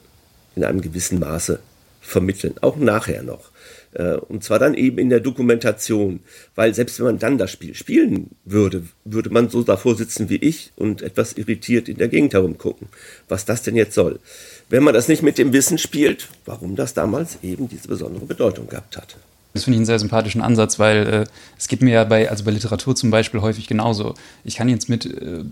in 0.56 0.64
einem 0.64 0.80
gewissen 0.80 1.18
Maße 1.18 1.58
vermitteln, 2.00 2.54
auch 2.60 2.76
nachher 2.76 3.22
noch. 3.22 3.50
Äh, 3.94 4.16
und 4.16 4.44
zwar 4.44 4.58
dann 4.58 4.74
eben 4.74 4.98
in 4.98 5.08
der 5.08 5.20
Dokumentation, 5.20 6.20
weil 6.54 6.74
selbst 6.74 6.98
wenn 6.98 7.06
man 7.06 7.18
dann 7.18 7.38
das 7.38 7.50
Spiel 7.50 7.74
spielen 7.74 8.30
würde, 8.44 8.84
würde 9.04 9.30
man 9.30 9.48
so 9.48 9.62
davor 9.62 9.96
sitzen 9.96 10.28
wie 10.28 10.36
ich 10.36 10.72
und 10.76 11.02
etwas 11.02 11.32
irritiert 11.32 11.88
in 11.88 11.96
der 11.96 12.08
Gegend 12.08 12.34
herumgucken, 12.34 12.88
was 13.28 13.44
das 13.44 13.62
denn 13.62 13.76
jetzt 13.76 13.94
soll 13.94 14.20
wenn 14.68 14.82
man 14.82 14.94
das 14.94 15.08
nicht 15.08 15.22
mit 15.22 15.38
dem 15.38 15.52
Wissen 15.52 15.78
spielt, 15.78 16.28
warum 16.46 16.76
das 16.76 16.94
damals 16.94 17.38
eben 17.42 17.68
diese 17.68 17.88
besondere 17.88 18.24
Bedeutung 18.26 18.68
gehabt 18.68 18.96
hat. 18.96 19.16
Das 19.52 19.64
finde 19.64 19.76
ich 19.76 19.78
einen 19.78 19.86
sehr 19.86 19.98
sympathischen 19.98 20.40
Ansatz, 20.40 20.78
weil 20.78 21.06
äh, 21.06 21.26
es 21.56 21.68
geht 21.68 21.80
mir 21.80 21.94
ja 21.94 22.04
bei, 22.04 22.28
also 22.28 22.44
bei 22.44 22.50
Literatur 22.50 22.96
zum 22.96 23.10
Beispiel 23.10 23.40
häufig 23.40 23.68
genauso. 23.68 24.14
Ich 24.42 24.56
kann 24.56 24.68
jetzt 24.68 24.88
mit, 24.88 25.06
äh, 25.06 25.44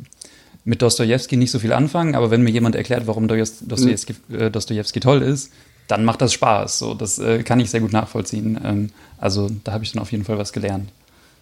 mit 0.64 0.82
Dostoevsky 0.82 1.36
nicht 1.36 1.52
so 1.52 1.60
viel 1.60 1.72
anfangen, 1.72 2.16
aber 2.16 2.30
wenn 2.30 2.42
mir 2.42 2.50
jemand 2.50 2.74
erklärt, 2.74 3.06
warum 3.06 3.28
Dostoevsky, 3.28 4.16
äh, 4.32 4.50
Dostoevsky 4.50 4.98
toll 4.98 5.22
ist, 5.22 5.52
dann 5.88 6.04
macht 6.04 6.20
das 6.20 6.32
Spaß. 6.32 6.78
So, 6.78 6.94
das 6.94 7.18
äh, 7.18 7.42
kann 7.42 7.60
ich 7.60 7.70
sehr 7.70 7.80
gut 7.80 7.92
nachvollziehen. 7.92 8.58
Ähm, 8.64 8.90
also 9.18 9.50
da 9.64 9.72
habe 9.72 9.84
ich 9.84 9.92
dann 9.92 10.02
auf 10.02 10.12
jeden 10.12 10.24
Fall 10.24 10.38
was 10.38 10.52
gelernt. 10.52 10.90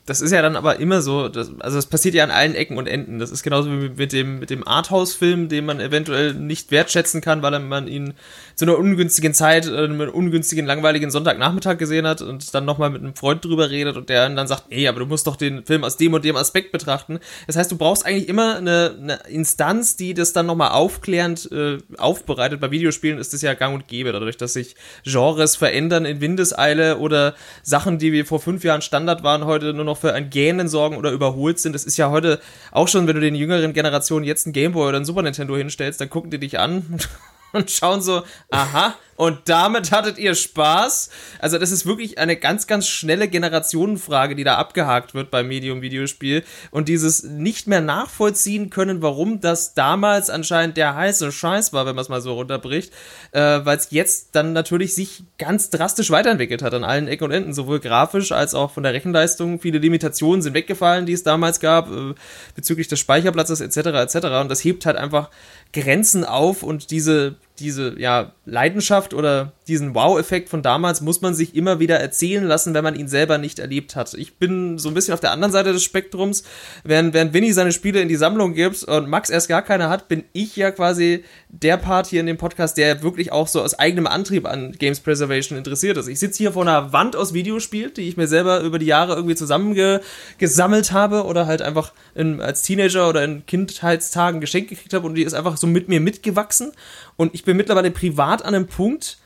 Das 0.07 0.21
ist 0.21 0.33
ja 0.33 0.43
dann 0.43 0.57
aber 0.57 0.81
immer 0.81 1.03
so, 1.03 1.29
das, 1.29 1.53
also 1.61 1.77
das 1.77 1.87
passiert 1.87 2.15
ja 2.15 2.25
an 2.25 2.31
allen 2.31 2.55
Ecken 2.55 2.79
und 2.79 2.87
Enden. 2.87 3.19
Das 3.19 3.31
ist 3.31 3.43
genauso 3.43 3.71
wie 3.71 3.91
mit 3.91 4.13
dem, 4.13 4.39
mit 4.41 4.51
dem 4.51 4.67
Arthouse-Film, 4.67 5.49
den 5.49 5.67
man 5.67 5.79
eventuell 5.79 6.35
nicht 6.35 6.71
wertschätzen 6.71 7.21
kann, 7.21 7.43
weil 7.43 7.59
man 7.61 7.87
ihn 7.87 8.15
zu 8.57 8.65
einer 8.65 8.79
ungünstigen 8.79 9.35
Zeit, 9.35 9.67
äh, 9.67 9.85
einem 9.85 10.01
ungünstigen, 10.09 10.67
langweiligen 10.67 11.11
Sonntagnachmittag 11.11 11.79
gesehen 11.79 12.07
hat 12.07 12.23
und 12.23 12.55
dann 12.55 12.65
nochmal 12.65 12.91
mit 12.91 13.03
einem 13.03 13.15
Freund 13.15 13.45
drüber 13.45 13.71
redet 13.71 13.97
und 13.97 14.09
der 14.09 14.29
dann 14.29 14.49
sagt, 14.49 14.65
ey, 14.71 14.89
aber 14.89 15.01
du 15.01 15.07
musst 15.07 15.27
doch 15.27 15.37
den 15.37 15.65
Film 15.65 15.85
aus 15.85 15.97
dem 15.97 16.15
und 16.15 16.25
dem 16.25 16.37
Aspekt 16.37 16.73
betrachten. 16.73 17.21
Das 17.47 17.57
heißt, 17.57 17.71
du 17.71 17.77
brauchst 17.77 18.05
eigentlich 18.05 18.29
immer 18.29 18.57
eine, 18.57 18.97
eine 19.01 19.19
Instanz, 19.29 19.97
die 19.97 20.15
das 20.15 20.33
dann 20.33 20.47
nochmal 20.47 20.71
aufklärend 20.71 21.51
äh, 21.53 21.79
aufbereitet. 21.99 22.61
Bei 22.61 22.71
Videospielen 22.71 23.19
ist 23.19 23.33
das 23.33 23.43
ja 23.43 23.55
gang 23.55 23.75
und 23.75 23.87
gäbe, 23.87 24.13
dadurch, 24.13 24.37
dass 24.37 24.55
sich 24.55 24.77
Genres 25.05 25.57
verändern 25.57 26.05
in 26.05 26.21
Windeseile 26.21 26.99
oder 26.99 27.35
Sachen, 27.63 27.99
die 27.99 28.13
wir 28.13 28.27
vor 28.27 28.41
fünf 28.41 28.65
Jahren 28.65 28.83
Standard 28.83 29.23
waren, 29.23 29.45
heute 29.45 29.73
nur 29.73 29.85
noch 29.85 29.90
für 29.97 30.15
ein 30.15 30.31
Gähnen 30.31 30.69
sorgen 30.69 30.97
oder 30.97 31.11
überholt 31.11 31.59
sind. 31.59 31.75
Das 31.75 31.85
ist 31.85 31.97
ja 31.97 32.11
heute 32.11 32.41
auch 32.73 32.89
schon, 32.89 33.07
wenn 33.07 33.15
du 33.15 33.21
den 33.21 33.35
jüngeren 33.35 33.73
Generationen 33.73 34.25
jetzt 34.25 34.47
ein 34.47 34.53
Gameboy 34.53 34.89
oder 34.89 34.99
ein 34.99 35.05
Super 35.05 35.23
Nintendo 35.23 35.57
hinstellst, 35.57 36.01
dann 36.01 36.11
gucken 36.11 36.31
die 36.31 36.39
dich 36.39 36.59
an 36.59 36.99
und 37.53 37.71
schauen 37.71 38.01
so, 38.03 38.23
aha, 38.51 38.95
und 39.21 39.51
damit 39.51 39.93
hattet 39.93 40.17
ihr 40.17 40.35
Spaß. 40.35 41.11
Also 41.41 41.59
das 41.59 41.73
ist 41.73 41.85
wirklich 41.85 42.17
eine 42.17 42.37
ganz, 42.37 42.67
ganz 42.67 42.89
schnelle 42.89 43.29
Generationenfrage, 43.29 44.35
die 44.35 44.45
da 44.45 44.55
abgehakt 44.55 45.13
wird 45.13 45.31
beim 45.31 45.47
Medium-Videospiel. 45.47 46.43
Und 46.71 46.89
dieses 46.89 47.25
nicht 47.25 47.67
mehr 47.67 47.83
nachvollziehen 47.83 48.71
können, 48.71 49.03
warum 49.03 49.43
das 49.43 49.75
damals 49.75 50.31
anscheinend 50.31 50.79
der 50.79 50.95
heiße 50.95 51.33
Scheiß 51.33 51.75
war, 51.75 51.85
wenn 51.85 51.97
man 51.97 52.03
es 52.03 52.09
mal 52.09 52.23
so 52.23 52.33
runterbricht, 52.33 52.95
äh, 53.33 53.61
weil 53.63 53.77
es 53.77 53.89
jetzt 53.91 54.31
dann 54.33 54.55
natürlich 54.55 54.95
sich 54.95 55.23
ganz 55.37 55.69
drastisch 55.69 56.11
weiterentwickelt 56.11 56.63
hat 56.63 56.73
an 56.73 56.83
allen 56.83 57.07
Ecken 57.07 57.25
und 57.25 57.33
Enden, 57.33 57.53
sowohl 57.53 57.79
grafisch 57.79 58.33
als 58.33 58.55
auch 58.55 58.71
von 58.71 58.85
der 58.85 58.95
Rechenleistung. 58.95 59.61
Viele 59.61 59.81
Limitationen 59.81 60.41
sind 60.41 60.55
weggefallen, 60.55 61.05
die 61.05 61.13
es 61.13 61.25
damals 61.25 61.61
gab, 61.61 61.91
äh, 61.91 62.15
bezüglich 62.55 62.89
des 62.89 63.01
Speicherplatzes 63.01 63.61
etc. 63.61 63.77
etc. 63.77 64.17
Und 64.41 64.49
das 64.49 64.65
hebt 64.65 64.87
halt 64.87 64.97
einfach 64.97 65.29
Grenzen 65.75 66.25
auf 66.25 66.63
und 66.63 66.91
diese 66.91 67.37
diese 67.61 67.99
ja, 67.99 68.33
Leidenschaft 68.45 69.15
oder 69.15 69.53
diesen 69.69 69.95
Wow-Effekt 69.95 70.49
von 70.49 70.63
damals 70.63 71.01
muss 71.01 71.21
man 71.21 71.35
sich 71.35 71.55
immer 71.55 71.79
wieder 71.79 72.01
erzählen 72.01 72.45
lassen, 72.45 72.75
wenn 72.75 72.83
man 72.83 72.97
ihn 72.97 73.07
selber 73.07 73.39
nicht 73.39 73.59
erlebt 73.59 73.95
hat. 73.95 74.15
Ich 74.15 74.39
bin 74.39 74.79
so 74.79 74.89
ein 74.89 74.95
bisschen 74.95 75.15
auf 75.15 75.21
der 75.21 75.31
anderen 75.33 75.53
Seite 75.53 75.73
des 75.73 75.85
Spektrums. 75.85 76.43
Während, 76.83 77.15
während 77.15 77.35
Winnie 77.35 77.53
seine 77.53 77.73
Spiele 77.73 78.01
in 78.01 78.09
die 78.09 78.17
Sammlung 78.17 78.55
gibt 78.55 78.83
und 78.83 79.09
Max 79.09 79.31
erst 79.31 79.49
gar 79.49 79.63
keine 79.63 79.89
hat, 79.89 80.09
bin 80.09 80.25
ich 80.33 80.57
ja 80.57 80.71
quasi 80.71 81.25
der 81.49 81.77
Part 81.77 82.07
hier 82.07 82.21
in 82.21 82.27
dem 82.27 82.39
Podcast, 82.39 82.77
der 82.79 83.03
wirklich 83.03 83.31
auch 83.31 83.47
so 83.47 83.63
aus 83.63 83.79
eigenem 83.79 84.07
Antrieb 84.07 84.47
an 84.47 84.73
Games 84.73 85.01
Preservation 85.01 85.57
interessiert 85.57 85.97
ist. 85.97 86.09
Ich 86.09 86.19
sitze 86.19 86.39
hier 86.39 86.53
vor 86.53 86.63
einer 86.63 86.93
Wand 86.93 87.15
aus 87.15 87.35
Videospielen, 87.35 87.95
die 87.95 88.09
ich 88.09 88.17
mir 88.17 88.27
selber 88.27 88.61
über 88.61 88.79
die 88.79 88.87
Jahre 88.87 89.15
irgendwie 89.15 89.37
zusammengesammelt 89.37 90.93
habe 90.93 91.25
oder 91.25 91.47
halt 91.47 91.63
einfach 91.63 91.93
in, 92.15 92.41
als 92.41 92.63
Teenager 92.63 93.09
oder 93.09 93.23
in 93.23 93.45
Kindheitstagen 93.47 94.41
geschenkt 94.41 94.71
gekriegt 94.71 94.95
habe 94.95 95.07
und 95.07 95.15
die 95.15 95.23
ist 95.23 95.35
einfach 95.35 95.57
so 95.57 95.67
mit 95.67 95.89
mir 95.89 96.01
mitgewachsen. 96.01 96.73
Und 97.21 97.35
ich 97.35 97.45
bin 97.45 97.59
mittlerweile 97.59 97.91
privat 97.91 98.47
an 98.47 98.55
einem 98.55 98.67
Punkt, 98.67 99.19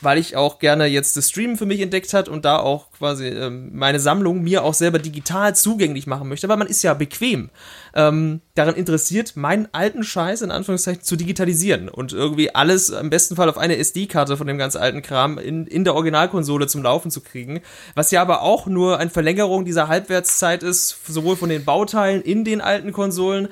weil 0.00 0.16
ich 0.16 0.36
auch 0.36 0.58
gerne 0.58 0.86
jetzt 0.86 1.18
das 1.18 1.28
Streamen 1.28 1.58
für 1.58 1.66
mich 1.66 1.82
entdeckt 1.82 2.14
hat 2.14 2.30
und 2.30 2.46
da 2.46 2.56
auch 2.56 2.90
quasi 2.92 3.26
ähm, 3.26 3.68
meine 3.74 4.00
Sammlung 4.00 4.42
mir 4.42 4.64
auch 4.64 4.72
selber 4.72 4.98
digital 4.98 5.54
zugänglich 5.54 6.06
machen 6.06 6.30
möchte, 6.30 6.48
weil 6.48 6.56
man 6.56 6.66
ist 6.66 6.82
ja 6.82 6.94
bequem. 6.94 7.50
Ähm, 7.94 8.40
daran 8.54 8.74
interessiert, 8.74 9.36
meinen 9.36 9.68
alten 9.72 10.02
Scheiß 10.02 10.40
in 10.40 10.50
Anführungszeichen 10.50 11.02
zu 11.02 11.14
digitalisieren 11.14 11.90
und 11.90 12.14
irgendwie 12.14 12.54
alles 12.54 12.88
im 12.88 13.10
besten 13.10 13.36
Fall 13.36 13.50
auf 13.50 13.58
eine 13.58 13.76
SD-Karte 13.76 14.38
von 14.38 14.46
dem 14.46 14.56
ganz 14.56 14.74
alten 14.74 15.02
Kram 15.02 15.36
in, 15.36 15.66
in 15.66 15.84
der 15.84 15.94
Originalkonsole 15.94 16.68
zum 16.68 16.82
Laufen 16.82 17.10
zu 17.10 17.20
kriegen. 17.20 17.60
Was 17.94 18.12
ja 18.12 18.22
aber 18.22 18.40
auch 18.40 18.66
nur 18.66 18.98
eine 18.98 19.10
Verlängerung 19.10 19.66
dieser 19.66 19.88
Halbwertszeit 19.88 20.62
ist, 20.62 20.96
sowohl 21.06 21.36
von 21.36 21.50
den 21.50 21.66
Bauteilen 21.66 22.22
in 22.22 22.44
den 22.46 22.62
alten 22.62 22.92
Konsolen, 22.92 23.48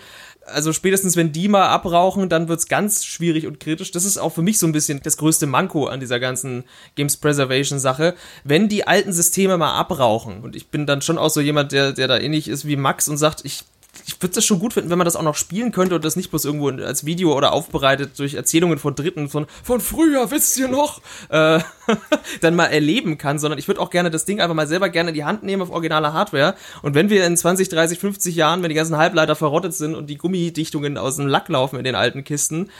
also 0.52 0.72
spätestens 0.72 1.16
wenn 1.16 1.32
die 1.32 1.48
mal 1.48 1.68
abrauchen, 1.68 2.28
dann 2.28 2.48
wird's 2.48 2.68
ganz 2.68 3.04
schwierig 3.04 3.46
und 3.46 3.60
kritisch. 3.60 3.90
Das 3.90 4.04
ist 4.04 4.18
auch 4.18 4.30
für 4.30 4.42
mich 4.42 4.58
so 4.58 4.66
ein 4.66 4.72
bisschen 4.72 5.00
das 5.02 5.16
größte 5.16 5.46
Manko 5.46 5.86
an 5.86 6.00
dieser 6.00 6.20
ganzen 6.20 6.64
Games 6.94 7.16
Preservation 7.16 7.78
Sache. 7.78 8.14
Wenn 8.44 8.68
die 8.68 8.86
alten 8.86 9.12
Systeme 9.12 9.56
mal 9.56 9.74
abrauchen, 9.74 10.42
und 10.42 10.56
ich 10.56 10.68
bin 10.68 10.86
dann 10.86 11.02
schon 11.02 11.18
auch 11.18 11.30
so 11.30 11.40
jemand, 11.40 11.72
der, 11.72 11.92
der 11.92 12.08
da 12.08 12.18
ähnlich 12.18 12.48
ist 12.48 12.66
wie 12.66 12.76
Max 12.76 13.08
und 13.08 13.16
sagt, 13.16 13.44
ich 13.44 13.64
ich 14.06 14.20
würde 14.20 14.38
es 14.38 14.44
schon 14.44 14.58
gut 14.58 14.72
finden, 14.72 14.90
wenn 14.90 14.98
man 14.98 15.04
das 15.04 15.16
auch 15.16 15.22
noch 15.22 15.34
spielen 15.34 15.72
könnte 15.72 15.94
und 15.94 16.04
das 16.04 16.16
nicht 16.16 16.30
bloß 16.30 16.44
irgendwo 16.44 16.68
als 16.68 17.04
Video 17.06 17.36
oder 17.36 17.52
aufbereitet 17.52 18.18
durch 18.18 18.34
Erzählungen 18.34 18.78
von 18.78 18.94
Dritten 18.94 19.28
von, 19.28 19.46
von 19.62 19.80
früher, 19.80 20.30
wisst 20.30 20.58
ihr 20.58 20.68
noch, 20.68 21.00
äh, 21.28 21.60
dann 22.40 22.54
mal 22.54 22.66
erleben 22.66 23.18
kann, 23.18 23.38
sondern 23.38 23.58
ich 23.58 23.68
würde 23.68 23.80
auch 23.80 23.90
gerne 23.90 24.10
das 24.10 24.24
Ding 24.24 24.40
einfach 24.40 24.54
mal 24.54 24.66
selber 24.66 24.88
gerne 24.88 25.10
in 25.10 25.14
die 25.14 25.24
Hand 25.24 25.42
nehmen 25.42 25.62
auf 25.62 25.70
originaler 25.70 26.12
Hardware. 26.12 26.54
Und 26.82 26.94
wenn 26.94 27.10
wir 27.10 27.26
in 27.26 27.36
20, 27.36 27.68
30, 27.68 27.98
50 27.98 28.34
Jahren, 28.34 28.62
wenn 28.62 28.68
die 28.68 28.74
ganzen 28.74 28.96
Halbleiter 28.96 29.36
verrottet 29.36 29.74
sind 29.74 29.94
und 29.94 30.08
die 30.08 30.18
Gummidichtungen 30.18 30.98
aus 30.98 31.16
dem 31.16 31.26
Lack 31.26 31.48
laufen 31.48 31.76
in 31.76 31.84
den 31.84 31.94
alten 31.94 32.24
Kisten, 32.24 32.70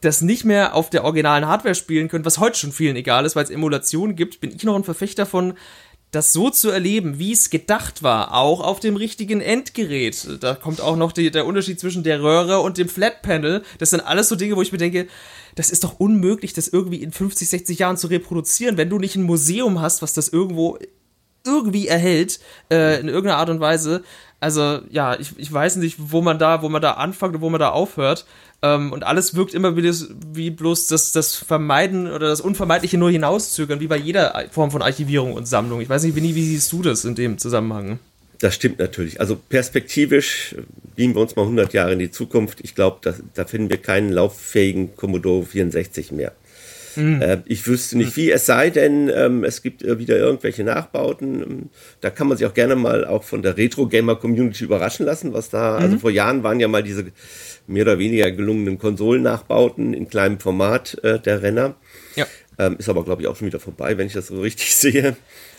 das 0.00 0.22
nicht 0.22 0.44
mehr 0.44 0.74
auf 0.74 0.88
der 0.88 1.04
originalen 1.04 1.46
Hardware 1.46 1.74
spielen 1.74 2.08
können, 2.08 2.24
was 2.24 2.38
heute 2.38 2.58
schon 2.58 2.72
vielen 2.72 2.96
egal 2.96 3.26
ist, 3.26 3.36
weil 3.36 3.44
es 3.44 3.50
Emulationen 3.50 4.16
gibt, 4.16 4.40
bin 4.40 4.50
ich 4.54 4.64
noch 4.64 4.74
ein 4.74 4.84
Verfechter 4.84 5.26
von, 5.26 5.54
das 6.10 6.32
so 6.32 6.50
zu 6.50 6.70
erleben, 6.70 7.18
wie 7.18 7.32
es 7.32 7.50
gedacht 7.50 8.02
war, 8.02 8.34
auch 8.34 8.60
auf 8.60 8.80
dem 8.80 8.96
richtigen 8.96 9.40
Endgerät. 9.40 10.26
Da 10.40 10.54
kommt 10.54 10.80
auch 10.80 10.96
noch 10.96 11.12
die, 11.12 11.30
der 11.30 11.46
Unterschied 11.46 11.78
zwischen 11.78 12.02
der 12.02 12.22
Röhre 12.22 12.60
und 12.60 12.78
dem 12.78 12.88
Flat 12.88 13.22
Panel. 13.22 13.62
Das 13.78 13.90
sind 13.90 14.00
alles 14.00 14.28
so 14.28 14.34
Dinge, 14.34 14.56
wo 14.56 14.62
ich 14.62 14.72
mir 14.72 14.78
denke, 14.78 15.06
das 15.54 15.70
ist 15.70 15.84
doch 15.84 16.00
unmöglich, 16.00 16.52
das 16.52 16.68
irgendwie 16.68 17.02
in 17.02 17.12
50, 17.12 17.48
60 17.48 17.78
Jahren 17.78 17.96
zu 17.96 18.08
reproduzieren, 18.08 18.76
wenn 18.76 18.90
du 18.90 18.98
nicht 18.98 19.16
ein 19.16 19.22
Museum 19.22 19.80
hast, 19.80 20.02
was 20.02 20.12
das 20.12 20.28
irgendwo 20.28 20.78
irgendwie 21.44 21.86
erhält, 21.86 22.40
äh, 22.70 23.00
in 23.00 23.08
irgendeiner 23.08 23.38
Art 23.38 23.50
und 23.50 23.60
Weise. 23.60 24.02
Also, 24.40 24.80
ja, 24.90 25.18
ich, 25.18 25.38
ich 25.38 25.52
weiß 25.52 25.76
nicht, 25.76 25.96
wo 25.98 26.22
man 26.22 26.38
da, 26.38 26.62
wo 26.62 26.68
man 26.68 26.82
da 26.82 26.92
anfängt 26.92 27.36
und 27.36 27.40
wo 27.40 27.50
man 27.50 27.60
da 27.60 27.70
aufhört. 27.70 28.26
Ähm, 28.62 28.92
und 28.92 29.04
alles 29.04 29.34
wirkt 29.34 29.54
immer 29.54 29.76
wie, 29.76 29.82
das, 29.82 30.08
wie 30.32 30.50
bloß 30.50 30.86
das, 30.88 31.12
das 31.12 31.36
Vermeiden 31.36 32.10
oder 32.10 32.28
das 32.28 32.40
Unvermeidliche 32.40 32.98
nur 32.98 33.10
hinauszögern, 33.10 33.80
wie 33.80 33.86
bei 33.86 33.96
jeder 33.96 34.48
Form 34.50 34.70
von 34.70 34.82
Archivierung 34.82 35.32
und 35.32 35.46
Sammlung. 35.46 35.80
Ich 35.80 35.88
weiß 35.88 36.02
nicht, 36.02 36.14
Winnie, 36.14 36.34
wie 36.34 36.44
siehst 36.44 36.72
du 36.72 36.82
das 36.82 37.04
in 37.04 37.14
dem 37.14 37.38
Zusammenhang? 37.38 37.98
Das 38.38 38.54
stimmt 38.54 38.78
natürlich. 38.78 39.20
Also 39.20 39.36
perspektivisch 39.36 40.54
beamen 40.96 41.14
wir 41.14 41.20
uns 41.20 41.36
mal 41.36 41.42
100 41.42 41.72
Jahre 41.74 41.92
in 41.92 41.98
die 41.98 42.10
Zukunft. 42.10 42.60
Ich 42.62 42.74
glaube, 42.74 42.98
da, 43.02 43.14
da 43.34 43.44
finden 43.44 43.68
wir 43.68 43.76
keinen 43.78 44.10
lauffähigen 44.10 44.96
Commodore 44.96 45.44
64 45.44 46.12
mehr. 46.12 46.32
Mhm. 46.96 47.22
Äh, 47.22 47.38
ich 47.46 47.66
wüsste 47.66 47.96
nicht 47.96 48.16
wie, 48.16 48.30
es 48.30 48.46
sei 48.46 48.70
denn, 48.70 49.10
ähm, 49.14 49.44
es 49.44 49.62
gibt 49.62 49.82
äh, 49.82 49.98
wieder 49.98 50.16
irgendwelche 50.16 50.64
Nachbauten. 50.64 51.42
Ähm, 51.42 51.68
da 52.00 52.10
kann 52.10 52.28
man 52.28 52.36
sich 52.36 52.46
auch 52.46 52.54
gerne 52.54 52.76
mal 52.76 53.04
auch 53.04 53.24
von 53.24 53.42
der 53.42 53.56
Retro-Gamer-Community 53.56 54.64
überraschen 54.64 55.06
lassen, 55.06 55.32
was 55.32 55.50
da, 55.50 55.74
also 55.74 55.78
mhm. 55.78 55.84
also 55.84 55.98
vor 55.98 56.10
Jahren 56.10 56.42
waren 56.42 56.60
ja 56.60 56.68
mal 56.68 56.82
diese 56.82 57.06
mehr 57.66 57.82
oder 57.82 57.98
weniger 57.98 58.30
gelungenen 58.30 58.78
Konsolennachbauten 58.78 59.94
in 59.94 60.08
kleinem 60.08 60.40
Format 60.40 61.02
äh, 61.04 61.18
der 61.18 61.42
Renner. 61.42 61.74
Ja. 62.16 62.26
Ähm, 62.58 62.76
ist 62.78 62.88
aber, 62.88 63.04
glaube 63.04 63.22
ich, 63.22 63.28
auch 63.28 63.36
schon 63.36 63.46
wieder 63.46 63.60
vorbei, 63.60 63.96
wenn 63.96 64.06
ich 64.06 64.12
das 64.12 64.26
so 64.26 64.40
richtig 64.40 64.74
sehe. 64.76 65.16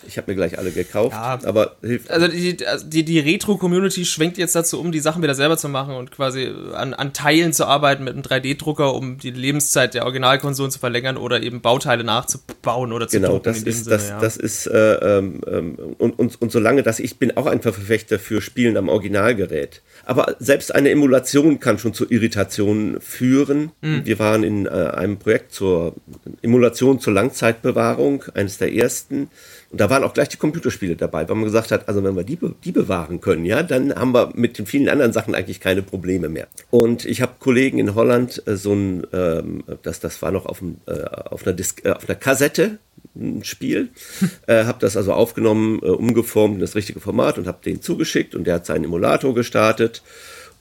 Ich 0.08 0.18
habe 0.18 0.32
mir 0.32 0.36
gleich 0.36 0.58
alle 0.58 0.72
gekauft, 0.72 1.14
ja, 1.14 1.40
aber 1.44 1.76
hilft. 1.82 2.10
Also 2.10 2.28
die, 2.28 2.58
die, 2.86 3.04
die 3.04 3.20
Retro-Community 3.20 4.06
schwenkt 4.06 4.38
jetzt 4.38 4.56
dazu 4.56 4.80
um, 4.80 4.92
die 4.92 5.00
Sachen 5.00 5.22
wieder 5.22 5.36
selber 5.36 5.58
zu 5.58 5.70
machen 5.70 5.96
und 5.96 6.12
quasi 6.12 6.52
an, 6.74 6.94
an 6.94 7.14
Teilen 7.14 7.54
zu 7.54 7.66
arbeiten 7.66 8.04
mit 8.04 8.14
einem 8.14 8.24
3D-Drucker, 8.24 8.94
um 8.94 9.18
die 9.18 9.32
Lebenszeit 9.32 9.94
der 9.94 10.04
Originalkonsolen 10.04 10.72
zu 10.72 10.80
verlängern 10.80 11.18
oder 11.18 11.42
eben 11.42 11.62
Bauteile 11.62 12.04
nachzubauen 12.04 12.94
oder 12.94 13.08
zu 13.08 13.18
genau, 13.18 13.34
drucken. 13.34 13.54
Genau, 13.54 13.54
das 13.54 13.64
ist, 13.64 13.84
Sinne, 13.86 13.98
das, 13.98 14.10
ja. 14.10 14.20
das 14.20 14.38
ist 14.38 14.68
äh, 14.68 15.18
ähm, 15.18 15.42
ähm, 15.48 15.76
und, 15.98 16.18
und, 16.20 16.42
und 16.42 16.52
solange 16.52 16.84
dass 16.84 17.00
ich 17.00 17.18
bin 17.18 17.38
auch 17.38 17.46
ein 17.46 17.62
Verfechter 17.62 18.20
für 18.20 18.42
Spielen 18.42 18.78
am 18.78 18.90
Originalgerät. 18.90 19.82
Aber 20.06 20.36
selbst 20.40 20.74
eine 20.74 20.90
Emulation 20.90 21.60
kann 21.60 21.78
schon 21.78 21.94
zu 21.94 22.10
Irritationen 22.10 23.00
führen. 23.02 23.72
Mhm. 23.82 24.06
Wir 24.06 24.20
waren 24.20 24.44
in 24.44 24.66
äh, 24.66 24.70
einem 24.70 25.18
Projekt 25.18 25.54
zur 25.54 25.96
Emulation 26.42 27.00
zur 27.00 27.14
Langzeitbewahrung, 27.14 28.24
eines 28.34 28.58
der 28.58 28.74
ersten. 28.74 29.30
Und 29.72 29.80
da 29.80 29.90
waren 29.90 30.04
auch 30.04 30.14
gleich 30.14 30.28
die 30.28 30.38
Computerspiele 30.38 30.98
dabei, 30.98 31.28
weil 31.30 31.36
man 31.36 31.46
gesagt 31.46 31.72
hat, 31.72 31.88
also 31.88 32.04
wenn 32.04 32.16
wir 32.16 32.26
die, 32.26 32.38
die 32.64 32.74
bewahren 32.74 33.22
können, 33.22 33.46
ja, 33.46 33.64
dann 33.64 33.96
haben 33.96 34.14
wir 34.14 34.32
mit 34.36 34.58
den 34.58 34.66
vielen 34.66 34.90
anderen 34.90 35.14
Sachen 35.14 35.34
eigentlich 35.34 35.62
keine 35.62 35.82
Probleme 35.82 36.28
mehr. 36.28 36.48
Und 36.72 37.06
ich 37.06 37.22
habe 37.22 37.34
Kollegen 37.40 37.80
in 37.80 37.96
Holland 37.96 38.44
äh, 38.48 38.58
so 38.58 38.74
ein, 38.74 39.08
ähm, 39.14 39.64
das, 39.82 40.02
das 40.02 40.22
war 40.22 40.32
noch 40.32 40.46
auf, 40.46 40.60
dem, 40.60 40.78
äh, 40.88 41.04
auf, 41.04 41.48
einer 41.48 41.56
Disk, 41.56 41.86
äh, 41.86 41.92
auf 41.92 42.10
einer 42.10 42.18
Kassette, 42.18 42.80
ein 43.16 43.46
Spiel, 43.46 43.90
äh, 44.48 44.66
habe 44.66 44.80
das 44.82 44.98
also 44.98 45.14
aufgenommen, 45.14 45.80
äh, 45.82 45.88
umgeformt 45.88 46.56
in 46.56 46.62
das 46.62 46.76
richtige 46.76 47.00
Format 47.00 47.38
und 47.38 47.48
habe 47.48 47.60
den 47.64 47.82
zugeschickt 47.82 48.36
und 48.36 48.46
der 48.46 48.56
hat 48.56 48.66
seinen 48.66 48.84
Emulator 48.84 49.34
gestartet 49.34 50.04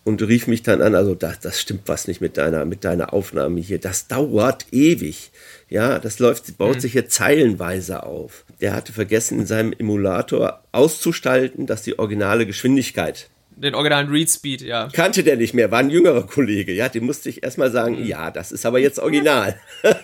und 0.05 0.23
rief 0.23 0.47
mich 0.47 0.63
dann 0.63 0.81
an, 0.83 0.95
also 0.95 1.17
das, 1.17 1.41
das 1.41 1.61
stimmt 1.61 1.83
was 1.87 2.07
nicht 2.07 2.21
mit 2.21 2.37
deiner, 2.37 2.65
mit 2.65 2.85
deiner 2.85 3.13
Aufnahme 3.13 3.61
hier, 3.61 3.79
das 3.79 4.07
dauert 4.07 4.67
ewig. 4.73 5.31
Ja, 5.69 5.99
das 5.99 6.19
läuft, 6.19 6.59
baut 6.59 6.77
mhm. 6.77 6.81
sich 6.81 6.93
hier 6.93 7.09
zeilenweise 7.09 8.05
auf. 8.05 8.45
Der 8.61 8.75
hatte 8.75 8.93
vergessen, 8.93 9.41
in 9.41 9.47
seinem 9.47 9.73
Emulator 9.73 10.63
auszustalten, 10.73 11.67
dass 11.67 11.83
die 11.83 11.99
originale 11.99 12.47
Geschwindigkeit 12.47 13.31
den 13.61 13.75
originalen 13.75 14.09
Read 14.09 14.31
Speed, 14.31 14.63
ja. 14.63 14.89
Kannte 14.93 15.23
der 15.23 15.37
nicht 15.37 15.55
mehr, 15.55 15.71
war 15.71 15.81
ein 15.81 15.91
jüngerer 15.91 16.27
Kollege, 16.27 16.73
ja, 16.73 16.89
dem 16.89 17.05
musste 17.05 17.29
ich 17.29 17.43
erstmal 17.43 17.71
sagen, 17.71 18.01
mhm. 18.01 18.07
ja, 18.07 18.31
das 18.31 18.53
ist 18.53 18.65
aber 18.65 18.79
jetzt 18.79 18.99
original. 18.99 19.59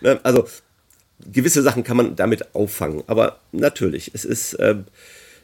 Ne, 0.00 0.20
also 0.22 0.46
gewisse 1.32 1.62
Sachen 1.62 1.84
kann 1.84 1.96
man 1.96 2.16
damit 2.16 2.54
auffangen, 2.54 3.02
aber 3.06 3.38
natürlich, 3.52 4.12
es 4.14 4.24
ist, 4.24 4.54
äh, 4.54 4.76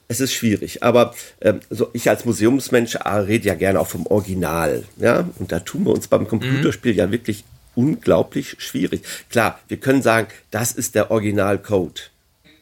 es 0.08 0.20
ist 0.20 0.32
schwierig. 0.32 0.82
Aber 0.82 1.14
äh, 1.40 1.54
so 1.70 1.90
ich 1.92 2.08
als 2.08 2.24
Museumsmensch 2.24 2.94
äh, 2.96 3.08
rede 3.08 3.48
ja 3.48 3.54
gerne 3.54 3.80
auch 3.80 3.86
vom 3.88 4.06
Original, 4.06 4.84
ja, 4.96 5.28
und 5.38 5.52
da 5.52 5.60
tun 5.60 5.84
wir 5.84 5.92
uns 5.92 6.08
beim 6.08 6.28
Computerspiel 6.28 6.92
mhm. 6.92 6.98
ja 6.98 7.10
wirklich 7.10 7.44
unglaublich 7.74 8.56
schwierig. 8.58 9.02
Klar, 9.30 9.58
wir 9.68 9.78
können 9.78 10.02
sagen, 10.02 10.28
das 10.50 10.72
ist 10.72 10.94
der 10.94 11.10
Originalcode. 11.10 12.10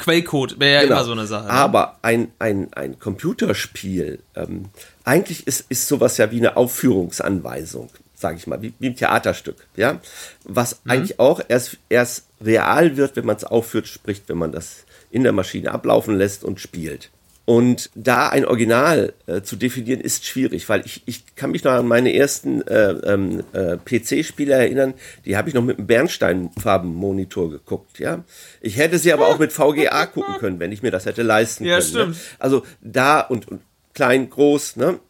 Quellcode 0.03 0.59
wäre 0.59 0.75
ja 0.75 0.83
genau. 0.83 0.97
immer 0.97 1.05
so 1.05 1.13
eine 1.13 1.27
Sache. 1.27 1.45
Ne? 1.45 1.51
Aber 1.51 1.99
ein, 2.03 2.33
ein, 2.41 2.73
ein 2.73 2.99
Computerspiel, 2.99 4.19
ähm, 4.35 4.67
eigentlich 5.05 5.47
ist, 5.47 5.67
ist 5.69 5.87
sowas 5.87 6.17
ja 6.17 6.31
wie 6.33 6.39
eine 6.39 6.57
Aufführungsanweisung, 6.57 7.89
sage 8.15 8.37
ich 8.37 8.49
mal, 8.49 8.61
wie, 8.63 8.75
wie 8.81 8.89
ein 8.89 8.97
Theaterstück, 8.97 9.67
ja, 9.77 10.01
was 10.45 10.81
mhm. 10.85 10.91
eigentlich 10.91 11.21
auch 11.21 11.41
erst, 11.47 11.79
erst 11.89 12.27
real 12.41 12.97
wird, 12.97 13.15
wenn 13.15 13.27
man 13.27 13.37
es 13.37 13.45
aufführt, 13.45 13.87
spricht, 13.87 14.29
wenn 14.29 14.39
man 14.39 14.51
das 14.51 14.85
in 15.13 15.23
der 15.23 15.33
Maschine 15.33 15.71
ablaufen 15.71 16.19
lässt 16.19 16.43
und 16.43 16.61
spielt. 16.61 17.12
Und 17.45 17.91
da 17.97 18.29
ein 18.29 18.45
Original 18.45 19.15
äh, 19.27 19.43
zu 19.43 19.57
definieren, 19.57 20.01
ist 20.01 20.25
schwierig, 20.25 20.69
weil 20.69 20.83
ich, 20.87 21.03
ich 21.07 21.35
kann 21.35 21.51
mich 21.51 21.65
noch 21.65 21.73
an 21.73 21.89
meine 21.89 22.15
ersten 22.15 22.63
äh, 22.69 22.91
ähm, 22.91 23.43
äh, 23.53 23.77
PC-Spiele 23.79 24.55
erinnern, 24.55 24.95
die 25.25 25.37
habe 25.37 25.49
ich 25.49 25.55
noch 25.55 25.63
mit 25.63 25.79
einem 25.79 25.89
Bernsteinfarbenmonitor 25.89 27.51
geguckt, 27.51 27.99
ja. 27.99 28.23
Ich 28.61 28.77
hätte 28.77 28.99
sie 28.99 29.13
aber 29.13 29.27
auch 29.27 29.41
mit 29.41 29.53
VGA 29.53 30.07
gucken 30.13 30.37
können, 30.39 30.61
wenn 30.61 30.71
ich 30.71 30.83
mir 30.83 30.93
das 30.93 31.05
hätte 31.05 31.23
leisten 31.23 31.65
ja, 31.65 31.81
können. 31.81 31.85
Ne? 31.85 31.91
stimmt. 31.91 32.15
Ne? 32.15 32.23
Also 32.39 32.63
da 32.81 33.21
und, 33.21 33.49
und 33.49 33.61
klein, 33.93 34.31
groß, 34.31 34.77
ne? 34.77 35.01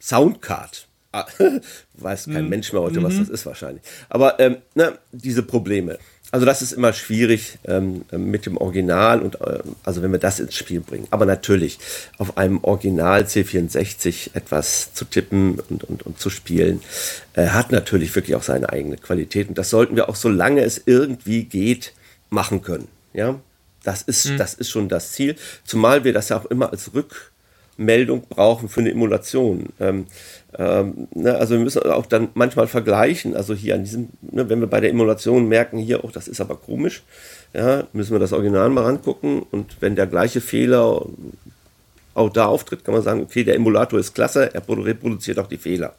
Soundcard. 0.00 0.88
Ah, 1.10 1.26
weiß 1.94 2.26
kein 2.26 2.44
mhm. 2.44 2.50
Mensch 2.50 2.72
mehr 2.72 2.82
heute, 2.82 3.02
was 3.02 3.14
mhm. 3.14 3.20
das 3.20 3.28
ist 3.30 3.46
wahrscheinlich. 3.46 3.82
Aber 4.10 4.38
ähm, 4.40 4.58
ne, 4.74 4.98
diese 5.10 5.42
Probleme. 5.42 5.98
Also 6.30 6.44
das 6.44 6.60
ist 6.60 6.72
immer 6.72 6.92
schwierig 6.92 7.58
ähm, 7.64 8.04
mit 8.12 8.44
dem 8.44 8.58
Original 8.58 9.22
und 9.22 9.40
äh, 9.40 9.60
also 9.82 10.02
wenn 10.02 10.12
wir 10.12 10.18
das 10.18 10.40
ins 10.40 10.54
Spiel 10.54 10.80
bringen. 10.80 11.06
Aber 11.10 11.24
natürlich 11.24 11.78
auf 12.18 12.36
einem 12.36 12.62
Original 12.62 13.22
C64 13.22 14.34
etwas 14.34 14.92
zu 14.92 15.06
tippen 15.06 15.58
und, 15.70 15.84
und, 15.84 16.02
und 16.04 16.20
zu 16.20 16.28
spielen, 16.28 16.82
äh, 17.32 17.48
hat 17.48 17.72
natürlich 17.72 18.14
wirklich 18.14 18.36
auch 18.36 18.42
seine 18.42 18.68
eigene 18.68 18.98
Qualität 18.98 19.48
und 19.48 19.56
das 19.56 19.70
sollten 19.70 19.96
wir 19.96 20.10
auch 20.10 20.16
solange 20.16 20.60
es 20.60 20.82
irgendwie 20.84 21.44
geht 21.44 21.94
machen 22.28 22.60
können. 22.62 22.88
Ja, 23.14 23.40
das 23.82 24.02
ist 24.02 24.28
mhm. 24.28 24.36
das 24.36 24.52
ist 24.52 24.68
schon 24.68 24.90
das 24.90 25.12
Ziel. 25.12 25.34
Zumal 25.64 26.04
wir 26.04 26.12
das 26.12 26.28
ja 26.28 26.38
auch 26.38 26.46
immer 26.46 26.70
als 26.72 26.92
Rückmeldung 27.78 28.22
brauchen 28.28 28.68
für 28.68 28.80
eine 28.80 28.90
Emulation. 28.90 29.66
Ähm, 29.80 30.06
ähm, 30.58 31.08
ne, 31.14 31.36
also 31.36 31.54
wir 31.54 31.62
müssen 31.62 31.82
auch 31.84 32.06
dann 32.06 32.28
manchmal 32.34 32.66
vergleichen. 32.66 33.36
Also 33.36 33.54
hier 33.54 33.74
an 33.74 33.84
diesem, 33.84 34.08
ne, 34.22 34.48
wenn 34.48 34.60
wir 34.60 34.66
bei 34.66 34.80
der 34.80 34.90
Emulation 34.90 35.48
merken, 35.48 35.78
hier, 35.78 36.04
oh, 36.04 36.10
das 36.12 36.28
ist 36.28 36.40
aber 36.40 36.56
komisch, 36.56 37.02
ja, 37.54 37.84
müssen 37.92 38.12
wir 38.12 38.18
das 38.18 38.32
Original 38.32 38.68
mal 38.70 38.84
rangucken. 38.84 39.42
Und 39.50 39.76
wenn 39.80 39.96
der 39.96 40.06
gleiche 40.06 40.40
Fehler 40.40 41.06
auch 42.14 42.30
da 42.30 42.46
auftritt, 42.46 42.84
kann 42.84 42.94
man 42.94 43.02
sagen, 43.02 43.22
okay, 43.22 43.44
der 43.44 43.54
Emulator 43.54 43.98
ist 43.98 44.14
klasse, 44.14 44.52
er 44.52 44.62
reproduziert 44.68 45.38
auch 45.38 45.46
die 45.46 45.58
Fehler. 45.58 45.94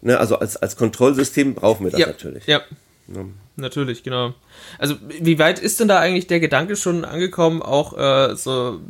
Ne, 0.00 0.18
also 0.18 0.38
als, 0.38 0.56
als 0.56 0.76
Kontrollsystem 0.76 1.54
brauchen 1.54 1.84
wir 1.84 1.90
das 1.90 2.00
ja, 2.00 2.06
natürlich. 2.06 2.46
Ja. 2.46 2.62
Ja. 3.08 3.24
Natürlich, 3.56 4.02
genau. 4.02 4.34
Also, 4.78 4.96
wie 5.20 5.38
weit 5.38 5.60
ist 5.60 5.78
denn 5.78 5.86
da 5.86 6.00
eigentlich 6.00 6.26
der 6.26 6.40
Gedanke 6.40 6.74
schon 6.74 7.04
angekommen, 7.04 7.62
auch 7.62 7.96
äh, 7.96 8.34
so 8.34 8.80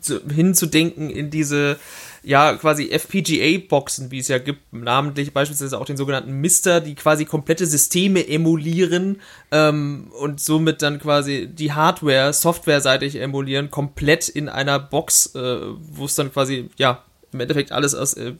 zu, 0.00 0.20
hinzudenken 0.28 1.08
in 1.08 1.30
diese 1.30 1.78
ja 2.22 2.54
quasi 2.56 2.90
FPGA-Boxen, 2.90 4.10
wie 4.10 4.18
es 4.18 4.28
ja 4.28 4.38
gibt, 4.38 4.72
namentlich 4.72 5.32
beispielsweise 5.32 5.78
auch 5.78 5.84
den 5.84 5.96
sogenannten 5.96 6.32
Mister, 6.32 6.80
die 6.80 6.94
quasi 6.94 7.24
komplette 7.24 7.66
Systeme 7.66 8.26
emulieren 8.26 9.20
ähm, 9.50 10.10
und 10.20 10.40
somit 10.40 10.82
dann 10.82 10.98
quasi 10.98 11.48
die 11.50 11.72
Hardware 11.72 12.32
softwareseitig 12.32 13.20
emulieren, 13.20 13.70
komplett 13.70 14.28
in 14.28 14.48
einer 14.48 14.78
Box, 14.78 15.34
äh, 15.34 15.60
wo 15.92 16.06
es 16.06 16.16
dann 16.16 16.32
quasi, 16.32 16.68
ja, 16.76 17.04
im 17.32 17.40
Endeffekt 17.40 17.72
alles 17.72 17.94
aus, 17.94 18.14
äh, 18.14 18.34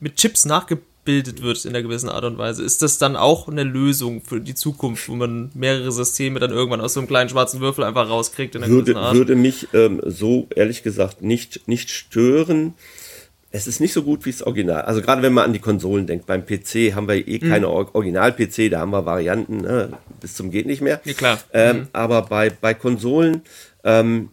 mit 0.00 0.16
Chips 0.16 0.46
nachgebildet 1.04 1.42
wird 1.42 1.64
in 1.64 1.70
einer 1.70 1.82
gewissen 1.82 2.08
Art 2.08 2.24
und 2.24 2.38
Weise. 2.38 2.62
Ist 2.62 2.82
das 2.82 2.98
dann 2.98 3.16
auch 3.16 3.48
eine 3.48 3.62
Lösung 3.62 4.22
für 4.22 4.40
die 4.40 4.54
Zukunft, 4.54 5.08
wo 5.08 5.14
man 5.14 5.50
mehrere 5.54 5.92
Systeme 5.92 6.40
dann 6.40 6.50
irgendwann 6.50 6.80
aus 6.80 6.94
so 6.94 7.00
einem 7.00 7.08
kleinen 7.08 7.28
schwarzen 7.28 7.60
Würfel 7.60 7.84
einfach 7.84 8.08
rauskriegt 8.08 8.54
in 8.54 8.62
einer 8.62 8.72
würde, 8.72 8.92
gewissen 8.92 9.04
Art? 9.04 9.14
Würde 9.14 9.36
mich 9.36 9.68
ähm, 9.74 10.00
so 10.04 10.48
ehrlich 10.54 10.82
gesagt 10.82 11.22
nicht, 11.22 11.68
nicht 11.68 11.90
stören 11.90 12.74
es 13.56 13.68
ist 13.68 13.78
nicht 13.78 13.92
so 13.92 14.02
gut 14.02 14.24
wie 14.24 14.32
das 14.32 14.42
Original. 14.42 14.82
Also 14.82 15.00
gerade 15.00 15.22
wenn 15.22 15.32
man 15.32 15.44
an 15.44 15.52
die 15.52 15.60
Konsolen 15.60 16.08
denkt, 16.08 16.26
beim 16.26 16.44
PC 16.44 16.92
haben 16.96 17.06
wir 17.06 17.28
eh 17.28 17.38
keine 17.38 17.68
mhm. 17.68 17.86
Original-PC, 17.92 18.68
da 18.68 18.80
haben 18.80 18.90
wir 18.90 19.06
Varianten 19.06 19.58
ne, 19.58 19.90
bis 20.20 20.34
zum 20.34 20.50
geht 20.50 20.66
nicht 20.66 20.82
mehr. 20.82 21.00
Ja, 21.04 21.12
klar. 21.12 21.38
Ähm, 21.52 21.76
mhm. 21.76 21.86
Aber 21.92 22.22
bei, 22.22 22.50
bei 22.50 22.74
Konsolen 22.74 23.42
ähm, 23.84 24.30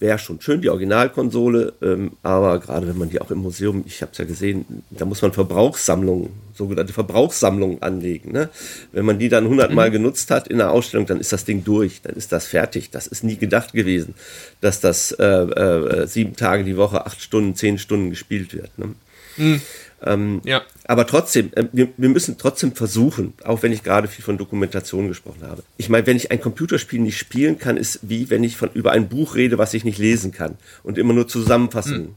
wäre 0.00 0.18
schon 0.18 0.40
schön, 0.40 0.62
die 0.62 0.70
Originalkonsole, 0.70 1.74
ähm, 1.82 2.12
aber 2.22 2.58
gerade 2.58 2.88
wenn 2.88 2.96
man 2.96 3.10
die 3.10 3.20
auch 3.20 3.30
im 3.30 3.38
Museum, 3.38 3.84
ich 3.86 4.00
habe 4.00 4.12
es 4.12 4.18
ja 4.18 4.24
gesehen, 4.24 4.64
da 4.90 5.04
muss 5.04 5.20
man 5.20 5.32
Verbrauchssammlungen, 5.32 6.30
sogenannte 6.54 6.94
Verbrauchssammlungen 6.94 7.82
anlegen. 7.82 8.32
Ne? 8.32 8.48
Wenn 8.92 9.04
man 9.04 9.18
die 9.18 9.28
dann 9.28 9.46
hundertmal 9.46 9.90
mhm. 9.90 9.94
genutzt 9.94 10.30
hat 10.30 10.48
in 10.48 10.58
der 10.58 10.70
Ausstellung, 10.70 11.06
dann 11.06 11.20
ist 11.20 11.32
das 11.32 11.44
Ding 11.44 11.64
durch, 11.64 12.00
dann 12.02 12.16
ist 12.16 12.32
das 12.32 12.46
fertig. 12.46 12.90
Das 12.90 13.06
ist 13.06 13.22
nie 13.22 13.36
gedacht 13.36 13.74
gewesen, 13.74 14.14
dass 14.62 14.80
das 14.80 15.12
äh, 15.12 15.24
äh, 15.24 16.06
sieben 16.06 16.34
Tage 16.34 16.64
die 16.64 16.78
Woche, 16.78 17.04
acht 17.04 17.20
Stunden, 17.20 17.54
zehn 17.54 17.78
Stunden 17.78 18.08
gespielt 18.08 18.54
wird. 18.54 18.78
Ne? 18.78 18.94
Mhm. 19.36 19.60
Ähm, 20.02 20.40
ja. 20.44 20.62
Aber 20.84 21.06
trotzdem, 21.06 21.50
äh, 21.54 21.64
wir, 21.72 21.88
wir 21.96 22.08
müssen 22.08 22.38
trotzdem 22.38 22.72
versuchen, 22.72 23.34
auch 23.44 23.62
wenn 23.62 23.72
ich 23.72 23.82
gerade 23.82 24.08
viel 24.08 24.24
von 24.24 24.38
Dokumentation 24.38 25.08
gesprochen 25.08 25.42
habe. 25.42 25.62
Ich 25.76 25.88
meine, 25.88 26.06
wenn 26.06 26.16
ich 26.16 26.30
ein 26.30 26.40
Computerspiel 26.40 27.00
nicht 27.00 27.18
spielen 27.18 27.58
kann, 27.58 27.76
ist 27.76 28.00
wie 28.02 28.30
wenn 28.30 28.42
ich 28.42 28.56
von 28.56 28.70
über 28.72 28.92
ein 28.92 29.08
Buch 29.08 29.34
rede, 29.34 29.58
was 29.58 29.74
ich 29.74 29.84
nicht 29.84 29.98
lesen 29.98 30.32
kann 30.32 30.56
und 30.82 30.98
immer 30.98 31.12
nur 31.12 31.28
Zusammenfassungen 31.28 32.14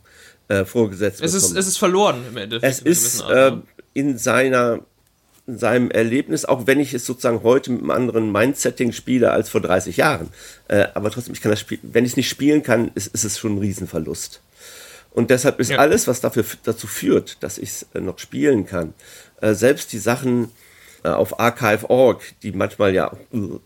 hm. 0.48 0.58
äh, 0.58 0.66
vorgesetzt 0.66 1.22
es 1.22 1.34
ist, 1.34 1.56
es 1.56 1.68
ist 1.68 1.78
verloren 1.78 2.24
im 2.30 2.38
Endeffekt. 2.38 2.74
Es 2.74 2.82
ist 2.82 3.22
äh, 3.22 3.54
in 3.94 4.18
seiner 4.18 4.80
in 5.46 5.58
seinem 5.58 5.92
Erlebnis, 5.92 6.46
auch 6.46 6.68
wenn 6.68 6.80
ich 6.80 6.94
es 6.94 7.06
sozusagen 7.06 7.44
heute 7.44 7.70
mit 7.72 7.82
einem 7.82 7.92
anderen 7.92 8.32
Mindsetting 8.32 8.94
spiele 8.94 9.32
als 9.32 9.50
vor 9.50 9.60
30 9.60 9.98
Jahren. 9.98 10.30
Äh, 10.70 10.88
aber 10.94 11.12
trotzdem, 11.12 11.34
ich 11.34 11.42
kann 11.42 11.52
das 11.52 11.60
Spiel, 11.60 11.80
wenn 11.82 12.06
ich 12.06 12.12
es 12.12 12.18
nicht 12.18 12.30
spielen 12.30 12.64
kann, 12.64 12.92
ist, 12.96 13.08
ist 13.08 13.26
es 13.26 13.38
schon 13.38 13.56
ein 13.56 13.60
Riesenverlust. 13.60 14.42
Und 15.14 15.30
deshalb 15.30 15.60
ist 15.60 15.72
ja. 15.72 15.78
alles, 15.78 16.08
was 16.08 16.22
dafür, 16.22 16.44
dazu 16.64 16.88
führt, 16.88 17.42
dass 17.44 17.58
ich 17.58 17.70
es 17.70 17.86
äh, 17.94 18.02
noch 18.02 18.20
spielen 18.20 18.66
kann, 18.66 18.94
äh, 19.42 19.54
selbst 19.54 19.94
die 19.94 20.00
Sachen, 20.00 20.52
äh, 21.04 21.10
auf 21.10 21.40
Archive.org, 21.40 22.22
die 22.42 22.52
manchmal 22.52 22.94
ja 22.94 23.12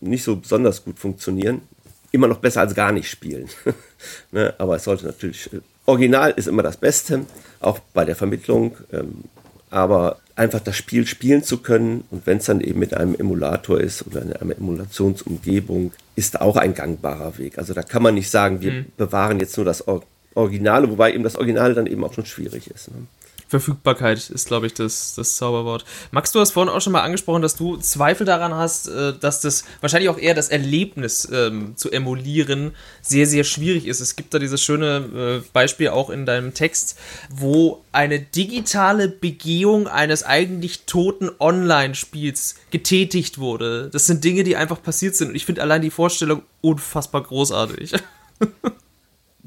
nicht 0.00 0.24
so 0.24 0.36
besonders 0.36 0.84
gut 0.84 0.98
funktionieren, 0.98 1.62
immer 2.10 2.26
noch 2.26 2.38
besser 2.38 2.60
als 2.60 2.74
gar 2.74 2.92
nicht 2.92 3.10
spielen. 3.10 3.48
ne? 4.32 4.54
Aber 4.58 4.76
es 4.76 4.84
sollte 4.84 5.06
natürlich, 5.06 5.48
Original 5.86 6.32
ist 6.32 6.48
immer 6.48 6.62
das 6.62 6.76
Beste, 6.76 7.26
auch 7.60 7.78
bei 7.94 8.04
der 8.04 8.16
Vermittlung. 8.16 8.76
Ähm, 8.92 9.24
aber 9.70 10.18
einfach 10.34 10.60
das 10.60 10.76
Spiel 10.76 11.06
spielen 11.06 11.42
zu 11.42 11.58
können 11.58 12.04
und 12.10 12.26
wenn 12.26 12.38
es 12.38 12.46
dann 12.46 12.60
eben 12.60 12.78
mit 12.78 12.94
einem 12.94 13.14
Emulator 13.14 13.80
ist 13.80 14.06
oder 14.06 14.22
in 14.22 14.32
einer 14.32 14.56
Emulationsumgebung, 14.56 15.92
ist 16.16 16.40
auch 16.40 16.56
ein 16.56 16.74
gangbarer 16.74 17.36
Weg. 17.38 17.58
Also 17.58 17.74
da 17.74 17.82
kann 17.82 18.02
man 18.02 18.14
nicht 18.14 18.30
sagen, 18.30 18.60
wir 18.60 18.72
mhm. 18.72 18.86
bewahren 18.96 19.40
jetzt 19.40 19.56
nur 19.56 19.66
das 19.66 19.86
Originale, 20.34 20.88
wobei 20.90 21.12
eben 21.12 21.24
das 21.24 21.36
Originale 21.36 21.74
dann 21.74 21.86
eben 21.86 22.04
auch 22.04 22.12
schon 22.12 22.26
schwierig 22.26 22.70
ist. 22.70 22.90
Ne? 22.90 23.06
Verfügbarkeit 23.48 24.28
ist, 24.28 24.46
glaube 24.46 24.66
ich, 24.66 24.74
das, 24.74 25.14
das 25.14 25.36
Zauberwort. 25.36 25.84
Max, 26.10 26.32
du 26.32 26.40
hast 26.40 26.52
vorhin 26.52 26.72
auch 26.72 26.82
schon 26.82 26.92
mal 26.92 27.02
angesprochen, 27.02 27.40
dass 27.40 27.56
du 27.56 27.78
Zweifel 27.78 28.26
daran 28.26 28.54
hast, 28.54 28.88
äh, 28.88 29.14
dass 29.18 29.40
das 29.40 29.64
wahrscheinlich 29.80 30.10
auch 30.10 30.18
eher 30.18 30.34
das 30.34 30.50
Erlebnis 30.50 31.26
ähm, 31.32 31.72
zu 31.74 31.90
emulieren 31.90 32.72
sehr, 33.00 33.26
sehr 33.26 33.44
schwierig 33.44 33.86
ist. 33.86 34.00
Es 34.00 34.16
gibt 34.16 34.34
da 34.34 34.38
dieses 34.38 34.62
schöne 34.62 35.40
äh, 35.42 35.48
Beispiel 35.54 35.88
auch 35.88 36.10
in 36.10 36.26
deinem 36.26 36.52
Text, 36.52 36.98
wo 37.30 37.82
eine 37.90 38.20
digitale 38.20 39.08
Begehung 39.08 39.88
eines 39.88 40.24
eigentlich 40.24 40.84
toten 40.84 41.30
Online-Spiels 41.40 42.56
getätigt 42.70 43.38
wurde. 43.38 43.88
Das 43.90 44.06
sind 44.06 44.24
Dinge, 44.24 44.44
die 44.44 44.56
einfach 44.56 44.82
passiert 44.82 45.16
sind 45.16 45.28
und 45.28 45.34
ich 45.34 45.46
finde 45.46 45.62
allein 45.62 45.80
die 45.80 45.90
Vorstellung 45.90 46.42
unfassbar 46.60 47.22
großartig. 47.22 47.94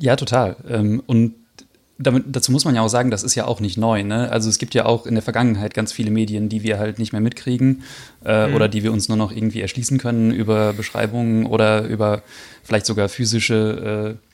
ja, 0.02 0.16
total. 0.16 0.56
Ähm, 0.68 1.02
und 1.06 1.36
damit, 2.00 2.26
dazu 2.28 2.52
muss 2.52 2.66
man 2.66 2.74
ja 2.76 2.82
auch 2.82 2.90
sagen, 2.90 3.12
das 3.12 3.24
ist 3.24 3.36
ja 3.36 3.46
auch 3.46 3.60
nicht 3.60 3.78
neu. 3.78 4.04
Ne? 4.04 4.32
Also 4.32 4.50
es 4.50 4.58
gibt 4.58 4.74
ja 4.74 4.86
auch 4.86 5.06
in 5.06 5.14
der 5.14 5.22
Vergangenheit 5.22 5.74
ganz 5.74 5.92
viele 5.94 6.10
Medien, 6.10 6.50
die 6.50 6.64
wir 6.64 6.80
halt 6.80 6.98
nicht 6.98 7.12
mehr 7.12 7.22
mitkriegen 7.22 7.84
äh, 8.26 8.48
mhm. 8.48 8.56
oder 8.56 8.68
die 8.68 8.84
wir 8.84 8.92
uns 8.92 9.08
nur 9.08 9.18
noch 9.18 9.32
irgendwie 9.32 9.62
erschließen 9.62 10.00
können 10.00 10.32
über 10.32 10.74
Beschreibungen 10.74 11.46
oder 11.46 11.84
über 11.86 12.24
vielleicht 12.64 12.88
sogar 12.88 13.10
physische 13.10 14.18
äh, 14.18 14.28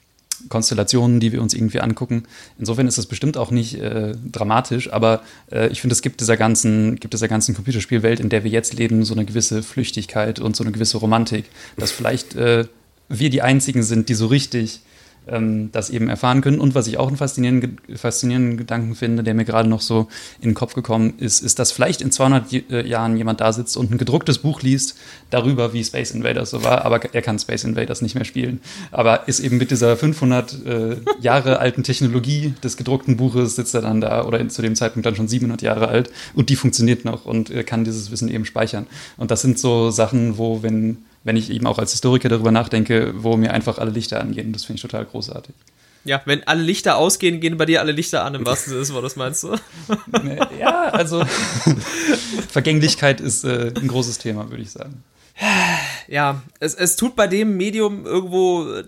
Konstellationen, 0.50 1.20
die 1.20 1.32
wir 1.32 1.42
uns 1.42 1.54
irgendwie 1.54 1.82
angucken. 1.82 2.24
Insofern 2.60 2.88
ist 2.88 2.98
das 2.98 3.08
bestimmt 3.08 3.38
auch 3.38 3.52
nicht 3.52 3.82
äh, 3.82 4.14
dramatisch, 4.32 4.94
aber 4.94 5.22
äh, 5.52 5.68
ich 5.70 5.82
finde, 5.82 5.94
es 5.94 6.02
gibt 6.02 6.22
dieser 6.22 6.38
ganzen, 6.38 6.98
gibt 6.98 7.14
dieser 7.14 7.28
ganzen 7.28 7.56
Computerspielwelt, 7.56 8.20
in 8.20 8.30
der 8.30 8.44
wir 8.44 8.52
jetzt 8.52 8.74
leben, 8.76 9.04
so 9.04 9.14
eine 9.14 9.26
gewisse 9.26 9.64
Flüchtigkeit 9.64 10.40
und 10.40 10.56
so 10.56 10.64
eine 10.64 10.72
gewisse 10.72 10.98
Romantik, 10.98 11.46
dass 11.76 11.92
vielleicht 11.92 12.36
äh, 12.36 12.66
wir 13.10 13.30
die 13.30 13.42
einzigen 13.42 13.84
sind, 13.84 14.10
die 14.10 14.14
so 14.14 14.28
richtig 14.28 14.82
ähm, 15.30 15.70
das 15.72 15.90
eben 15.90 16.10
erfahren 16.10 16.42
können. 16.42 16.60
Und 16.60 16.76
was 16.76 16.88
ich 16.88 16.98
auch 16.98 17.08
einen 17.08 17.18
faszinierenden, 17.18 17.78
faszinierenden 17.96 18.58
Gedanken 18.58 18.96
finde, 18.96 19.24
der 19.24 19.34
mir 19.34 19.46
gerade 19.46 19.70
noch 19.70 19.82
so 19.82 20.08
in 20.42 20.50
den 20.50 20.56
Kopf 20.56 20.74
gekommen 20.74 21.14
ist, 21.18 21.42
ist, 21.42 21.60
dass 21.60 21.72
vielleicht 21.72 22.02
in 22.02 22.12
200 22.12 22.54
äh, 22.54 22.88
Jahren 22.88 23.18
jemand 23.18 23.42
da 23.42 23.54
sitzt 23.54 23.78
und 23.78 23.92
ein 23.92 23.98
gedrucktes 23.98 24.40
Buch 24.40 24.62
liest 24.62 24.98
darüber, 25.30 25.74
wie 25.74 25.84
Space 25.84 26.12
Invaders 26.12 26.50
so 26.52 26.64
war, 26.64 26.86
aber 26.86 27.14
er 27.14 27.22
kann 27.22 27.40
Space 27.40 27.64
Invaders 27.64 28.02
nicht 28.02 28.16
mehr 28.16 28.26
spielen. 28.26 28.62
Aber 28.92 29.28
ist 29.28 29.40
eben 29.40 29.58
mit 29.58 29.72
dieser 29.72 29.98
500 29.98 30.66
äh, 30.66 30.96
Jahre 31.20 31.60
alten 31.60 31.84
Technologie 31.84 32.54
des 32.64 32.78
gedruckten 32.78 33.18
Buches 33.18 33.56
sitzt 33.56 33.76
er 33.76 33.82
dann 33.82 34.02
da 34.02 34.26
oder 34.26 34.48
zu 34.50 34.62
dem 34.62 34.76
Zeitpunkt 34.76 35.06
dann 35.06 35.16
schon 35.16 35.28
700 35.28 35.62
Jahre 35.62 35.88
alt 35.88 36.12
und 36.34 36.50
die 36.50 36.56
funktioniert 36.56 37.06
noch 37.06 37.26
und 37.26 37.50
äh, 37.50 37.64
kann 37.64 37.84
dieses 37.84 38.12
Wissen 38.12 38.30
eben 38.30 38.46
speichern. 38.46 38.88
Und 39.18 39.32
das 39.32 39.42
sind 39.42 39.60
so 39.60 39.92
Sachen, 39.92 40.38
wo, 40.38 40.64
wenn 40.64 40.98
wenn 41.28 41.36
ich 41.36 41.52
eben 41.52 41.68
auch 41.68 41.78
als 41.78 41.92
Historiker 41.92 42.30
darüber 42.30 42.52
nachdenke, 42.52 43.14
wo 43.18 43.36
mir 43.36 43.54
einfach 43.54 43.80
alle 43.80 43.92
Lichter 43.92 44.22
angehen. 44.22 44.54
Das 44.54 44.64
finde 44.64 44.78
ich 44.78 44.82
total 44.82 45.04
großartig. 45.04 45.54
Ja, 46.06 46.22
wenn 46.24 46.48
alle 46.48 46.64
Lichter 46.64 46.96
ausgehen, 46.96 47.42
gehen 47.42 47.58
bei 47.58 47.66
dir 47.66 47.82
alle 47.82 47.92
Lichter 47.92 48.24
an, 48.24 48.34
im 48.34 48.46
wahrsten 48.46 48.70
Sinne 48.70 48.80
des 48.80 48.94
Wortes, 48.94 49.18
meinst 49.18 49.44
du? 49.44 49.56
ja, 50.58 50.84
also 50.92 51.26
Vergänglichkeit 52.50 53.20
ist 53.20 53.44
äh, 53.44 53.74
ein 53.76 53.90
großes 53.90 54.20
Thema, 54.20 54.50
würde 54.50 54.64
ich 54.64 54.72
sagen. 54.72 55.04
Ja, 56.08 56.42
es, 56.62 56.74
es 56.76 56.96
tut 56.96 57.18
bei 57.18 57.28
dem 57.28 57.58
Medium 57.58 58.06
irgendwo 58.06 58.84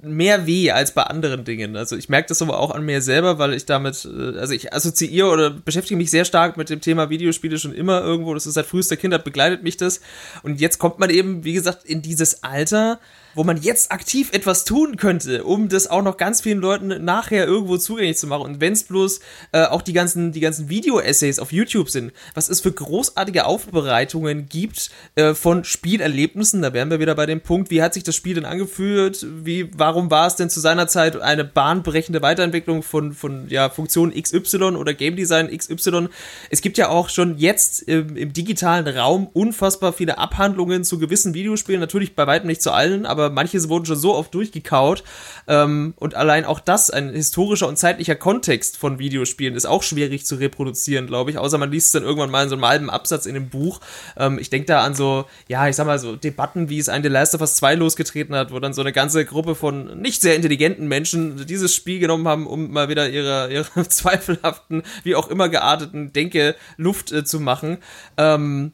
mehr 0.00 0.46
weh 0.46 0.70
als 0.70 0.92
bei 0.92 1.02
anderen 1.02 1.44
Dingen. 1.44 1.76
Also 1.76 1.96
ich 1.96 2.08
merke 2.08 2.28
das 2.28 2.42
aber 2.42 2.58
auch 2.60 2.70
an 2.70 2.84
mir 2.84 3.02
selber, 3.02 3.38
weil 3.38 3.54
ich 3.54 3.66
damit, 3.66 4.04
äh, 4.04 4.38
also 4.38 4.52
ich 4.54 4.72
assoziiere 4.72 5.28
oder 5.28 5.50
beschäftige 5.50 5.96
mich 5.96 6.10
sehr 6.10 6.24
stark 6.24 6.56
mit 6.56 6.70
dem 6.70 6.80
Thema 6.80 7.10
Videospiele 7.10 7.58
schon 7.58 7.74
immer 7.74 8.02
irgendwo. 8.02 8.34
Das 8.34 8.46
ist 8.46 8.54
seit 8.54 8.66
frühester 8.66 8.96
Kindheit 8.96 9.24
begleitet 9.24 9.62
mich 9.62 9.76
das. 9.76 10.00
Und 10.42 10.60
jetzt 10.60 10.78
kommt 10.78 10.98
man 10.98 11.10
eben, 11.10 11.44
wie 11.44 11.54
gesagt, 11.54 11.84
in 11.84 12.02
dieses 12.02 12.44
Alter, 12.44 13.00
wo 13.34 13.44
man 13.44 13.60
jetzt 13.60 13.92
aktiv 13.92 14.30
etwas 14.32 14.64
tun 14.64 14.96
könnte, 14.96 15.44
um 15.44 15.68
das 15.68 15.86
auch 15.86 16.02
noch 16.02 16.16
ganz 16.16 16.40
vielen 16.40 16.60
Leuten 16.60 17.04
nachher 17.04 17.46
irgendwo 17.46 17.76
zugänglich 17.76 18.16
zu 18.16 18.26
machen. 18.26 18.42
Und 18.42 18.60
wenn 18.60 18.72
es 18.72 18.84
bloß 18.84 19.20
äh, 19.52 19.64
auch 19.64 19.82
die 19.82 19.92
ganzen, 19.92 20.32
die 20.32 20.40
ganzen 20.40 20.68
Video-Essays 20.68 21.38
auf 21.38 21.52
YouTube 21.52 21.90
sind, 21.90 22.12
was 22.34 22.48
es 22.48 22.60
für 22.60 22.72
großartige 22.72 23.46
Aufbereitungen 23.46 24.48
gibt 24.48 24.90
äh, 25.14 25.34
von 25.34 25.64
Spielerlebnissen, 25.64 26.62
da 26.62 26.72
wären 26.72 26.90
wir 26.90 27.00
wieder 27.00 27.14
bei 27.14 27.26
dem 27.26 27.40
Punkt, 27.40 27.70
wie 27.70 27.82
hat 27.82 27.94
sich 27.94 28.04
das 28.04 28.14
Spiel 28.14 28.34
denn 28.34 28.44
angefühlt, 28.44 29.26
wie, 29.44 29.70
warum 29.76 30.10
war 30.10 30.26
es 30.26 30.36
denn 30.36 30.50
zu 30.50 30.60
seiner 30.60 30.86
Zeit 30.88 31.20
eine 31.20 31.44
bahnbrechende 31.44 32.22
Weiterentwicklung 32.22 32.82
von, 32.82 33.12
von 33.12 33.48
ja, 33.48 33.70
Funktion 33.70 34.12
XY 34.12 34.76
oder 34.76 34.94
Game 34.94 35.16
Design 35.16 35.48
XY. 35.56 36.08
Es 36.50 36.60
gibt 36.60 36.78
ja 36.78 36.88
auch 36.88 37.08
schon 37.08 37.38
jetzt 37.38 37.82
im, 37.82 38.16
im 38.16 38.32
digitalen 38.32 38.86
Raum 38.86 39.28
unfassbar 39.32 39.92
viele 39.92 40.18
Abhandlungen 40.18 40.84
zu 40.84 40.98
gewissen 40.98 41.34
Videospielen, 41.34 41.80
natürlich 41.80 42.14
bei 42.14 42.26
weitem 42.26 42.46
nicht 42.46 42.62
zu 42.62 42.72
allen, 42.72 43.06
aber 43.06 43.23
aber 43.24 43.34
manche 43.34 43.68
wurden 43.68 43.86
schon 43.86 43.96
so 43.96 44.14
oft 44.14 44.34
durchgekaut. 44.34 45.02
Ähm, 45.46 45.94
und 45.96 46.14
allein 46.14 46.44
auch 46.44 46.60
das, 46.60 46.90
ein 46.90 47.10
historischer 47.10 47.68
und 47.68 47.78
zeitlicher 47.78 48.14
Kontext 48.14 48.76
von 48.76 48.98
Videospielen, 48.98 49.54
ist 49.54 49.66
auch 49.66 49.82
schwierig 49.82 50.26
zu 50.26 50.36
reproduzieren, 50.36 51.06
glaube 51.06 51.30
ich. 51.30 51.38
Außer 51.38 51.58
man 51.58 51.70
liest 51.70 51.86
es 51.86 51.92
dann 51.92 52.02
irgendwann 52.02 52.30
mal 52.30 52.44
in 52.44 52.48
so 52.48 52.56
einem 52.56 52.66
halben 52.66 52.90
Absatz 52.90 53.26
in 53.26 53.34
dem 53.34 53.48
Buch. 53.48 53.80
Ähm, 54.16 54.38
ich 54.38 54.50
denke 54.50 54.66
da 54.66 54.82
an 54.82 54.94
so, 54.94 55.24
ja, 55.48 55.68
ich 55.68 55.76
sag 55.76 55.86
mal 55.86 55.98
so 55.98 56.16
Debatten, 56.16 56.68
wie 56.68 56.78
es 56.78 56.88
ein 56.88 57.02
The 57.02 57.08
Last 57.08 57.34
of 57.34 57.40
Us 57.40 57.56
2 57.56 57.76
losgetreten 57.76 58.34
hat, 58.34 58.52
wo 58.52 58.58
dann 58.58 58.74
so 58.74 58.80
eine 58.80 58.92
ganze 58.92 59.24
Gruppe 59.24 59.54
von 59.54 60.00
nicht 60.00 60.22
sehr 60.22 60.36
intelligenten 60.36 60.88
Menschen 60.88 61.46
dieses 61.46 61.74
Spiel 61.74 61.98
genommen 62.00 62.28
haben, 62.28 62.46
um 62.46 62.70
mal 62.70 62.88
wieder 62.88 63.08
ihre, 63.08 63.52
ihre 63.52 63.88
zweifelhaften, 63.88 64.82
wie 65.02 65.14
auch 65.14 65.28
immer 65.28 65.48
gearteten 65.48 66.12
Denke 66.12 66.56
Luft 66.76 67.12
äh, 67.12 67.24
zu 67.24 67.40
machen. 67.40 67.78
Ähm, 68.16 68.72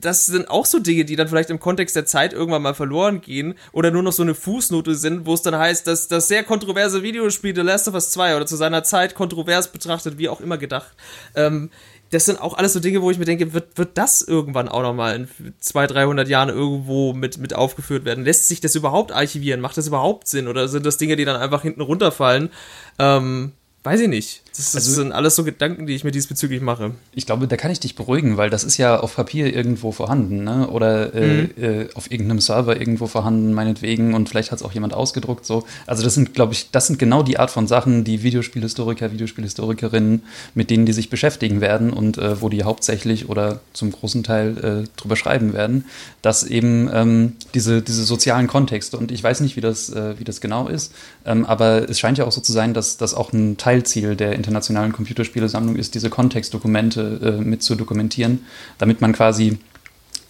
das 0.00 0.26
sind 0.26 0.50
auch 0.50 0.66
so 0.66 0.78
Dinge, 0.78 1.04
die 1.04 1.16
dann 1.16 1.28
vielleicht 1.28 1.50
im 1.50 1.60
Kontext 1.60 1.96
der 1.96 2.06
Zeit 2.06 2.32
irgendwann 2.32 2.62
mal 2.62 2.74
verloren 2.74 3.20
gehen 3.20 3.54
oder 3.72 3.90
nur 3.90 4.02
noch 4.02 4.12
so 4.12 4.22
eine 4.22 4.34
Fußnote 4.34 4.94
sind, 4.94 5.26
wo 5.26 5.34
es 5.34 5.42
dann 5.42 5.56
heißt, 5.56 5.86
dass 5.86 6.08
das 6.08 6.28
sehr 6.28 6.44
kontroverse 6.44 7.02
Videospiel 7.02 7.54
The 7.54 7.62
Last 7.62 7.88
of 7.88 7.94
Us 7.94 8.10
2 8.10 8.36
oder 8.36 8.46
zu 8.46 8.56
seiner 8.56 8.84
Zeit 8.84 9.14
kontrovers 9.14 9.68
betrachtet, 9.68 10.18
wie 10.18 10.28
auch 10.28 10.40
immer 10.40 10.58
gedacht. 10.58 10.92
Ähm, 11.34 11.70
das 12.12 12.26
sind 12.26 12.40
auch 12.40 12.58
alles 12.58 12.74
so 12.74 12.80
Dinge, 12.80 13.00
wo 13.00 13.10
ich 13.10 13.18
mir 13.18 13.24
denke, 13.24 13.54
wird, 13.54 13.78
wird 13.78 13.96
das 13.96 14.20
irgendwann 14.20 14.68
auch 14.68 14.82
nochmal 14.82 15.16
in 15.16 15.28
200, 15.60 15.96
300 15.96 16.28
Jahren 16.28 16.50
irgendwo 16.50 17.14
mit, 17.14 17.38
mit 17.38 17.54
aufgeführt 17.54 18.04
werden? 18.04 18.24
Lässt 18.24 18.48
sich 18.48 18.60
das 18.60 18.74
überhaupt 18.74 19.12
archivieren? 19.12 19.62
Macht 19.62 19.78
das 19.78 19.86
überhaupt 19.86 20.28
Sinn? 20.28 20.46
Oder 20.46 20.68
sind 20.68 20.84
das 20.84 20.98
Dinge, 20.98 21.16
die 21.16 21.24
dann 21.24 21.40
einfach 21.40 21.62
hinten 21.62 21.80
runterfallen? 21.80 22.50
Ähm, 22.98 23.52
weiß 23.82 24.00
ich 24.00 24.08
nicht. 24.08 24.41
Das, 24.56 24.74
also, 24.74 24.92
sind 24.92 25.12
alles 25.12 25.34
so 25.34 25.44
Gedanken, 25.44 25.86
die 25.86 25.94
ich 25.94 26.04
mir 26.04 26.10
diesbezüglich 26.10 26.60
mache. 26.60 26.92
Ich 27.14 27.24
glaube, 27.24 27.48
da 27.48 27.56
kann 27.56 27.70
ich 27.70 27.80
dich 27.80 27.94
beruhigen, 27.94 28.36
weil 28.36 28.50
das 28.50 28.64
ist 28.64 28.76
ja 28.76 29.00
auf 29.00 29.16
Papier 29.16 29.54
irgendwo 29.54 29.92
vorhanden, 29.92 30.44
ne? 30.44 30.68
Oder 30.68 31.14
äh, 31.14 31.42
mhm. 31.42 31.50
äh, 31.56 31.88
auf 31.94 32.10
irgendeinem 32.10 32.40
Server 32.40 32.78
irgendwo 32.78 33.06
vorhanden, 33.06 33.54
meinetwegen, 33.54 34.12
und 34.12 34.28
vielleicht 34.28 34.52
hat 34.52 34.58
es 34.58 34.64
auch 34.64 34.72
jemand 34.72 34.92
ausgedruckt. 34.92 35.46
So. 35.46 35.64
Also 35.86 36.02
das 36.02 36.14
sind, 36.14 36.34
glaube 36.34 36.52
ich, 36.52 36.70
das 36.70 36.86
sind 36.86 36.98
genau 36.98 37.22
die 37.22 37.38
Art 37.38 37.50
von 37.50 37.66
Sachen, 37.66 38.04
die 38.04 38.22
Videospielhistoriker, 38.22 39.10
Videospielhistorikerinnen, 39.10 40.22
mit 40.54 40.68
denen 40.68 40.84
die 40.84 40.92
sich 40.92 41.08
beschäftigen 41.08 41.62
werden 41.62 41.90
und 41.90 42.18
äh, 42.18 42.42
wo 42.42 42.50
die 42.50 42.62
hauptsächlich 42.64 43.30
oder 43.30 43.60
zum 43.72 43.90
großen 43.90 44.22
Teil 44.22 44.84
äh, 44.84 45.00
drüber 45.00 45.16
schreiben 45.16 45.54
werden, 45.54 45.86
dass 46.20 46.44
eben 46.44 46.90
ähm, 46.92 47.32
diese, 47.54 47.80
diese 47.80 48.04
sozialen 48.04 48.48
Kontexte, 48.48 48.98
und 48.98 49.12
ich 49.12 49.22
weiß 49.22 49.40
nicht, 49.40 49.56
wie 49.56 49.62
das, 49.62 49.88
äh, 49.88 50.18
wie 50.18 50.24
das 50.24 50.42
genau 50.42 50.68
ist, 50.68 50.92
ähm, 51.24 51.44
aber 51.44 51.88
es 51.88 51.98
scheint 51.98 52.18
ja 52.18 52.24
auch 52.24 52.32
so 52.32 52.40
zu 52.40 52.52
sein, 52.52 52.74
dass 52.74 52.96
das 52.96 53.14
auch 53.14 53.32
ein 53.32 53.56
Teilziel 53.56 54.16
der 54.16 54.32
internationalen 54.32 54.92
Computerspielesammlung 54.92 55.76
ist, 55.76 55.94
diese 55.94 56.10
Kontextdokumente 56.10 57.38
äh, 57.40 57.42
mit 57.42 57.62
zu 57.62 57.74
dokumentieren, 57.74 58.44
damit 58.78 59.00
man 59.00 59.12
quasi 59.12 59.58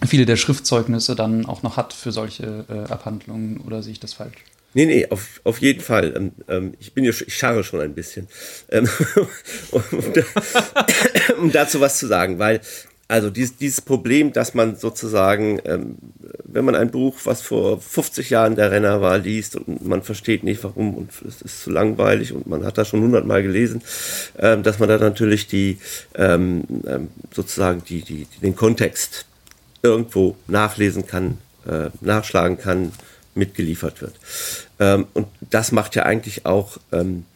viele 0.07 0.27
der 0.27 0.37
Schriftzeugnisse 0.37 1.15
dann 1.15 1.47
auch 1.47 1.63
noch 1.63 1.77
hat 1.77 1.93
für 1.93 2.13
solche 2.13 2.65
äh, 2.69 2.93
Abhandlungen 2.93 3.59
oder 3.59 3.83
sehe 3.83 3.93
ich 3.93 4.01
das 4.01 4.15
falsch? 4.15 4.45
Nee, 4.75 4.87
nee, 4.87 5.07
auf, 5.11 5.41
auf 5.45 5.61
jeden 5.61 5.81
Fall. 5.81 6.15
Ähm, 6.17 6.33
ähm 6.49 6.75
ich 6.81 6.95
bin 6.95 7.05
ja, 7.05 7.11
ich 7.11 7.37
scharre 7.37 7.63
schon 7.63 7.81
ein 7.81 7.95
bisschen, 7.95 8.29
ähm, 8.71 8.89
um, 9.71 9.83
um, 11.39 11.53
dazu 11.53 11.81
was 11.81 11.99
zu 11.99 12.07
sagen, 12.07 12.39
weil 12.39 12.61
also 13.13 13.29
dieses, 13.29 13.59
dieses 13.59 13.83
Problem, 13.83 14.33
dass 14.33 14.55
man 14.55 14.77
sozusagen, 14.77 15.61
ähm, 15.67 15.97
wenn 16.45 16.65
man 16.65 16.75
ein 16.75 16.91
Buch, 16.91 17.19
was 17.25 17.43
vor 17.43 17.79
50 17.79 18.31
Jahren 18.31 18.57
der 18.57 18.71
Renner 18.71 19.03
war, 19.03 19.19
liest 19.19 19.55
und 19.55 19.87
man 19.87 20.03
versteht 20.03 20.45
nicht 20.45 20.65
warum 20.65 20.95
und 20.95 21.11
es 21.29 21.43
ist 21.43 21.63
zu 21.63 21.71
langweilig 21.71 22.33
und 22.33 22.47
man 22.47 22.65
hat 22.65 22.79
das 22.79 22.89
schon 22.89 23.03
hundertmal 23.03 23.43
gelesen, 23.43 23.83
ähm, 24.39 24.63
dass 24.63 24.79
man 24.79 24.89
da 24.89 24.97
natürlich 24.97 25.47
die 25.47 25.77
ähm, 26.15 26.65
ähm 26.87 27.09
sozusagen 27.35 27.83
die, 27.87 28.01
die, 28.01 28.27
den 28.41 28.57
Kontext 28.57 29.27
irgendwo 29.83 30.37
nachlesen 30.47 31.07
kann, 31.07 31.37
äh, 31.69 31.91
nachschlagen 32.01 32.57
kann, 32.57 32.93
mitgeliefert 33.35 34.01
wird. 34.01 34.15
Ähm, 34.81 35.07
und 35.13 35.27
das 35.51 35.71
macht 35.71 35.97
ja 35.97 36.05
eigentlich 36.05 36.47
auch 36.47 36.79
ähm, 36.93 37.27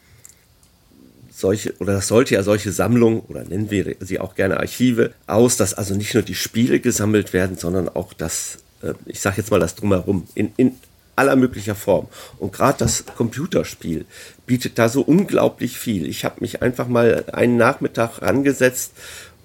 solche, 1.37 1.75
oder 1.77 1.93
das 1.93 2.07
sollte 2.07 2.33
ja 2.33 2.41
solche 2.41 2.71
Sammlungen, 2.71 3.19
oder 3.21 3.43
nennen 3.43 3.69
wir 3.69 3.95
sie 3.99 4.19
auch 4.19 4.33
gerne 4.33 4.59
Archive, 4.59 5.13
aus, 5.27 5.55
dass 5.55 5.75
also 5.75 5.93
nicht 5.93 6.15
nur 6.15 6.23
die 6.23 6.35
Spiele 6.35 6.79
gesammelt 6.79 7.31
werden, 7.31 7.57
sondern 7.57 7.89
auch 7.89 8.13
das, 8.13 8.57
äh, 8.81 8.93
ich 9.05 9.21
sage 9.21 9.37
jetzt 9.37 9.51
mal 9.51 9.59
das 9.59 9.75
drumherum, 9.75 10.27
in, 10.33 10.51
in 10.57 10.77
aller 11.15 11.35
möglicher 11.35 11.75
Form. 11.75 12.07
Und 12.39 12.53
gerade 12.53 12.79
das 12.79 13.05
Computerspiel 13.05 14.05
bietet 14.47 14.79
da 14.79 14.89
so 14.89 15.01
unglaublich 15.01 15.77
viel. 15.77 16.07
Ich 16.07 16.25
habe 16.25 16.37
mich 16.39 16.63
einfach 16.63 16.87
mal 16.87 17.25
einen 17.31 17.57
Nachmittag 17.57 18.21
rangesetzt 18.23 18.93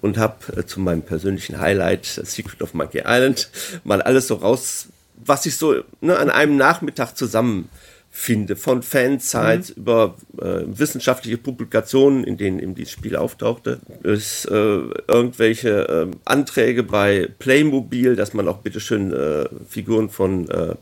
und 0.01 0.17
habe 0.17 0.57
äh, 0.57 0.65
zu 0.65 0.79
meinem 0.79 1.03
persönlichen 1.03 1.59
Highlight 1.59 2.05
Secret 2.05 2.63
of 2.63 2.73
Monkey 2.73 3.03
Island 3.05 3.49
mal 3.83 4.01
alles 4.01 4.27
so 4.27 4.35
raus, 4.35 4.87
was 5.23 5.45
ich 5.45 5.57
so 5.57 5.75
ne, 6.01 6.17
an 6.17 6.31
einem 6.31 6.57
Nachmittag 6.57 7.15
zusammen 7.15 7.69
finde, 8.15 8.55
von 8.55 8.83
Fansites 8.83 9.75
mhm. 9.75 9.81
über 9.81 10.15
äh, 10.37 10.61
wissenschaftliche 10.67 11.39
Publikationen, 11.39 12.23
in 12.23 12.37
denen 12.37 12.59
eben 12.59 12.75
dieses 12.75 12.93
Spiel 12.93 13.15
auftauchte, 13.15 13.79
bis 14.03 14.45
äh, 14.45 14.53
irgendwelche 14.53 16.09
äh, 16.11 16.15
Anträge 16.23 16.83
bei 16.83 17.27
Playmobil, 17.39 18.15
dass 18.15 18.35
man 18.35 18.47
auch 18.47 18.59
bitteschön 18.59 19.11
äh, 19.11 19.49
Figuren 19.67 20.09
von 20.09 20.47
äh, 20.47 20.75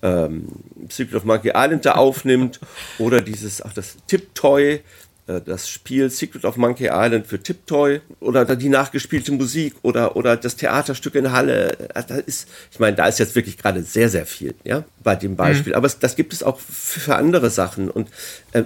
ähm, 0.00 0.46
Secret 0.88 1.16
of 1.16 1.24
Monkey 1.24 1.52
Island 1.54 1.84
da 1.84 1.92
aufnimmt 1.92 2.58
oder 2.98 3.20
dieses, 3.20 3.60
ach, 3.62 3.74
das 3.74 3.98
Tip-Toy, 4.06 4.72
äh, 4.72 4.80
das 5.26 5.68
Spiel 5.68 6.10
Secret 6.10 6.44
of 6.44 6.56
Monkey 6.56 6.88
Island 6.90 7.26
für 7.26 7.40
Tiptoy 7.40 8.00
oder 8.20 8.44
die 8.56 8.68
nachgespielte 8.68 9.30
Musik 9.32 9.74
oder, 9.82 10.16
oder 10.16 10.36
das 10.36 10.56
Theaterstück 10.56 11.14
in 11.14 11.30
Halle. 11.30 11.78
Äh, 11.94 12.02
da 12.06 12.16
ist, 12.16 12.48
ich 12.70 12.80
meine, 12.80 12.96
da 12.96 13.06
ist 13.06 13.18
jetzt 13.18 13.34
wirklich 13.34 13.56
gerade 13.56 13.82
sehr, 13.82 14.08
sehr 14.08 14.26
viel, 14.26 14.54
ja, 14.64 14.84
bei 15.02 15.14
dem 15.14 15.36
Beispiel. 15.36 15.72
Mhm. 15.72 15.76
Aber 15.76 15.86
es, 15.86 15.98
das 15.98 16.16
gibt 16.16 16.32
es 16.32 16.42
auch 16.42 16.58
für 16.58 17.14
andere 17.14 17.50
Sachen 17.50 17.88
und 17.88 18.08
äh, 18.52 18.64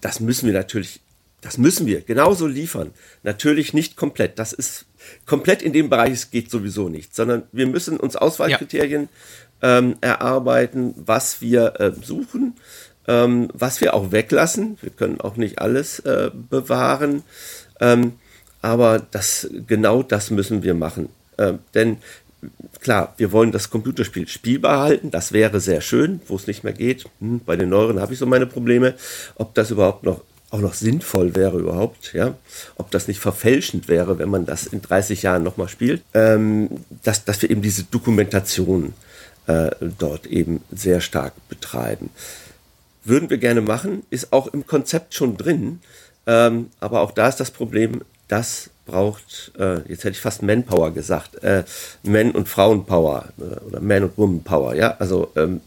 das 0.00 0.20
müssen 0.20 0.46
wir 0.46 0.52
natürlich, 0.52 1.00
das 1.40 1.58
müssen 1.58 1.86
wir 1.86 2.00
genauso 2.00 2.46
liefern. 2.46 2.92
Natürlich 3.22 3.72
nicht 3.72 3.96
komplett. 3.96 4.38
Das 4.38 4.52
ist 4.52 4.86
komplett 5.26 5.62
in 5.62 5.72
dem 5.72 5.90
Bereich, 5.90 6.12
es 6.12 6.30
geht 6.30 6.50
sowieso 6.50 6.88
nicht, 6.88 7.14
sondern 7.14 7.44
wir 7.52 7.66
müssen 7.66 7.98
uns 7.98 8.16
Auswahlkriterien 8.16 9.08
ja. 9.62 9.78
ähm, 9.78 9.96
erarbeiten, 10.00 10.94
was 10.96 11.40
wir 11.40 11.80
äh, 11.80 11.92
suchen 12.02 12.54
ähm, 13.08 13.48
was 13.52 13.80
wir 13.80 13.94
auch 13.94 14.12
weglassen. 14.12 14.78
Wir 14.80 14.90
können 14.90 15.20
auch 15.20 15.36
nicht 15.36 15.58
alles 15.58 16.00
äh, 16.00 16.30
bewahren, 16.32 17.22
ähm, 17.80 18.14
aber 18.62 19.02
das, 19.10 19.48
genau 19.66 20.02
das 20.02 20.30
müssen 20.30 20.62
wir 20.62 20.74
machen. 20.74 21.08
Ähm, 21.38 21.58
denn 21.74 21.98
klar, 22.80 23.14
wir 23.16 23.32
wollen 23.32 23.52
das 23.52 23.70
Computerspiel 23.70 24.28
spielbar 24.28 24.80
halten, 24.80 25.10
das 25.10 25.32
wäre 25.32 25.60
sehr 25.60 25.80
schön, 25.80 26.20
wo 26.28 26.36
es 26.36 26.46
nicht 26.46 26.64
mehr 26.64 26.72
geht. 26.72 27.04
Hm, 27.20 27.40
bei 27.44 27.56
den 27.56 27.68
neueren 27.68 28.00
habe 28.00 28.12
ich 28.12 28.18
so 28.18 28.26
meine 28.26 28.46
Probleme, 28.46 28.94
ob 29.36 29.54
das 29.54 29.70
überhaupt 29.70 30.04
noch 30.04 30.22
auch 30.50 30.60
noch 30.60 30.74
sinnvoll 30.74 31.34
wäre 31.34 31.58
überhaupt, 31.58 32.12
ja, 32.12 32.36
ob 32.76 32.92
das 32.92 33.08
nicht 33.08 33.18
verfälschend 33.18 33.88
wäre, 33.88 34.20
wenn 34.20 34.28
man 34.28 34.46
das 34.46 34.68
in 34.68 34.80
30 34.80 35.22
Jahren 35.22 35.42
nochmal 35.42 35.68
spielt, 35.68 36.02
ähm, 36.14 36.70
dass, 37.02 37.24
dass 37.24 37.42
wir 37.42 37.50
eben 37.50 37.60
diese 37.60 37.82
Dokumentation 37.82 38.92
äh, 39.48 39.70
dort 39.98 40.26
eben 40.26 40.62
sehr 40.70 41.00
stark 41.00 41.32
betreiben. 41.48 42.10
Würden 43.04 43.30
wir 43.30 43.38
gerne 43.38 43.60
machen, 43.60 44.04
ist 44.10 44.32
auch 44.32 44.46
im 44.48 44.66
Konzept 44.66 45.14
schon 45.14 45.36
drin. 45.36 45.80
Ähm, 46.26 46.70
aber 46.80 47.00
auch 47.00 47.12
da 47.12 47.28
ist 47.28 47.40
das 47.40 47.50
Problem, 47.50 48.02
das 48.28 48.70
braucht, 48.86 49.52
äh, 49.58 49.76
jetzt 49.88 50.04
hätte 50.04 50.10
ich 50.10 50.20
fast 50.20 50.42
Manpower 50.42 50.92
gesagt, 50.92 51.42
äh, 51.42 51.64
Man- 52.02 52.32
und 52.32 52.48
Frauenpower 52.48 53.28
äh, 53.38 53.64
oder 53.64 53.80
Man- 53.80 54.04
und 54.04 54.18
Woman-Power, 54.18 54.74
ja. 54.74 54.96
Also 54.98 55.30
ähm, 55.36 55.60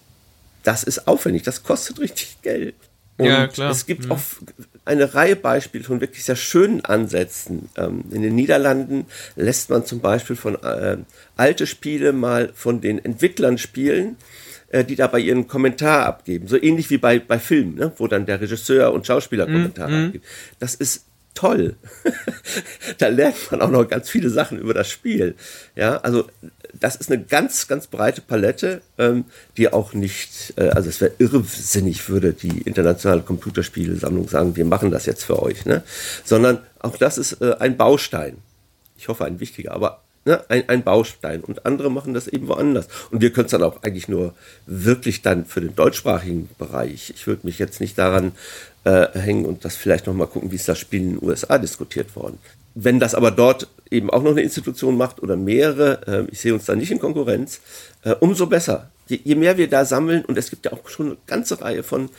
das 0.63 0.83
ist 0.83 1.07
aufwendig, 1.07 1.43
das 1.43 1.63
kostet 1.63 1.99
richtig 1.99 2.41
Geld. 2.41 2.75
Und 3.17 3.25
ja, 3.25 3.47
klar. 3.47 3.71
es 3.71 3.87
gibt 3.87 4.05
mhm. 4.05 4.11
auch 4.11 4.19
eine 4.85 5.15
Reihe 5.15 5.35
Beispiele 5.35 5.83
von 5.83 6.01
wirklich 6.01 6.23
sehr 6.23 6.35
schönen 6.35 6.85
Ansätzen. 6.85 7.69
Ähm, 7.75 8.03
in 8.11 8.21
den 8.21 8.35
Niederlanden 8.35 9.07
lässt 9.35 9.71
man 9.71 9.85
zum 9.85 10.01
Beispiel 10.01 10.35
von 10.35 10.55
äh, 10.63 10.97
alte 11.35 11.65
Spiele 11.65 12.13
mal 12.13 12.51
von 12.53 12.79
den 12.79 13.03
Entwicklern 13.03 13.57
spielen 13.57 14.17
äh, 14.69 14.83
die 14.83 14.95
dabei 14.95 15.19
ihren 15.19 15.47
Kommentar 15.47 16.05
abgeben. 16.05 16.47
So 16.47 16.61
ähnlich 16.61 16.89
wie 16.89 16.97
bei, 16.97 17.19
bei 17.19 17.39
Filmen, 17.39 17.75
ne? 17.75 17.91
wo 17.97 18.07
dann 18.07 18.25
der 18.25 18.41
Regisseur 18.41 18.93
und 18.93 19.05
Schauspieler 19.05 19.47
mhm, 19.47 19.53
Kommentare 19.53 19.91
mm, 19.91 20.05
abgeben. 20.05 20.23
Das 20.59 20.75
ist 20.75 21.05
toll. 21.33 21.75
da 22.97 23.07
lernt 23.07 23.51
man 23.51 23.61
auch 23.61 23.69
noch 23.69 23.87
ganz 23.87 24.09
viele 24.09 24.29
Sachen 24.29 24.57
über 24.57 24.73
das 24.73 24.89
Spiel. 24.89 25.35
Ja, 25.75 25.97
also 25.97 26.27
das 26.73 26.95
ist 26.95 27.11
eine 27.11 27.23
ganz, 27.23 27.67
ganz 27.67 27.87
breite 27.87 28.21
Palette, 28.21 28.81
ähm, 28.97 29.25
die 29.55 29.71
auch 29.71 29.93
nicht, 29.93 30.53
äh, 30.57 30.69
also 30.69 30.89
es 30.89 30.99
wäre 30.99 31.13
irrsinnig, 31.19 32.09
würde 32.09 32.33
die 32.33 32.61
internationale 32.61 33.21
Computerspielsammlung 33.21 34.27
sagen, 34.27 34.55
wir 34.55 34.65
machen 34.65 34.91
das 34.91 35.05
jetzt 35.05 35.23
für 35.23 35.41
euch, 35.41 35.65
ne? 35.65 35.83
Sondern 36.23 36.59
auch 36.79 36.97
das 36.97 37.17
ist 37.17 37.41
äh, 37.41 37.55
ein 37.59 37.77
Baustein. 37.77 38.37
Ich 38.97 39.07
hoffe, 39.07 39.25
ein 39.25 39.39
wichtiger, 39.39 39.73
aber 39.73 40.03
ne, 40.27 40.43
ein, 40.49 40.69
ein 40.69 40.83
Baustein. 40.83 41.41
Und 41.41 41.65
andere 41.65 41.89
machen 41.89 42.13
das 42.13 42.27
eben 42.27 42.47
woanders. 42.47 42.87
Und 43.09 43.21
wir 43.21 43.31
können 43.31 43.45
es 43.45 43.51
dann 43.51 43.63
auch 43.63 43.81
eigentlich 43.81 44.07
nur 44.07 44.33
wirklich 44.67 45.23
dann 45.23 45.45
für 45.45 45.61
den 45.61 45.75
deutschsprachigen 45.75 46.49
Bereich. 46.59 47.11
Ich 47.15 47.25
würde 47.25 47.47
mich 47.47 47.57
jetzt 47.57 47.81
nicht 47.81 47.97
daran 47.97 48.33
äh, 48.83 49.07
hängen 49.17 49.45
und 49.45 49.65
das 49.65 49.75
vielleicht 49.75 50.05
nochmal 50.05 50.27
gucken, 50.27 50.51
wie 50.51 50.55
ist 50.55 50.67
das 50.67 50.77
Spiel 50.77 51.01
in 51.01 51.09
den 51.15 51.27
USA 51.27 51.57
diskutiert 51.57 52.15
worden. 52.15 52.37
Wenn 52.75 52.99
das 52.99 53.15
aber 53.15 53.31
dort 53.31 53.67
eben 53.89 54.11
auch 54.11 54.21
noch 54.21 54.31
eine 54.31 54.41
Institution 54.41 54.97
macht 54.97 55.23
oder 55.23 55.35
mehrere, 55.35 56.27
äh, 56.27 56.31
ich 56.31 56.41
sehe 56.41 56.53
uns 56.53 56.65
da 56.65 56.75
nicht 56.75 56.91
in 56.91 56.99
Konkurrenz, 56.99 57.61
äh, 58.03 58.11
umso 58.19 58.45
besser. 58.45 58.91
Je, 59.07 59.19
je, 59.23 59.35
mehr 59.35 59.57
wir 59.57 59.69
da 59.69 59.85
sammeln, 59.85 60.25
und 60.25 60.37
es 60.37 60.49
gibt 60.49 60.65
ja 60.65 60.73
auch 60.73 60.87
schon 60.87 61.07
eine 61.07 61.17
ganze 61.25 61.61
Reihe 61.61 61.81
von 61.81 62.09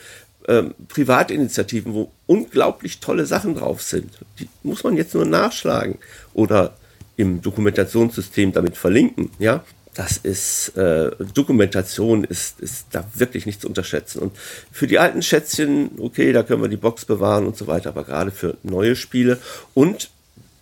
ähm, 0.47 0.73
Privatinitiativen, 0.87 1.93
wo 1.93 2.11
unglaublich 2.25 2.99
tolle 2.99 3.25
Sachen 3.25 3.55
drauf 3.55 3.81
sind. 3.81 4.11
Die 4.39 4.49
muss 4.63 4.83
man 4.83 4.97
jetzt 4.97 5.13
nur 5.13 5.25
nachschlagen 5.25 5.99
oder 6.33 6.73
im 7.19 7.41
Dokumentationssystem 7.41 8.53
damit 8.53 8.77
verlinken, 8.77 9.29
ja, 9.39 9.65
das 9.93 10.15
ist, 10.15 10.77
äh, 10.77 11.11
Dokumentation 11.33 12.23
ist, 12.23 12.61
ist 12.61 12.85
da 12.91 13.03
wirklich 13.13 13.45
nicht 13.45 13.59
zu 13.59 13.67
unterschätzen. 13.67 14.19
Und 14.19 14.37
für 14.71 14.87
die 14.87 14.99
alten 14.99 15.21
Schätzchen, 15.21 15.91
okay, 15.97 16.31
da 16.31 16.43
können 16.43 16.61
wir 16.61 16.69
die 16.69 16.77
Box 16.77 17.03
bewahren 17.03 17.45
und 17.45 17.57
so 17.57 17.67
weiter, 17.67 17.89
aber 17.89 18.05
gerade 18.05 18.31
für 18.31 18.55
neue 18.63 18.95
Spiele 18.95 19.37
und 19.73 20.09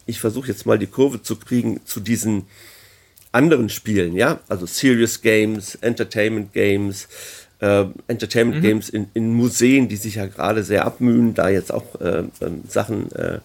ich 0.07 0.19
versuche 0.19 0.47
jetzt 0.47 0.65
mal 0.65 0.79
die 0.79 0.87
Kurve 0.87 1.21
zu 1.21 1.35
kriegen 1.35 1.81
zu 1.85 1.99
diesen 1.99 2.47
anderen 3.31 3.69
Spielen, 3.69 4.15
ja, 4.15 4.39
also 4.47 4.65
Serious 4.65 5.21
Games, 5.21 5.75
Entertainment 5.75 6.53
Games, 6.53 7.07
äh, 7.59 7.85
Entertainment 8.07 8.63
mhm. 8.63 8.67
Games 8.67 8.89
in, 8.89 9.09
in 9.13 9.31
Museen, 9.31 9.89
die 9.89 9.97
sich 9.97 10.15
ja 10.15 10.25
gerade 10.25 10.63
sehr 10.63 10.85
abmühen, 10.85 11.35
da 11.35 11.49
jetzt 11.49 11.71
auch 11.71 12.01
äh, 12.01 12.23
ähm, 12.41 12.63
Sachen 12.67 13.11
äh, 13.11 13.39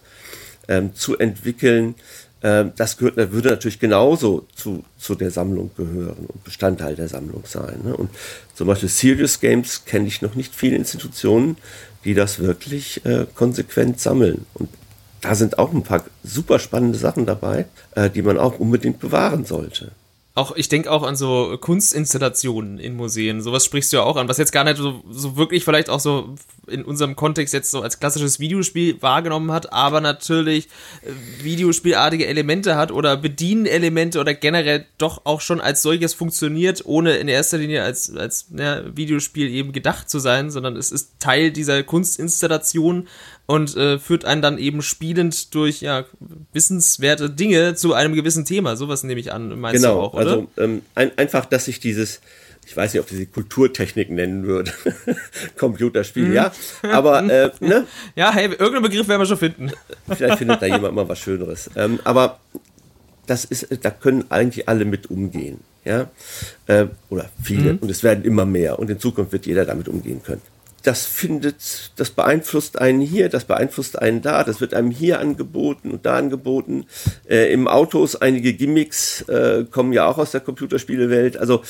ähm, 0.67 0.95
zu 0.95 1.17
entwickeln. 1.17 1.95
Ähm, 2.43 2.73
das 2.75 2.97
gehört, 2.97 3.31
würde 3.31 3.49
natürlich 3.49 3.79
genauso 3.79 4.45
zu, 4.53 4.83
zu 4.97 5.15
der 5.15 5.31
Sammlung 5.31 5.71
gehören 5.75 6.25
und 6.27 6.43
Bestandteil 6.43 6.95
der 6.95 7.07
Sammlung 7.07 7.43
sein. 7.47 7.79
Ne? 7.83 7.95
Und 7.95 8.09
zum 8.53 8.67
Beispiel 8.67 8.89
Serious 8.89 9.39
Games 9.39 9.85
kenne 9.85 10.07
ich 10.07 10.21
noch 10.21 10.35
nicht 10.35 10.53
viele 10.53 10.75
Institutionen, 10.75 11.57
die 12.03 12.13
das 12.13 12.39
wirklich 12.39 13.05
äh, 13.05 13.25
konsequent 13.33 14.01
sammeln. 14.01 14.45
Und 14.55 14.69
da 15.21 15.35
sind 15.35 15.57
auch 15.57 15.71
ein 15.71 15.83
paar 15.83 16.03
super 16.23 16.59
spannende 16.59 16.99
Sachen 16.99 17.25
dabei, 17.25 17.65
äh, 17.95 18.09
die 18.09 18.21
man 18.21 18.37
auch 18.37 18.59
unbedingt 18.59 18.99
bewahren 18.99 19.45
sollte 19.45 19.91
auch, 20.35 20.55
ich 20.55 20.67
denke 20.67 20.91
auch 20.91 21.03
an 21.03 21.15
so 21.15 21.57
Kunstinstallationen 21.59 22.79
in 22.79 22.95
Museen. 22.95 23.41
Sowas 23.41 23.65
sprichst 23.65 23.93
du 23.93 23.97
ja 23.97 24.03
auch 24.03 24.15
an, 24.15 24.27
was 24.27 24.37
jetzt 24.37 24.51
gar 24.51 24.63
nicht 24.63 24.77
so, 24.77 25.03
so 25.11 25.37
wirklich 25.37 25.63
vielleicht 25.63 25.89
auch 25.89 25.99
so 25.99 26.35
in 26.67 26.83
unserem 26.85 27.15
Kontext 27.15 27.53
jetzt 27.53 27.71
so 27.71 27.81
als 27.81 27.99
klassisches 27.99 28.39
Videospiel 28.39 29.01
wahrgenommen 29.01 29.51
hat, 29.51 29.73
aber 29.73 30.01
natürlich 30.01 30.67
äh, 31.01 31.43
Videospielartige 31.43 32.27
Elemente 32.27 32.75
hat 32.75 32.91
oder 32.91 33.17
Bedienelemente 33.17 34.19
oder 34.19 34.33
generell 34.33 34.85
doch 34.97 35.25
auch 35.25 35.41
schon 35.41 35.59
als 35.61 35.81
solches 35.81 36.13
funktioniert, 36.13 36.85
ohne 36.85 37.17
in 37.17 37.27
erster 37.27 37.57
Linie 37.57 37.83
als, 37.83 38.15
als 38.15 38.47
ja, 38.55 38.83
Videospiel 38.95 39.49
eben 39.49 39.71
gedacht 39.71 40.09
zu 40.09 40.19
sein, 40.19 40.51
sondern 40.51 40.75
es 40.75 40.91
ist 40.91 41.19
Teil 41.19 41.51
dieser 41.51 41.83
Kunstinstallation 41.83 43.07
und 43.45 43.75
äh, 43.75 43.99
führt 43.99 44.25
einen 44.25 44.41
dann 44.41 44.57
eben 44.57 44.81
spielend 44.81 45.53
durch 45.53 45.81
ja, 45.81 46.05
wissenswerte 46.53 47.29
Dinge 47.29 47.75
zu 47.75 47.93
einem 47.93 48.13
gewissen 48.13 48.45
Thema. 48.45 48.75
Sowas 48.75 49.03
nehme 49.03 49.19
ich 49.19 49.33
an, 49.33 49.59
meinst 49.59 49.81
genau, 49.81 49.95
du 49.95 50.01
auch, 50.01 50.13
oder? 50.13 50.21
Also 50.21 50.47
ähm, 50.57 50.81
ein, 50.95 51.17
einfach, 51.17 51.45
dass 51.45 51.65
sich 51.65 51.79
dieses, 51.79 52.21
ich 52.65 52.75
weiß 52.75 52.93
nicht, 52.93 53.01
ob 53.01 53.11
ich 53.11 53.17
sie 53.17 53.25
Kulturtechnik 53.25 54.09
nennen 54.09 54.45
würde, 54.45 54.71
Computerspiel, 55.57 56.27
hm. 56.27 56.33
ja, 56.33 56.51
aber 56.83 57.19
äh, 57.29 57.51
ne? 57.59 57.85
Ja, 58.15 58.33
hey, 58.33 58.45
irgendeinen 58.45 58.83
Begriff 58.83 59.07
werden 59.07 59.21
wir 59.21 59.25
schon 59.25 59.37
finden. 59.37 59.71
Vielleicht 60.07 60.37
findet 60.37 60.61
da 60.61 60.65
jemand 60.65 60.95
mal 60.95 61.07
was 61.07 61.19
Schöneres. 61.19 61.69
Ähm, 61.75 61.99
aber 62.03 62.39
das 63.27 63.45
ist, 63.45 63.67
da 63.81 63.89
können 63.89 64.25
eigentlich 64.29 64.67
alle 64.67 64.85
mit 64.85 65.09
umgehen, 65.09 65.59
ja, 65.85 66.09
äh, 66.67 66.87
oder 67.09 67.29
viele, 67.41 67.73
mhm. 67.73 67.79
und 67.79 67.89
es 67.89 68.03
werden 68.03 68.25
immer 68.25 68.45
mehr 68.45 68.79
und 68.79 68.89
in 68.89 68.99
Zukunft 68.99 69.31
wird 69.31 69.45
jeder 69.45 69.65
damit 69.65 69.87
umgehen 69.87 70.21
können 70.23 70.41
das 70.83 71.05
findet, 71.05 71.91
das 71.95 72.11
beeinflusst 72.11 72.77
einen 72.77 73.01
hier, 73.01 73.29
das 73.29 73.45
beeinflusst 73.45 73.99
einen 73.99 74.21
da, 74.21 74.43
das 74.43 74.59
wird 74.59 74.73
einem 74.73 74.91
hier 74.91 75.19
angeboten 75.19 75.91
und 75.91 76.05
da 76.05 76.17
angeboten. 76.17 76.85
Äh, 77.27 77.51
Im 77.53 77.67
Autos 77.67 78.17
einige 78.17 78.53
Gimmicks 78.53 79.21
äh, 79.23 79.65
kommen 79.69 79.93
ja 79.93 80.05
auch 80.05 80.17
aus 80.17 80.31
der 80.31 80.41
Computerspielewelt. 80.41 81.37
Also 81.37 81.63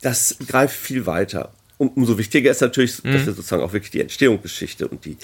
das 0.00 0.36
greift 0.46 0.76
viel 0.76 1.06
weiter. 1.06 1.52
um, 1.78 1.88
umso 1.90 2.18
wichtiger 2.18 2.50
ist 2.50 2.60
natürlich, 2.60 3.02
mhm. 3.02 3.12
dass 3.12 3.26
wir 3.26 3.32
sozusagen 3.32 3.62
auch 3.62 3.72
wirklich 3.72 3.90
die 3.90 4.00
Entstehungsgeschichte 4.00 4.88
und 4.88 5.04
die, 5.04 5.16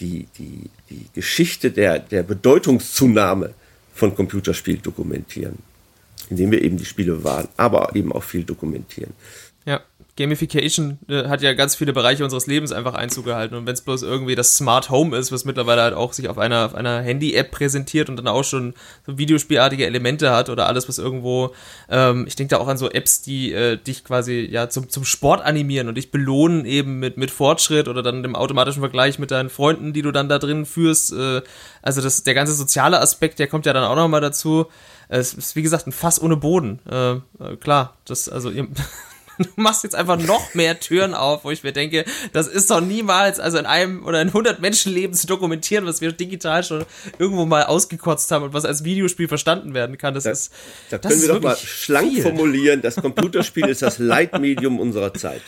die, 0.00 0.26
die, 0.38 0.70
die 0.90 1.06
Geschichte 1.14 1.70
der, 1.70 1.98
der 1.98 2.22
Bedeutungszunahme 2.22 3.54
von 3.94 4.14
Computerspielen 4.14 4.82
dokumentieren. 4.82 5.58
Indem 6.30 6.50
wir 6.50 6.62
eben 6.62 6.76
die 6.76 6.84
Spiele 6.84 7.12
bewahren, 7.12 7.48
aber 7.56 7.94
eben 7.94 8.12
auch 8.12 8.22
viel 8.22 8.44
dokumentieren. 8.44 9.12
Gamification 10.18 10.98
äh, 11.08 11.28
hat 11.28 11.42
ja 11.42 11.54
ganz 11.54 11.76
viele 11.76 11.92
Bereiche 11.92 12.24
unseres 12.24 12.46
Lebens 12.46 12.72
einfach 12.72 12.94
Einzug 12.94 13.24
gehalten. 13.24 13.54
Und 13.54 13.66
wenn 13.66 13.74
es 13.74 13.82
bloß 13.82 14.02
irgendwie 14.02 14.34
das 14.34 14.54
Smart 14.54 14.90
Home 14.90 15.16
ist, 15.16 15.30
was 15.30 15.44
mittlerweile 15.44 15.82
halt 15.82 15.94
auch 15.94 16.12
sich 16.12 16.28
auf 16.28 16.38
einer, 16.38 16.66
auf 16.66 16.74
einer 16.74 17.00
Handy-App 17.00 17.52
präsentiert 17.52 18.08
und 18.08 18.16
dann 18.16 18.26
auch 18.26 18.42
schon 18.42 18.74
so 19.06 19.16
Videospielartige 19.16 19.86
Elemente 19.86 20.30
hat 20.30 20.50
oder 20.50 20.66
alles, 20.66 20.88
was 20.88 20.98
irgendwo, 20.98 21.54
ähm, 21.88 22.26
ich 22.26 22.34
denke 22.34 22.56
da 22.56 22.60
auch 22.60 22.66
an 22.66 22.76
so 22.76 22.90
Apps, 22.90 23.22
die 23.22 23.52
äh, 23.52 23.76
dich 23.76 24.02
quasi 24.04 24.48
ja 24.50 24.68
zum, 24.68 24.88
zum 24.88 25.04
Sport 25.04 25.40
animieren 25.40 25.88
und 25.88 25.94
dich 25.94 26.10
belohnen 26.10 26.64
eben 26.64 26.98
mit, 26.98 27.16
mit 27.16 27.30
Fortschritt 27.30 27.86
oder 27.86 28.02
dann 28.02 28.24
im 28.24 28.34
automatischen 28.34 28.82
Vergleich 28.82 29.20
mit 29.20 29.30
deinen 29.30 29.50
Freunden, 29.50 29.92
die 29.92 30.02
du 30.02 30.10
dann 30.10 30.28
da 30.28 30.40
drin 30.40 30.66
führst. 30.66 31.12
Äh, 31.12 31.42
also 31.80 32.00
das, 32.00 32.24
der 32.24 32.34
ganze 32.34 32.54
soziale 32.54 33.00
Aspekt, 33.00 33.38
der 33.38 33.46
kommt 33.46 33.66
ja 33.66 33.72
dann 33.72 33.84
auch 33.84 33.96
nochmal 33.96 34.20
dazu. 34.20 34.66
Es 35.08 35.32
ist, 35.32 35.56
wie 35.56 35.62
gesagt, 35.62 35.86
ein 35.86 35.92
Fass 35.92 36.20
ohne 36.20 36.36
Boden. 36.36 36.80
Äh, 36.90 37.12
äh 37.12 37.56
klar, 37.60 37.96
das, 38.04 38.28
also 38.28 38.50
ihr, 38.50 38.66
du 39.44 39.48
machst 39.56 39.84
jetzt 39.84 39.94
einfach 39.94 40.18
noch 40.18 40.54
mehr 40.54 40.80
Türen 40.80 41.14
auf, 41.14 41.44
wo 41.44 41.50
ich 41.50 41.62
mir 41.62 41.72
denke, 41.72 42.04
das 42.32 42.46
ist 42.48 42.70
doch 42.70 42.80
niemals, 42.80 43.40
also 43.40 43.58
in 43.58 43.66
einem 43.66 44.04
oder 44.04 44.20
in 44.20 44.28
100 44.28 44.60
Menschenleben 44.60 45.14
zu 45.14 45.26
dokumentieren, 45.26 45.86
was 45.86 46.00
wir 46.00 46.12
digital 46.12 46.64
schon 46.64 46.84
irgendwo 47.18 47.46
mal 47.46 47.64
ausgekotzt 47.64 48.30
haben 48.30 48.44
und 48.44 48.52
was 48.52 48.64
als 48.64 48.84
Videospiel 48.84 49.28
verstanden 49.28 49.74
werden 49.74 49.98
kann. 49.98 50.14
Das, 50.14 50.24
das 50.24 50.40
ist. 50.40 50.52
Da 50.90 50.98
können 50.98 51.20
wir 51.20 51.28
doch 51.28 51.42
mal 51.42 51.56
schlank 51.56 52.12
viel. 52.12 52.22
formulieren, 52.22 52.82
das 52.82 52.96
Computerspiel 53.00 53.66
ist 53.66 53.82
das 53.82 53.98
Leitmedium 53.98 54.80
unserer 54.80 55.14
Zeit 55.14 55.42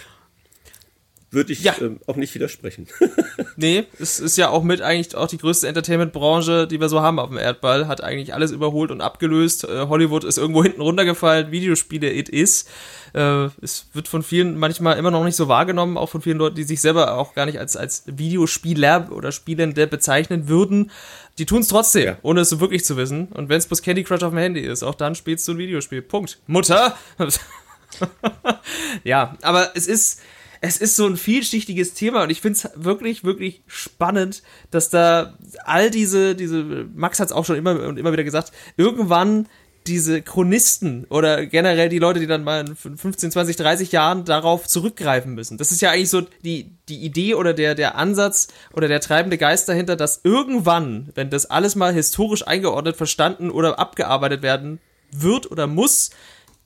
würde 1.32 1.52
ich 1.52 1.62
ja. 1.62 1.74
ähm, 1.80 2.00
auch 2.06 2.16
nicht 2.16 2.34
widersprechen. 2.34 2.88
nee, 3.56 3.84
es 3.98 4.18
ist 4.18 4.36
ja 4.36 4.48
auch 4.48 4.64
mit 4.64 4.82
eigentlich 4.82 5.14
auch 5.14 5.28
die 5.28 5.38
größte 5.38 5.68
Entertainment-Branche, 5.68 6.66
die 6.66 6.80
wir 6.80 6.88
so 6.88 7.00
haben 7.00 7.20
auf 7.20 7.28
dem 7.28 7.38
Erdball, 7.38 7.86
hat 7.86 8.02
eigentlich 8.02 8.34
alles 8.34 8.50
überholt 8.50 8.90
und 8.90 9.00
abgelöst. 9.00 9.64
Äh, 9.64 9.86
Hollywood 9.88 10.24
ist 10.24 10.38
irgendwo 10.38 10.62
hinten 10.62 10.80
runtergefallen, 10.80 11.52
Videospiele, 11.52 12.12
it 12.12 12.28
is. 12.28 12.66
Äh, 13.14 13.48
es 13.62 13.86
wird 13.92 14.08
von 14.08 14.24
vielen 14.24 14.58
manchmal 14.58 14.98
immer 14.98 15.12
noch 15.12 15.24
nicht 15.24 15.36
so 15.36 15.46
wahrgenommen, 15.46 15.96
auch 15.96 16.08
von 16.08 16.20
vielen 16.20 16.38
Leuten, 16.38 16.56
die 16.56 16.64
sich 16.64 16.80
selber 16.80 17.16
auch 17.16 17.34
gar 17.34 17.46
nicht 17.46 17.60
als, 17.60 17.76
als 17.76 18.04
Videospieler 18.06 19.10
oder 19.12 19.30
Spielende 19.30 19.86
bezeichnen 19.86 20.48
würden. 20.48 20.90
Die 21.38 21.46
tun 21.46 21.60
es 21.60 21.68
trotzdem, 21.68 22.06
ja. 22.06 22.18
ohne 22.22 22.40
es 22.40 22.48
so 22.48 22.60
wirklich 22.60 22.84
zu 22.84 22.96
wissen. 22.96 23.28
Und 23.28 23.48
wenn 23.48 23.58
es 23.58 23.66
bloß 23.66 23.82
Candy 23.82 24.02
Crush 24.02 24.22
auf 24.22 24.30
dem 24.32 24.38
Handy 24.38 24.60
ist, 24.60 24.82
auch 24.82 24.96
dann 24.96 25.14
spielst 25.14 25.46
du 25.46 25.52
ein 25.52 25.58
Videospiel. 25.58 26.02
Punkt. 26.02 26.40
Mutter! 26.48 26.96
ja, 29.04 29.36
aber 29.42 29.70
es 29.74 29.86
ist 29.86 30.20
es 30.61 30.76
ist 30.76 30.96
so 30.96 31.06
ein 31.06 31.16
vielschichtiges 31.16 31.94
Thema 31.94 32.22
und 32.22 32.30
ich 32.30 32.40
finde 32.40 32.58
es 32.58 32.70
wirklich, 32.74 33.24
wirklich 33.24 33.62
spannend, 33.66 34.42
dass 34.70 34.90
da 34.90 35.34
all 35.64 35.90
diese, 35.90 36.34
diese, 36.34 36.86
Max 36.94 37.18
hat 37.18 37.28
es 37.28 37.32
auch 37.32 37.46
schon 37.46 37.56
immer 37.56 37.88
und 37.88 37.98
immer 37.98 38.12
wieder 38.12 38.24
gesagt, 38.24 38.52
irgendwann 38.76 39.48
diese 39.86 40.20
Chronisten 40.20 41.06
oder 41.08 41.46
generell 41.46 41.88
die 41.88 41.98
Leute, 41.98 42.20
die 42.20 42.26
dann 42.26 42.44
mal 42.44 42.68
in 42.68 42.76
15, 42.76 43.30
20, 43.30 43.56
30 43.56 43.92
Jahren 43.92 44.26
darauf 44.26 44.68
zurückgreifen 44.68 45.34
müssen. 45.34 45.56
Das 45.56 45.72
ist 45.72 45.80
ja 45.80 45.90
eigentlich 45.90 46.11
so 46.11 46.20
die, 46.44 46.76
die 46.90 47.02
Idee 47.02 47.34
oder 47.34 47.54
der, 47.54 47.74
der 47.74 47.96
Ansatz 47.96 48.48
oder 48.74 48.88
der 48.88 49.00
treibende 49.00 49.38
Geist 49.38 49.70
dahinter, 49.70 49.96
dass 49.96 50.20
irgendwann, 50.22 51.08
wenn 51.14 51.30
das 51.30 51.46
alles 51.46 51.76
mal 51.76 51.94
historisch 51.94 52.46
eingeordnet, 52.46 52.96
verstanden 52.96 53.50
oder 53.50 53.78
abgearbeitet 53.78 54.42
werden 54.42 54.80
wird 55.12 55.50
oder 55.50 55.66
muss, 55.66 56.11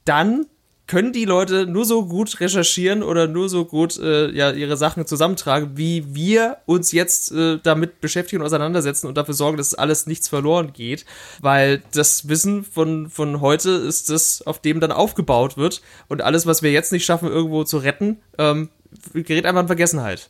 dann 0.05 0.47
können 0.87 1.13
die 1.13 1.25
Leute 1.25 1.67
nur 1.67 1.85
so 1.87 2.05
gut 2.05 2.41
recherchieren 2.41 3.03
oder 3.03 3.27
nur 3.27 3.49
so 3.49 3.65
gut 3.65 3.99
äh, 3.99 4.31
ja, 4.31 4.51
ihre 4.51 4.77
Sachen 4.77 5.07
zusammentragen, 5.07 5.73
wie 5.77 6.15
wir 6.15 6.59
uns 6.67 6.93
jetzt 6.93 7.33
äh, 7.33 7.59
damit 7.63 8.03
beschäftigen 8.03 8.43
und 8.43 8.47
auseinandersetzen 8.47 9.07
und 9.07 9.17
dafür 9.17 9.35
sorgen, 9.35 9.57
dass 9.57 9.75
alles 9.75 10.07
nichts 10.07 10.29
verloren 10.29 10.75
geht. 10.75 11.07
Weil 11.41 11.83
das 11.95 12.29
Wissen 12.29 12.65
von, 12.65 13.09
von 13.09 13.41
heute 13.41 13.71
ist 13.71 14.11
das, 14.11 14.43
auf 14.47 14.61
dem 14.61 14.81
dann 14.81 14.93
aufgebaut 14.93 15.57
wird. 15.57 15.81
Und 16.09 16.21
alles, 16.21 16.45
was 16.45 16.63
wir 16.63 16.71
jetzt 16.71 16.93
nicht 16.93 17.07
schaffen, 17.07 17.29
irgendwo 17.29 17.65
zu 17.65 17.79
retten, 17.79 18.19
ähm, 18.37 18.69
gerät 19.15 19.47
einfach 19.47 19.63
in 19.63 19.69
Vergessenheit. 19.69 20.29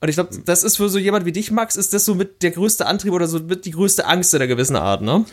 Und 0.00 0.08
ich 0.08 0.16
glaube, 0.16 0.30
das 0.44 0.64
ist 0.64 0.76
für 0.76 0.88
so 0.88 0.98
jemand 0.98 1.26
wie 1.26 1.32
dich, 1.32 1.50
Max, 1.50 1.76
ist 1.76 1.94
das 1.94 2.04
so 2.04 2.14
mit 2.14 2.42
der 2.42 2.50
größte 2.50 2.86
Antrieb 2.86 3.12
oder 3.12 3.28
so 3.28 3.38
mit 3.38 3.64
die 3.64 3.70
größte 3.70 4.06
Angst 4.06 4.34
in 4.34 4.40
einer 4.40 4.48
gewissen 4.48 4.76
Art, 4.76 5.00
ne? 5.00 5.24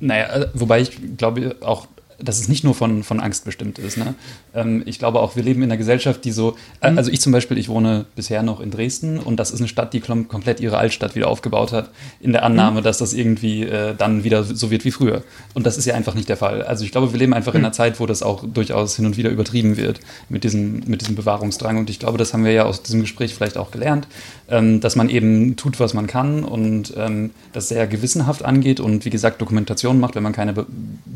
Naja, 0.00 0.26
äh, 0.34 0.50
wobei 0.54 0.80
ich 0.80 1.16
glaube 1.16 1.56
auch 1.60 1.86
dass 2.22 2.40
es 2.40 2.48
nicht 2.48 2.64
nur 2.64 2.74
von, 2.74 3.02
von 3.02 3.20
Angst 3.20 3.44
bestimmt 3.44 3.78
ist. 3.78 3.98
Ne? 3.98 4.14
Ähm, 4.54 4.82
ich 4.86 4.98
glaube 4.98 5.20
auch, 5.20 5.36
wir 5.36 5.42
leben 5.42 5.62
in 5.62 5.70
einer 5.70 5.76
Gesellschaft, 5.76 6.24
die 6.24 6.32
so, 6.32 6.56
äh, 6.80 6.90
mhm. 6.90 6.98
also 6.98 7.10
ich 7.10 7.20
zum 7.20 7.32
Beispiel, 7.32 7.58
ich 7.58 7.68
wohne 7.68 8.06
bisher 8.14 8.42
noch 8.42 8.60
in 8.60 8.70
Dresden 8.70 9.18
und 9.18 9.36
das 9.36 9.50
ist 9.50 9.60
eine 9.60 9.68
Stadt, 9.68 9.92
die 9.92 10.00
komplett 10.00 10.60
ihre 10.60 10.78
Altstadt 10.78 11.14
wieder 11.14 11.28
aufgebaut 11.28 11.72
hat, 11.72 11.90
in 12.20 12.32
der 12.32 12.44
Annahme, 12.44 12.80
mhm. 12.80 12.84
dass 12.84 12.98
das 12.98 13.12
irgendwie 13.12 13.64
äh, 13.64 13.94
dann 13.96 14.24
wieder 14.24 14.44
so 14.44 14.70
wird 14.70 14.84
wie 14.84 14.90
früher. 14.90 15.22
Und 15.54 15.66
das 15.66 15.76
ist 15.76 15.86
ja 15.86 15.94
einfach 15.94 16.14
nicht 16.14 16.28
der 16.28 16.36
Fall. 16.36 16.62
Also 16.62 16.84
ich 16.84 16.92
glaube, 16.92 17.12
wir 17.12 17.18
leben 17.18 17.34
einfach 17.34 17.52
mhm. 17.52 17.60
in 17.60 17.64
einer 17.66 17.72
Zeit, 17.72 18.00
wo 18.00 18.06
das 18.06 18.22
auch 18.22 18.44
durchaus 18.44 18.96
hin 18.96 19.06
und 19.06 19.16
wieder 19.16 19.30
übertrieben 19.30 19.76
wird 19.76 20.00
mit 20.28 20.44
diesem, 20.44 20.82
mit 20.86 21.00
diesem 21.00 21.14
Bewahrungsdrang. 21.14 21.78
Und 21.78 21.90
ich 21.90 21.98
glaube, 21.98 22.18
das 22.18 22.32
haben 22.32 22.44
wir 22.44 22.52
ja 22.52 22.64
aus 22.64 22.82
diesem 22.82 23.00
Gespräch 23.00 23.34
vielleicht 23.34 23.56
auch 23.56 23.70
gelernt, 23.70 24.06
ähm, 24.52 24.80
dass 24.80 24.96
man 24.96 25.08
eben 25.08 25.56
tut, 25.56 25.80
was 25.80 25.94
man 25.94 26.06
kann 26.06 26.44
und 26.44 26.92
ähm, 26.96 27.30
das 27.54 27.68
sehr 27.68 27.86
gewissenhaft 27.86 28.44
angeht 28.44 28.80
und 28.80 29.04
wie 29.06 29.10
gesagt 29.10 29.40
Dokumentation 29.40 29.98
macht, 29.98 30.14
wenn 30.14 30.22
man 30.22 30.34
keine 30.34 30.52
be 30.52 30.66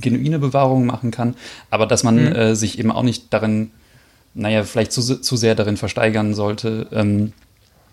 genuine 0.01 0.39
Bewahrung 0.39 0.87
machen 0.87 1.11
kann, 1.11 1.35
aber 1.71 1.87
dass 1.87 2.03
man 2.03 2.17
mhm. 2.17 2.33
äh, 2.33 2.57
sich 2.57 2.79
eben 2.79 2.91
auch 2.91 3.03
nicht 3.03 3.33
darin, 3.33 3.71
naja, 4.35 4.65
vielleicht 4.65 4.93
zu, 4.93 5.03
zu 5.03 5.37
sehr 5.37 5.55
darin 5.55 5.77
versteigern 5.77 6.35
sollte, 6.35 6.87
ähm, 6.93 7.35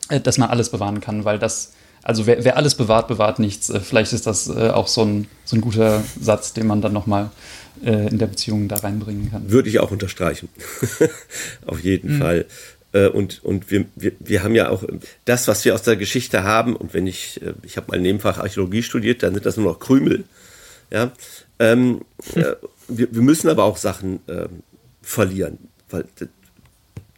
äh, 0.08 0.22
dass 0.22 0.38
man 0.38 0.50
alles 0.50 0.70
bewahren 0.70 1.02
kann, 1.02 1.26
weil 1.26 1.40
das, 1.40 1.74
also 2.04 2.26
wer, 2.26 2.46
wer 2.46 2.56
alles 2.56 2.76
bewahrt, 2.76 3.10
bewahrt 3.10 3.40
nichts. 3.40 3.70
Äh, 3.70 3.82
vielleicht 3.82 4.14
ist 4.14 4.26
das 4.26 4.48
äh, 4.48 4.70
auch 4.70 4.88
so 4.88 5.04
ein, 5.04 5.28
so 5.44 5.58
ein 5.58 5.62
guter 5.62 6.04
Satz, 6.20 6.54
den 6.54 6.68
man 6.68 6.82
dann 6.82 6.94
nochmal 6.94 7.32
äh, 7.84 8.08
in 8.08 8.18
der 8.18 8.28
Beziehung 8.28 8.70
da 8.70 8.78
reinbringen 8.78 9.30
kann. 9.30 9.52
Würde 9.52 9.68
ich 9.68 9.80
auch 9.80 9.92
unterstreichen. 9.92 10.48
Auf 11.66 11.84
jeden 11.84 12.16
mhm. 12.16 12.20
Fall. 12.20 12.46
Äh, 12.94 13.08
und, 13.08 13.44
und 13.44 13.70
wir, 13.70 13.86
wir, 13.96 14.14
wir 14.20 14.44
haben 14.44 14.56
ja 14.56 14.70
auch 14.70 14.84
das, 15.26 15.48
was 15.48 15.66
wir 15.66 15.74
aus 15.74 15.84
der 15.84 15.96
Geschichte 15.96 16.44
haben, 16.44 16.76
und 16.76 16.94
wenn 16.94 17.08
ich, 17.08 17.42
äh, 17.42 17.54
ich 17.64 17.78
habe 17.78 17.92
mal 17.92 18.00
Nebenfach 18.00 18.38
Archäologie 18.38 18.84
studiert, 18.84 19.24
dann 19.24 19.34
sind 19.34 19.46
das 19.46 19.58
nur 19.58 19.66
noch 19.66 19.80
Krümel. 19.80 20.24
Ja. 20.92 21.12
Ähm, 21.60 22.02
äh, 22.36 22.54
wir, 22.88 23.14
wir 23.14 23.22
müssen 23.22 23.50
aber 23.50 23.64
auch 23.64 23.78
Sachen 23.78 24.20
äh, 24.28 24.48
verlieren, 25.02 25.58
weil 25.90 26.06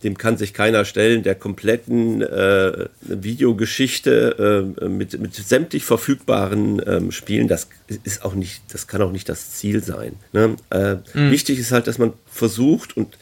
dem 0.04 0.18
kann 0.18 0.38
sich 0.38 0.54
keiner 0.54 0.86
stellen, 0.86 1.24
der 1.24 1.34
kompletten 1.34 2.22
äh, 2.22 2.88
Videogeschichte 3.02 4.76
äh, 4.80 4.88
mit, 4.88 5.20
mit 5.20 5.34
sämtlich 5.34 5.84
verfügbaren 5.84 6.82
ähm, 6.86 7.12
Spielen, 7.12 7.48
das 7.48 7.68
ist 8.04 8.24
auch 8.24 8.36
nicht, 8.36 8.62
das 8.72 8.86
kann 8.88 9.02
auch 9.02 9.12
nicht 9.12 9.28
das 9.30 9.52
Ziel 9.52 9.84
sein. 9.84 10.14
Ne? 10.32 10.58
Äh, 10.70 10.98
mhm. 11.14 11.32
Wichtig 11.32 11.58
ist 11.58 11.72
halt, 11.72 11.88
dass 11.88 11.98
man 11.98 12.14
versucht, 12.28 12.96
und 12.96 13.18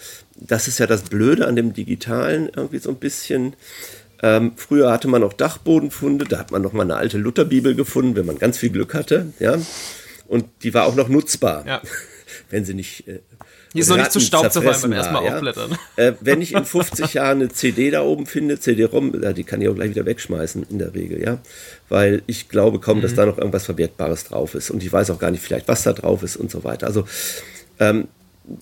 das 0.48 0.68
ist 0.68 0.80
ja 0.80 0.88
das 0.88 1.04
Blöde 1.04 1.48
an 1.48 1.56
dem 1.56 1.74
Digitalen 1.74 2.50
irgendwie 2.56 2.80
so 2.80 2.90
ein 2.90 2.98
bisschen. 2.98 3.56
Ähm, 4.22 4.54
früher 4.56 4.92
hatte 4.92 5.08
man 5.08 5.24
auch 5.24 5.34
Dachbodenfunde, 5.34 6.26
da 6.26 6.40
hat 6.40 6.52
man 6.52 6.62
noch 6.62 6.74
mal 6.74 6.84
eine 6.84 6.96
alte 6.96 7.18
Lutherbibel 7.18 7.76
gefunden, 7.76 8.16
wenn 8.16 8.26
man 8.26 8.38
ganz 8.38 8.58
viel 8.58 8.70
Glück 8.70 8.94
hatte, 8.94 9.34
ja. 9.40 9.58
Und 10.28 10.46
die 10.64 10.74
war 10.74 10.86
auch 10.86 10.96
noch 10.96 11.10
nutzbar, 11.10 11.66
ja. 11.68 11.82
wenn 12.50 12.64
sie 12.64 12.74
nicht 12.74 13.08
äh, 13.08 13.20
die 13.74 13.80
ist 13.80 13.90
noch 13.90 13.98
nicht 13.98 14.12
zu 14.12 14.20
Staub 14.20 14.52
zerfallen 14.52 14.82
beim 14.82 14.92
ersten 14.92 15.14
Mal 15.14 15.26
ja? 15.26 15.36
aufblättern. 15.36 15.78
Äh, 15.96 16.14
wenn 16.22 16.42
ich 16.42 16.54
in 16.54 16.64
50 16.64 17.16
Jahren 17.16 17.42
eine 17.42 17.50
CD 17.50 17.90
da 17.90 18.04
oben 18.04 18.28
finde, 18.28 18.60
CD-ROM, 18.60 19.34
die 19.34 19.44
kann 19.44 19.62
ich 19.62 19.68
auch 19.68 19.74
gleich 19.74 19.90
wieder 19.90 20.06
wegschmeißen 20.06 20.68
in 20.70 20.78
der 20.78 20.94
Regel, 20.94 21.22
ja. 21.22 21.40
Weil 21.90 22.22
ich 22.28 22.50
glaube 22.50 22.80
kaum, 22.80 23.00
mhm. 23.00 23.02
dass 23.02 23.16
da 23.16 23.26
noch 23.26 23.38
irgendwas 23.38 23.66
Verwertbares 23.66 24.26
drauf 24.26 24.54
ist. 24.54 24.70
Und 24.70 24.84
ich 24.84 24.94
weiß 24.94 25.10
auch 25.10 25.20
gar 25.20 25.32
nicht 25.32 25.42
vielleicht, 25.42 25.68
was 25.68 25.84
da 25.84 25.94
drauf 25.94 26.22
ist 26.22 26.36
und 26.38 26.52
so 26.52 26.64
weiter. 26.64 26.86
Also 26.86 27.06
ähm, 27.80 28.08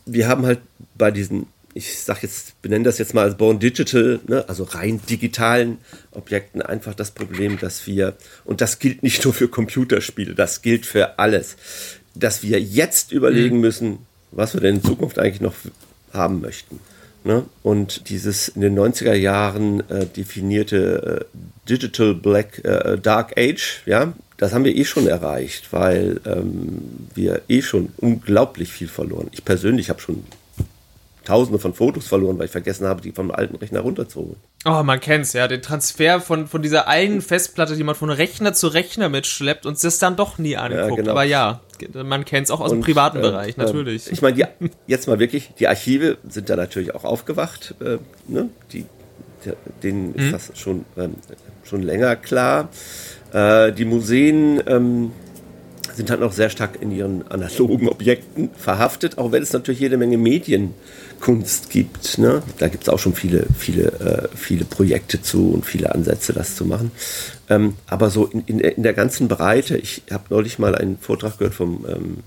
wir 0.06 0.28
haben 0.30 0.46
halt 0.46 0.60
bei 0.96 1.12
diesen 1.12 1.48
ich 1.74 2.00
sag 2.00 2.22
jetzt, 2.24 2.62
benenne 2.62 2.84
das 2.84 2.98
jetzt 2.98 3.14
mal 3.14 3.24
als 3.24 3.38
Born 3.38 3.60
Digital, 3.60 4.20
ne, 4.28 4.48
also 4.48 4.64
rein 4.64 5.00
digitalen 5.10 5.78
Objekten 6.12 6.62
einfach 6.62 6.94
das 6.94 7.12
Problem, 7.12 7.58
dass 7.60 7.88
wir, 7.88 8.16
und 8.46 8.62
das 8.62 8.80
gilt 8.80 9.04
nicht 9.04 9.24
nur 9.24 9.34
für 9.34 9.48
Computerspiele, 9.48 10.36
das 10.36 10.62
gilt 10.62 10.86
für 10.86 11.20
alles, 11.20 11.56
dass 12.16 12.44
wir 12.44 12.60
jetzt 12.60 13.12
überlegen 13.12 13.58
mhm. 13.58 13.62
müssen, 13.62 13.98
was 14.32 14.54
wir 14.54 14.62
denn 14.62 14.76
in 14.76 14.84
Zukunft 14.84 15.20
eigentlich 15.20 15.42
noch 15.42 15.56
haben 16.14 16.42
möchten. 16.42 16.80
Ne? 17.24 17.46
Und 17.64 18.10
dieses 18.10 18.50
in 18.50 18.62
den 18.62 18.78
90er 18.78 19.14
Jahren 19.14 19.88
äh, 19.90 20.06
definierte 20.08 21.28
äh, 21.32 21.70
Digital 21.70 22.16
Black 22.16 22.66
äh, 22.66 22.98
Dark 22.98 23.38
Age, 23.38 23.84
ja, 23.86 24.14
das 24.38 24.54
haben 24.54 24.66
wir 24.66 24.76
eh 24.76 24.86
schon 24.86 25.06
erreicht, 25.06 25.72
weil 25.72 26.20
ähm, 26.26 27.08
wir 27.14 27.44
eh 27.48 27.62
schon 27.62 27.90
unglaublich 27.98 28.72
viel 28.72 28.88
verloren. 28.88 29.28
Ich 29.34 29.46
persönlich 29.46 29.92
habe 29.92 30.02
schon 30.02 30.24
tausende 31.24 31.60
von 31.60 31.74
Fotos 31.74 32.08
verloren, 32.08 32.38
weil 32.40 32.46
ich 32.46 32.52
vergessen 32.52 32.88
habe, 32.88 33.02
die 33.02 33.12
vom 33.12 33.32
alten 33.32 33.56
Rechner 33.56 33.82
runterzuholen. 33.82 34.38
Oh, 34.66 34.84
man 34.84 35.00
kennt's, 35.00 35.34
ja. 35.34 35.48
Den 35.48 35.62
Transfer 35.62 36.20
von, 36.20 36.48
von 36.48 36.62
dieser 36.62 36.88
einen 36.88 37.22
Festplatte, 37.22 37.76
die 37.76 37.84
man 37.84 37.96
von 37.96 38.10
Rechner 38.10 38.54
zu 38.54 38.68
Rechner 38.68 39.10
mitschleppt 39.10 39.66
und 39.66 39.84
das 39.84 40.00
dann 40.00 40.16
doch 40.16 40.38
nie 40.38 40.58
anguckt. 40.58 40.90
Ja, 40.90 40.96
genau. 40.96 41.12
Aber 41.12 41.24
ja, 41.24 41.62
man 41.94 42.26
kennt's 42.26 42.50
auch 42.52 42.60
aus 42.60 42.72
und, 42.72 42.80
dem 42.80 42.84
privaten 42.84 43.20
äh, 43.20 43.22
Bereich, 43.22 43.58
äh, 43.58 43.62
natürlich. 43.62 44.08
Äh, 44.08 44.14
ich 44.14 44.22
meine, 44.22 44.50
jetzt 44.88 45.08
mal 45.08 45.20
wirklich, 45.20 45.52
die 45.60 45.68
Archive 45.68 46.18
sind 46.28 46.50
da 46.50 46.56
natürlich 46.56 46.96
auch 46.96 47.04
aufgewacht. 47.04 47.76
Äh, 47.82 47.98
ne? 48.28 48.50
die, 48.72 48.86
die, 49.46 49.54
denen 49.84 50.16
ist 50.16 50.26
mhm. 50.26 50.32
das 50.32 50.52
schon, 50.56 50.86
ähm, 50.98 51.16
schon 51.64 51.84
länger 51.84 52.16
klar. 52.16 52.70
Äh, 53.34 53.72
die 53.72 53.86
Museen 53.86 54.62
ähm, 54.68 55.12
sind 55.96 56.10
halt 56.10 56.20
noch 56.20 56.32
sehr 56.32 56.50
stark 56.50 56.82
in 56.82 56.92
ihren 56.92 57.28
analogen 57.28 57.90
Objekten 57.90 58.50
verhaftet, 58.56 59.18
auch 59.18 59.32
wenn 59.32 59.44
es 59.44 59.54
natürlich 59.54 59.80
jede 59.80 59.98
Menge 59.98 60.18
Medienkunst 60.18 61.70
gibt. 61.70 62.18
Ne? 62.18 62.44
Da 62.58 62.68
gibt 62.68 62.84
es 62.84 62.90
auch 62.90 63.00
schon 63.00 63.14
viele, 63.14 63.46
viele, 63.58 63.88
äh, 64.32 64.36
viele 64.36 64.66
Projekte 64.66 65.22
zu 65.22 65.52
und 65.52 65.66
viele 65.66 65.94
Ansätze, 65.94 66.34
das 66.34 66.56
zu 66.56 66.66
machen. 66.66 66.92
Ähm, 67.50 67.76
aber 67.88 68.10
so 68.10 68.26
in, 68.26 68.42
in, 68.46 68.60
in, 68.60 68.84
der 68.84 68.94
ganzen 68.94 69.28
Breite, 69.28 69.78
ich 69.78 70.04
habe 70.12 70.26
neulich 70.30 70.60
mal 70.60 70.76
einen 70.76 70.98
Vortrag 70.98 71.38
gehört 71.38 71.56
vom 71.56 71.86
ähm, 71.88 72.18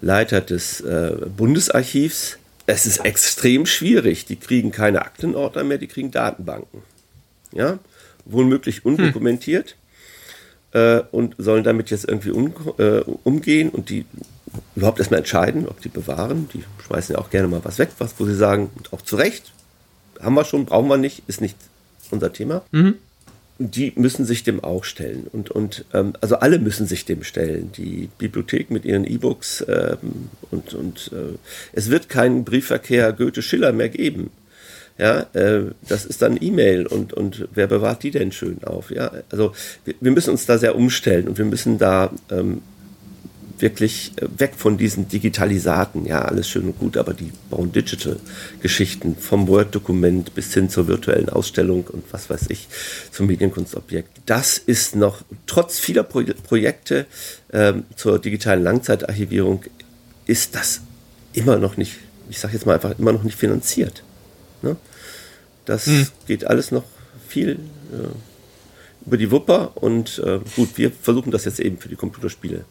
Leiter 0.00 0.40
des 0.40 0.80
äh, 0.80 1.12
Bundesarchivs. 1.36 2.38
Es 2.66 2.86
ist 2.86 3.04
extrem 3.04 3.66
schwierig. 3.66 4.26
Die 4.26 4.36
kriegen 4.36 4.72
keine 4.72 5.02
Aktenordner 5.02 5.64
mehr, 5.64 5.78
die 5.78 5.86
kriegen 5.86 6.10
Datenbanken. 6.10 6.82
Ja, 7.52 7.78
wohl 8.24 8.44
möglich 8.44 8.84
undokumentiert. 8.84 9.70
Hm 9.70 9.87
äh, 10.72 11.00
und 11.10 11.34
sollen 11.38 11.64
damit 11.64 11.90
jetzt 11.90 12.06
irgendwie 12.06 12.30
um, 12.30 12.52
äh, 12.78 13.00
umgehen 13.24 13.70
und 13.70 13.90
die 13.90 14.04
überhaupt 14.74 14.98
erstmal 14.98 15.18
entscheiden, 15.18 15.66
ob 15.68 15.80
die 15.80 15.88
bewahren. 15.88 16.48
Die 16.54 16.64
schmeißen 16.86 17.14
ja 17.14 17.20
auch 17.20 17.30
gerne 17.30 17.48
mal 17.48 17.60
was 17.64 17.78
weg, 17.78 17.90
was, 17.98 18.14
wo 18.18 18.24
sie 18.24 18.34
sagen, 18.34 18.70
und 18.76 18.92
auch 18.92 19.02
zu 19.02 19.16
Recht, 19.16 19.52
haben 20.20 20.34
wir 20.34 20.44
schon, 20.44 20.64
brauchen 20.64 20.88
wir 20.88 20.96
nicht, 20.96 21.22
ist 21.26 21.40
nicht 21.40 21.56
unser 22.10 22.32
Thema. 22.32 22.62
Mhm. 22.70 22.94
Die 23.60 23.92
müssen 23.96 24.24
sich 24.24 24.44
dem 24.44 24.62
auch 24.62 24.84
stellen. 24.84 25.26
Und, 25.32 25.50
und 25.50 25.84
ähm, 25.92 26.12
also 26.20 26.36
alle 26.36 26.60
müssen 26.60 26.86
sich 26.86 27.04
dem 27.04 27.24
stellen. 27.24 27.72
Die 27.72 28.08
Bibliothek 28.18 28.70
mit 28.70 28.84
ihren 28.84 29.04
E-Books 29.04 29.64
ähm, 29.68 30.30
und, 30.52 30.74
und 30.74 31.10
äh, 31.12 31.36
es 31.72 31.90
wird 31.90 32.08
keinen 32.08 32.44
Briefverkehr 32.44 33.12
Goethe-Schiller 33.12 33.72
mehr 33.72 33.88
geben. 33.88 34.30
Ja, 34.98 35.26
äh, 35.32 35.66
das 35.88 36.04
ist 36.04 36.22
dann 36.22 36.38
E-Mail 36.40 36.86
und, 36.86 37.12
und 37.12 37.48
wer 37.54 37.68
bewahrt 37.68 38.02
die 38.02 38.10
denn 38.10 38.32
schön 38.32 38.64
auf? 38.64 38.90
Ja, 38.90 39.12
also 39.30 39.52
wir, 39.84 39.94
wir 40.00 40.10
müssen 40.10 40.30
uns 40.30 40.44
da 40.44 40.58
sehr 40.58 40.74
umstellen 40.74 41.28
und 41.28 41.38
wir 41.38 41.44
müssen 41.44 41.78
da 41.78 42.10
ähm, 42.30 42.62
wirklich 43.60 44.12
äh, 44.16 44.26
weg 44.38 44.54
von 44.56 44.76
diesen 44.76 45.08
Digitalisaten. 45.08 46.04
Ja, 46.04 46.22
alles 46.22 46.48
schön 46.48 46.64
und 46.64 46.78
gut, 46.78 46.96
aber 46.96 47.14
die 47.14 47.32
bauen 47.50 47.72
Digital-Geschichten 47.72 49.16
vom 49.16 49.48
Word-Dokument 49.48 50.34
bis 50.34 50.52
hin 50.54 50.68
zur 50.68 50.88
virtuellen 50.88 51.28
Ausstellung 51.28 51.86
und 51.86 52.04
was 52.10 52.28
weiß 52.30 52.46
ich, 52.48 52.68
zum 53.10 53.26
Medienkunstobjekt. 53.26 54.10
Das 54.26 54.58
ist 54.58 54.96
noch, 54.96 55.22
trotz 55.46 55.78
vieler 55.78 56.02
Pro 56.02 56.22
Projekte 56.42 57.06
ähm, 57.52 57.84
zur 57.96 58.18
digitalen 58.18 58.62
Langzeitarchivierung, 58.62 59.64
ist 60.26 60.54
das 60.54 60.80
immer 61.32 61.56
noch 61.56 61.76
nicht, 61.76 61.94
ich 62.28 62.38
sage 62.38 62.54
jetzt 62.54 62.66
mal 62.66 62.74
einfach, 62.74 62.98
immer 62.98 63.12
noch 63.12 63.22
nicht 63.22 63.38
finanziert. 63.38 64.02
Ne? 64.62 64.76
Das 65.68 65.86
hm. 65.86 66.08
geht 66.26 66.46
alles 66.46 66.70
noch 66.70 66.84
viel 67.28 67.58
äh, 67.92 69.06
über 69.06 69.18
die 69.18 69.30
Wupper 69.30 69.72
und 69.74 70.18
äh, 70.24 70.40
gut, 70.56 70.70
wir 70.76 70.90
versuchen 70.90 71.30
das 71.30 71.44
jetzt 71.44 71.60
eben 71.60 71.78
für 71.78 71.88
die 71.88 71.96
Computerspiele. 71.96 72.64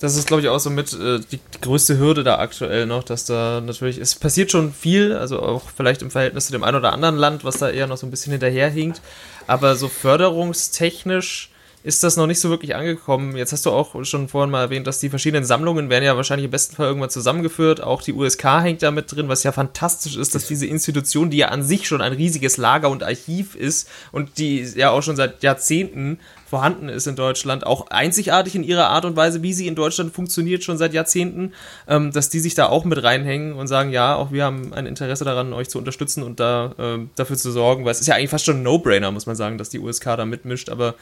Das 0.00 0.16
ist, 0.16 0.26
glaube 0.26 0.42
ich, 0.42 0.48
auch 0.48 0.58
so 0.58 0.70
mit 0.70 0.92
äh, 0.94 1.20
die, 1.20 1.36
die, 1.36 1.60
größte 1.60 1.98
Hürde 1.98 2.24
da 2.24 2.38
aktuell 2.38 2.86
noch, 2.86 3.04
dass 3.04 3.26
da 3.26 3.60
natürlich, 3.60 3.98
es 3.98 4.14
passiert 4.14 4.50
schon 4.50 4.72
viel, 4.72 5.12
also 5.12 5.40
auch 5.40 5.62
vielleicht 5.76 6.02
im 6.02 6.10
Verhältnis 6.10 6.46
zu 6.46 6.52
dem 6.52 6.64
einen 6.64 6.78
oder 6.78 6.92
anderen 6.92 7.16
Land, 7.16 7.44
was 7.44 7.58
da 7.58 7.70
eher 7.70 7.86
noch 7.86 7.98
so 7.98 8.06
ein 8.06 8.10
bisschen 8.10 8.32
hinterherhinkt, 8.32 9.00
aber 9.46 9.76
so 9.76 9.88
förderungstechnisch 9.88 11.51
ist 11.84 12.04
das 12.04 12.16
noch 12.16 12.26
nicht 12.26 12.40
so 12.40 12.50
wirklich 12.50 12.74
angekommen. 12.74 13.36
Jetzt 13.36 13.52
hast 13.52 13.66
du 13.66 13.70
auch 13.70 14.04
schon 14.04 14.28
vorhin 14.28 14.50
mal 14.50 14.62
erwähnt, 14.62 14.86
dass 14.86 15.00
die 15.00 15.10
verschiedenen 15.10 15.44
Sammlungen 15.44 15.90
werden 15.90 16.04
ja 16.04 16.16
wahrscheinlich 16.16 16.44
im 16.44 16.50
besten 16.50 16.76
Fall 16.76 16.86
irgendwann 16.86 17.10
zusammengeführt. 17.10 17.80
Auch 17.82 18.02
die 18.02 18.12
USK 18.12 18.44
hängt 18.62 18.82
da 18.82 18.90
mit 18.90 19.10
drin, 19.10 19.28
was 19.28 19.42
ja 19.42 19.52
fantastisch 19.52 20.16
ist, 20.16 20.34
dass 20.34 20.46
diese 20.46 20.66
Institution, 20.66 21.30
die 21.30 21.38
ja 21.38 21.48
an 21.48 21.62
sich 21.62 21.88
schon 21.88 22.00
ein 22.00 22.12
riesiges 22.12 22.56
Lager 22.56 22.88
und 22.88 23.02
Archiv 23.02 23.56
ist 23.56 23.88
und 24.12 24.38
die 24.38 24.62
ja 24.62 24.90
auch 24.90 25.02
schon 25.02 25.16
seit 25.16 25.42
Jahrzehnten 25.42 26.18
vorhanden 26.52 26.90
ist 26.90 27.06
in 27.06 27.16
Deutschland, 27.16 27.64
auch 27.64 27.86
einzigartig 27.88 28.54
in 28.54 28.62
ihrer 28.62 28.88
Art 28.88 29.06
und 29.06 29.16
Weise, 29.16 29.42
wie 29.42 29.54
sie 29.54 29.66
in 29.66 29.74
Deutschland 29.74 30.12
funktioniert, 30.12 30.62
schon 30.62 30.76
seit 30.76 30.92
Jahrzehnten, 30.92 31.54
ähm, 31.88 32.12
dass 32.12 32.28
die 32.28 32.40
sich 32.40 32.54
da 32.54 32.66
auch 32.66 32.84
mit 32.84 33.02
reinhängen 33.02 33.54
und 33.54 33.68
sagen, 33.68 33.88
ja, 33.88 34.14
auch 34.16 34.32
wir 34.32 34.44
haben 34.44 34.74
ein 34.74 34.84
Interesse 34.84 35.24
daran, 35.24 35.54
euch 35.54 35.70
zu 35.70 35.78
unterstützen 35.78 36.22
und 36.22 36.40
da 36.40 36.74
äh, 36.78 37.06
dafür 37.16 37.38
zu 37.38 37.50
sorgen, 37.52 37.86
weil 37.86 37.92
es 37.92 38.02
ist 38.02 38.06
ja 38.06 38.16
eigentlich 38.16 38.28
fast 38.28 38.44
schon 38.44 38.58
ein 38.58 38.62
No-Brainer, 38.64 39.10
muss 39.12 39.24
man 39.24 39.34
sagen, 39.34 39.56
dass 39.56 39.70
die 39.70 39.78
USK 39.78 40.04
da 40.04 40.26
mitmischt, 40.26 40.68
aber 40.68 40.94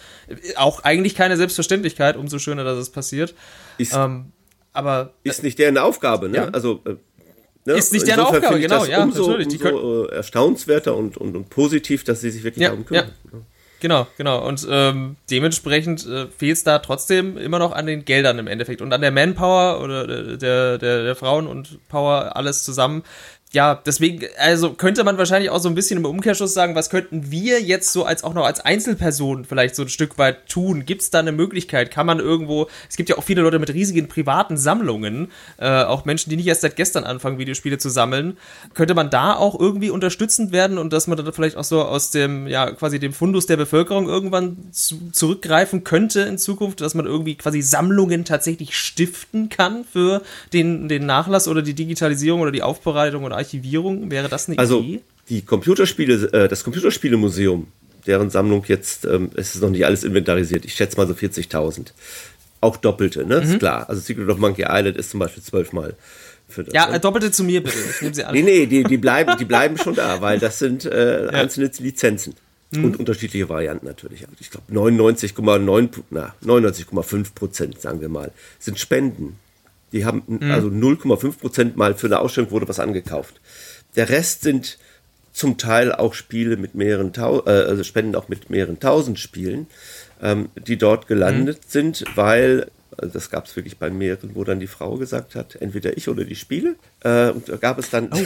auch 0.55 0.85
eigentlich 0.85 1.17
keine 1.17 1.37
Selbstverständlichkeit, 1.37 2.17
umso 2.17 2.39
schöner, 2.39 2.63
dass 2.63 2.79
es 2.79 2.91
passiert. 2.91 3.35
Ist, 3.77 3.93
ähm, 3.93 4.27
aber 4.73 5.15
ist 5.25 5.43
nicht 5.43 5.59
deren 5.59 5.79
Aufgabe, 5.79 6.29
ne? 6.29 6.37
Ja. 6.37 6.49
Also 6.51 6.81
äh, 6.85 6.95
Ne? 7.67 7.75
Ist 7.75 7.93
nicht 7.93 8.07
deren 8.07 8.21
Aufgabe, 8.21 8.59
genau, 8.59 8.87
ja, 8.87 9.03
umso, 9.03 9.27
natürlich. 9.27 9.49
Die 9.49 9.59
umso 9.59 10.07
äh, 10.07 10.15
erstaunenswerter 10.15 10.97
und, 10.97 11.19
und, 11.19 11.37
und, 11.37 11.51
positiv, 11.51 12.05
dass 12.05 12.23
sie 12.23 12.31
sich 12.31 12.43
wirklich 12.43 12.63
ja, 12.63 12.71
darum 12.71 12.87
kümmern. 12.87 13.11
Ja. 13.31 13.39
Genau, 13.81 14.07
genau. 14.19 14.47
Und 14.47 14.67
ähm, 14.71 15.17
dementsprechend 15.31 16.07
äh, 16.07 16.27
fehlt 16.27 16.59
es 16.59 16.65
da 16.65 16.81
trotzdem 16.81 17.39
immer 17.39 17.59
noch 17.59 17.73
an 17.73 17.87
den 17.87 18.05
Geldern 18.05 18.39
im 18.39 18.47
Endeffekt 18.47 18.83
und 18.83 18.93
an 18.93 19.01
der 19.01 19.11
Manpower 19.11 19.83
oder 19.83 20.07
der, 20.37 20.77
der, 20.77 21.03
der 21.03 21.17
Frauen 21.17 21.47
und 21.47 21.79
Power 21.89 22.37
alles 22.37 22.63
zusammen, 22.63 23.03
ja, 23.53 23.75
deswegen, 23.75 24.27
also 24.39 24.75
könnte 24.75 25.03
man 25.03 25.19
wahrscheinlich 25.19 25.51
auch 25.51 25.59
so 25.59 25.69
ein 25.69 25.75
bisschen 25.75 25.99
im 25.99 26.05
Umkehrschluss 26.05 26.55
sagen, 26.55 26.77
was 26.77 26.89
könnten 26.89 27.33
wir 27.33 27.61
jetzt 27.61 27.93
so 27.93 28.05
als 28.05 28.23
auch 28.23 28.33
noch 28.33 28.45
als 28.45 28.61
Einzelperson 28.61 29.45
vielleicht 29.45 29.75
so 29.75 29.83
ein 29.83 29.89
Stück 29.89 30.19
weit 30.19 30.49
tun? 30.49 30.87
Gibt 30.87 31.03
es 31.03 31.11
da 31.11 31.19
eine 31.19 31.33
Möglichkeit? 31.33 31.91
Kann 31.91 32.07
man 32.07 32.21
irgendwo, 32.21 32.69
es 32.89 32.97
gibt 32.97 33.09
ja 33.09 33.19
auch 33.19 33.25
viele 33.25 33.43
Leute 33.43 33.59
mit 33.59 33.75
riesigen 33.75 34.07
privaten 34.07 34.57
Sammlungen, 34.57 35.33
äh, 35.59 35.83
auch 35.83 36.05
Menschen, 36.05 36.31
die 36.31 36.37
nicht 36.37 36.47
erst 36.47 36.61
seit 36.61 36.77
gestern 36.77 37.03
anfangen, 37.03 37.39
Videospiele 37.39 37.79
zu 37.79 37.89
sammeln. 37.89 38.39
Könnte 38.75 38.95
man 38.95 39.11
da 39.11 39.35
auch 39.35 39.59
irgendwie 39.59 39.91
unterstützend 39.91 40.53
werden 40.53 40.79
und 40.79 40.93
dass 40.93 41.09
man 41.09 41.19
dann 41.19 41.33
vielleicht 41.33 41.57
auch 41.57 41.65
so 41.65 41.83
aus 41.83 42.13
dem, 42.13 42.47
ja, 42.47 42.71
quasi 42.71 43.01
dem 43.01 43.13
Fundus 43.13 43.47
der 43.47 43.57
Bevölkerung 43.57 44.09
irgendwann 44.09 44.59
zu, 44.71 45.11
zurückgreifen 45.11 45.83
könnte 45.83 46.21
in 46.21 46.39
Zukunft, 46.39 46.81
dass 46.83 46.95
man 46.95 47.05
irgendwie 47.05 47.35
quasi 47.35 47.63
Sammlungen 47.63 48.25
tatsächlich 48.25 48.77
stiften 48.77 49.49
kann 49.49 49.85
für 49.85 50.23
den, 50.53 50.89
den 50.89 51.05
Nachlass 51.05 51.49
oder 51.49 51.63
die 51.63 51.75
Digitalisierung 51.75 52.43
oder 52.43 52.53
die 52.53 52.63
Aufbereitung 52.63 53.25
oder 53.25 53.40
Archivierung? 53.41 54.11
Wäre 54.11 54.29
das 54.29 54.49
eine 54.49 54.59
also, 54.59 54.81
Idee? 54.81 55.01
Die 55.29 55.43
Computerspiele, 55.43 56.33
äh, 56.33 56.49
das 56.49 56.65
Computerspielemuseum, 56.65 57.67
deren 58.07 58.31
Sammlung 58.31 58.65
jetzt, 58.67 59.05
ähm, 59.05 59.31
es 59.35 59.55
ist 59.55 59.63
noch 59.63 59.71
nicht 59.71 59.85
alles 59.85 60.05
inventarisiert, 60.05 60.65
ich 60.65 60.75
schätze 60.75 60.97
mal 60.97 61.07
so 61.07 61.15
40.000. 61.15 61.93
Auch 62.61 62.77
Doppelte, 62.77 63.25
ne? 63.25 63.37
Mhm. 63.37 63.43
Ist 63.43 63.59
klar. 63.59 63.89
Also 63.89 64.01
Secret 64.03 64.29
of 64.29 64.39
Monkey 64.39 64.67
Island 64.69 64.97
ist 64.97 65.11
zum 65.11 65.21
Beispiel 65.21 65.43
zwölfmal. 65.43 65.95
Für 66.49 66.65
das, 66.65 66.75
ja, 66.75 66.91
ne? 66.91 67.01
Doppelte 67.01 67.31
zu 67.31 67.45
mir 67.45 67.63
bitte. 67.63 67.79
Ich 67.79 68.03
nehme 68.03 68.15
sie 68.15 68.25
alle. 68.25 68.35
nee, 68.35 68.43
nee, 68.43 68.67
die, 68.67 68.85
die, 68.85 68.99
bleiben, 68.99 69.37
die 69.39 69.45
bleiben 69.45 69.79
schon 69.79 69.95
da, 69.95 70.21
weil 70.21 70.39
das 70.39 70.59
sind 70.59 70.85
äh, 70.85 71.25
ja. 71.25 71.31
einzelne 71.31 71.71
Lizenzen. 71.79 72.35
Mhm. 72.73 72.85
Und 72.85 72.99
unterschiedliche 72.99 73.49
Varianten 73.49 73.87
natürlich. 73.87 74.25
Ich 74.41 74.51
glaube 74.51 74.73
99,9, 74.73 75.89
na, 76.11 76.35
99,5 76.45 77.35
Prozent, 77.35 77.81
sagen 77.81 78.01
wir 78.01 78.09
mal, 78.09 78.31
sind 78.59 78.79
Spenden. 78.79 79.37
Die 79.93 80.05
haben 80.05 80.23
mhm. 80.27 80.51
also 80.51 80.69
0,5 80.69 81.39
Prozent 81.39 81.77
mal 81.77 81.95
für 81.95 82.07
eine 82.07 82.21
Ausstellung 82.21 82.51
wurde 82.51 82.69
was 82.69 82.81
angekauft. 82.81 83.41
Der 83.97 84.09
Rest 84.09 84.43
sind 84.43 84.79
zum 85.33 85.59
Teil 85.59 85.93
auch 85.93 86.15
Spiele 86.15 86.57
mit 86.57 86.75
mehreren 86.75 87.13
Tau 87.13 87.45
äh, 87.47 87.51
also 87.51 87.85
Spenden 87.85 88.17
auch 88.17 88.29
mit 88.29 88.51
mehreren 88.51 88.81
tausend 88.81 89.19
Spielen, 89.19 89.67
ähm, 90.23 90.49
die 90.57 90.77
dort 90.77 91.07
gelandet 91.07 91.59
mhm. 91.59 91.71
sind, 91.71 92.05
weil 92.15 92.71
also 92.97 93.13
das 93.13 93.31
gab 93.31 93.47
es 93.47 93.57
wirklich 93.57 93.79
bei 93.79 93.89
mehreren, 93.89 94.35
wo 94.35 94.45
dann 94.45 94.61
die 94.61 94.67
Frau 94.67 94.97
gesagt 94.97 95.35
hat, 95.35 95.57
entweder 95.57 95.97
ich 95.97 96.09
oder 96.09 96.25
die 96.25 96.35
Spiele. 96.35 96.77
Äh, 97.03 97.31
und 97.31 97.49
da 97.49 97.57
gab 97.57 97.79
es 97.79 97.89
dann. 97.89 98.11
Oh. 98.13 98.19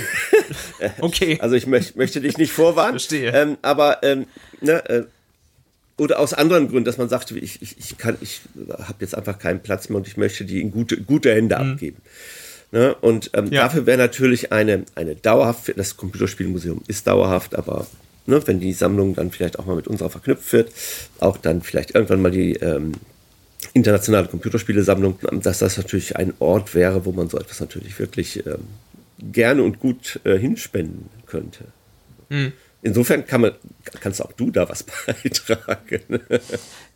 okay. 1.01 1.39
also 1.41 1.55
ich 1.55 1.67
möch, 1.67 1.95
möchte 1.97 2.21
dich 2.21 2.39
nicht 2.39 2.53
vorwarnen. 2.53 2.93
Verstehe. 2.93 3.31
Ähm, 3.33 3.59
aber 3.63 4.03
ähm, 4.03 4.27
ne, 4.61 4.89
äh, 4.89 5.05
oder 5.97 6.19
aus 6.19 6.35
anderen 6.35 6.69
Gründen, 6.69 6.85
dass 6.85 6.99
man 6.99 7.09
sagt, 7.09 7.31
ich, 7.31 7.63
ich, 7.63 7.79
ich 7.79 7.99
kann, 7.99 8.17
ich 8.21 8.41
habe 8.71 8.97
jetzt 9.01 9.15
einfach 9.15 9.39
keinen 9.39 9.61
Platz 9.61 9.89
mehr 9.89 9.99
und 9.99 10.09
ich 10.09 10.17
möchte 10.17 10.45
die 10.45 10.61
in 10.61 10.71
gute, 10.71 11.01
gute 11.01 11.33
Hände 11.33 11.57
mhm. 11.57 11.73
abgeben. 11.73 12.03
Ne? 12.73 12.95
Und 12.97 13.31
ähm, 13.35 13.53
ja. 13.53 13.63
dafür 13.63 13.87
wäre 13.87 13.99
natürlich 13.99 14.51
eine, 14.51 14.85
eine 14.97 15.15
dauerhaft, 15.15 15.73
das 15.77 15.97
Computerspielmuseum 15.97 16.83
ist 16.89 17.07
dauerhaft, 17.07 17.55
aber 17.55 17.87
ne, 18.27 18.45
wenn 18.47 18.59
die 18.59 18.73
Sammlung 18.73 19.15
dann 19.15 19.31
vielleicht 19.31 19.59
auch 19.59 19.67
mal 19.67 19.77
mit 19.77 19.87
unserer 19.87 20.11
verknüpft 20.11 20.53
wird, 20.53 20.73
auch 21.21 21.37
dann 21.37 21.63
vielleicht 21.63 21.95
irgendwann 21.95 22.23
mal 22.23 22.33
die 22.33 22.55
ähm, 22.55 22.93
internationale 23.73 24.27
Computerspielesammlung, 24.27 25.19
dass 25.43 25.61
das 25.61 25.77
natürlich 25.77 26.17
ein 26.17 26.35
Ort 26.41 26.75
wäre, 26.75 27.05
wo 27.05 27.13
man 27.13 27.29
so 27.29 27.39
etwas 27.39 27.61
natürlich 27.61 27.99
wirklich 28.01 28.45
ähm, 28.45 28.65
gerne 29.33 29.63
und 29.63 29.79
gut 29.79 30.21
äh, 30.25 30.37
hinspenden 30.37 31.09
könnte. 31.27 31.67
Mhm. 32.29 32.53
Insofern 32.85 33.27
kann 33.27 33.41
man, 33.41 33.53
kannst 34.01 34.23
auch 34.23 34.33
du 34.33 34.51
da 34.51 34.69
was 34.69 34.85
beitragen. 35.07 36.21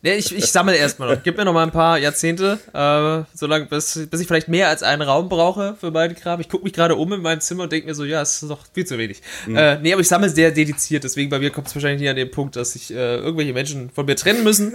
Nee, 0.01 0.15
ich, 0.15 0.33
ich 0.33 0.45
sammle 0.45 0.77
erstmal 0.77 1.13
noch. 1.13 1.23
Gib 1.23 1.35
mir 1.35 1.43
noch 1.43 1.53
mal 1.53 1.63
ein 1.63 1.71
paar 1.71 1.97
Jahrzehnte, 1.97 2.59
äh, 2.73 3.25
solange 3.35 3.65
bis, 3.65 4.07
bis 4.09 4.21
ich 4.21 4.27
vielleicht 4.27 4.47
mehr 4.47 4.69
als 4.69 4.83
einen 4.83 5.01
Raum 5.01 5.27
brauche 5.27 5.75
für 5.79 5.91
meinen 5.91 6.15
Kram. 6.15 6.39
Ich 6.39 6.47
gucke 6.47 6.63
mich 6.63 6.73
gerade 6.73 6.95
um 6.95 7.11
in 7.11 7.21
meinem 7.21 7.41
Zimmer 7.41 7.63
und 7.63 7.71
denke 7.71 7.87
mir 7.87 7.95
so, 7.95 8.05
ja, 8.05 8.21
es 8.21 8.41
ist 8.41 8.49
doch 8.49 8.65
viel 8.73 8.85
zu 8.85 8.97
wenig. 8.97 9.21
Mhm. 9.45 9.57
Äh, 9.57 9.79
nee, 9.79 9.91
aber 9.91 10.01
ich 10.01 10.07
sammle 10.07 10.29
sehr 10.29 10.51
dediziert, 10.51 11.03
deswegen 11.03 11.29
bei 11.29 11.39
mir 11.39 11.49
kommt 11.49 11.67
es 11.67 11.75
wahrscheinlich 11.75 12.01
nie 12.01 12.09
an 12.09 12.15
den 12.15 12.31
Punkt, 12.31 12.55
dass 12.55 12.73
sich 12.73 12.91
äh, 12.91 13.17
irgendwelche 13.17 13.53
Menschen 13.53 13.89
von 13.89 14.05
mir 14.05 14.15
trennen 14.15 14.43
müssen. 14.43 14.73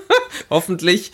Hoffentlich. 0.50 1.12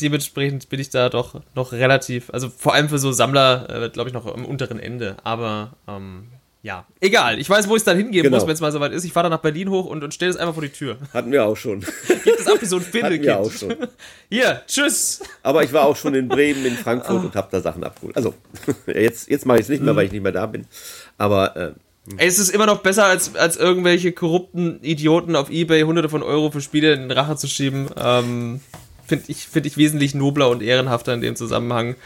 Dementsprechend 0.00 0.68
bin 0.68 0.80
ich 0.80 0.90
da 0.90 1.08
doch 1.08 1.42
noch 1.54 1.72
relativ, 1.72 2.30
also 2.30 2.48
vor 2.48 2.74
allem 2.74 2.88
für 2.88 2.98
so 2.98 3.12
Sammler, 3.12 3.68
äh, 3.68 3.88
glaube 3.90 4.08
ich, 4.08 4.14
noch 4.14 4.26
am 4.26 4.44
unteren 4.44 4.78
Ende. 4.78 5.16
Aber 5.22 5.76
ähm, 5.86 6.28
ja, 6.64 6.86
egal. 7.00 7.40
Ich 7.40 7.50
weiß, 7.50 7.68
wo 7.68 7.74
ich 7.74 7.80
es 7.80 7.84
dann 7.84 7.96
hingeben 7.96 8.22
genau. 8.22 8.36
muss, 8.36 8.46
wenn 8.46 8.54
es 8.54 8.60
mal 8.60 8.70
soweit 8.70 8.92
ist. 8.92 9.04
Ich 9.04 9.12
fahre 9.12 9.24
dann 9.24 9.32
nach 9.32 9.40
Berlin 9.40 9.68
hoch 9.68 9.86
und, 9.86 10.04
und 10.04 10.14
stelle 10.14 10.30
es 10.30 10.36
einfach 10.36 10.54
vor 10.54 10.62
die 10.62 10.68
Tür. 10.68 10.96
Hatten 11.12 11.32
wir 11.32 11.44
auch 11.44 11.56
schon. 11.56 11.80
Gibt 12.24 12.38
es 12.38 12.46
ab 12.46 12.58
wie 12.60 12.66
so 12.66 12.76
ein 12.76 12.82
Findelkind. 12.82 13.32
Hatten 13.34 13.40
wir 13.40 13.40
auch 13.40 13.50
schon. 13.50 13.76
Hier, 14.30 14.62
tschüss. 14.68 15.22
Aber 15.42 15.64
ich 15.64 15.72
war 15.72 15.86
auch 15.86 15.96
schon 15.96 16.14
in 16.14 16.28
Bremen, 16.28 16.64
in 16.64 16.76
Frankfurt 16.76 17.20
oh. 17.20 17.26
und 17.26 17.34
habe 17.34 17.48
da 17.50 17.60
Sachen 17.60 17.82
abgeholt. 17.82 18.16
Also, 18.16 18.34
jetzt, 18.86 19.28
jetzt 19.28 19.44
mache 19.44 19.58
ich 19.58 19.62
es 19.62 19.68
nicht 19.70 19.82
mehr, 19.82 19.96
weil 19.96 20.06
ich 20.06 20.12
nicht 20.12 20.22
mehr 20.22 20.30
da 20.30 20.46
bin. 20.46 20.66
Aber 21.18 21.56
äh, 21.56 21.72
Ey, 22.16 22.28
es 22.28 22.38
ist 22.38 22.50
immer 22.50 22.66
noch 22.66 22.82
besser, 22.82 23.06
als, 23.06 23.34
als 23.34 23.56
irgendwelche 23.56 24.12
korrupten 24.12 24.80
Idioten 24.82 25.36
auf 25.36 25.50
Ebay 25.50 25.82
hunderte 25.82 26.08
von 26.08 26.22
Euro 26.22 26.50
für 26.50 26.60
Spiele 26.60 26.94
in 26.94 27.02
den 27.02 27.10
Rache 27.12 27.36
zu 27.36 27.46
schieben. 27.48 27.88
Ähm, 27.96 28.60
finde 29.12 29.26
ich, 29.28 29.46
find 29.46 29.66
ich 29.66 29.76
wesentlich 29.76 30.14
nobler 30.14 30.48
und 30.48 30.62
ehrenhafter 30.62 31.12
in 31.12 31.20
dem 31.20 31.36
Zusammenhang. 31.36 31.96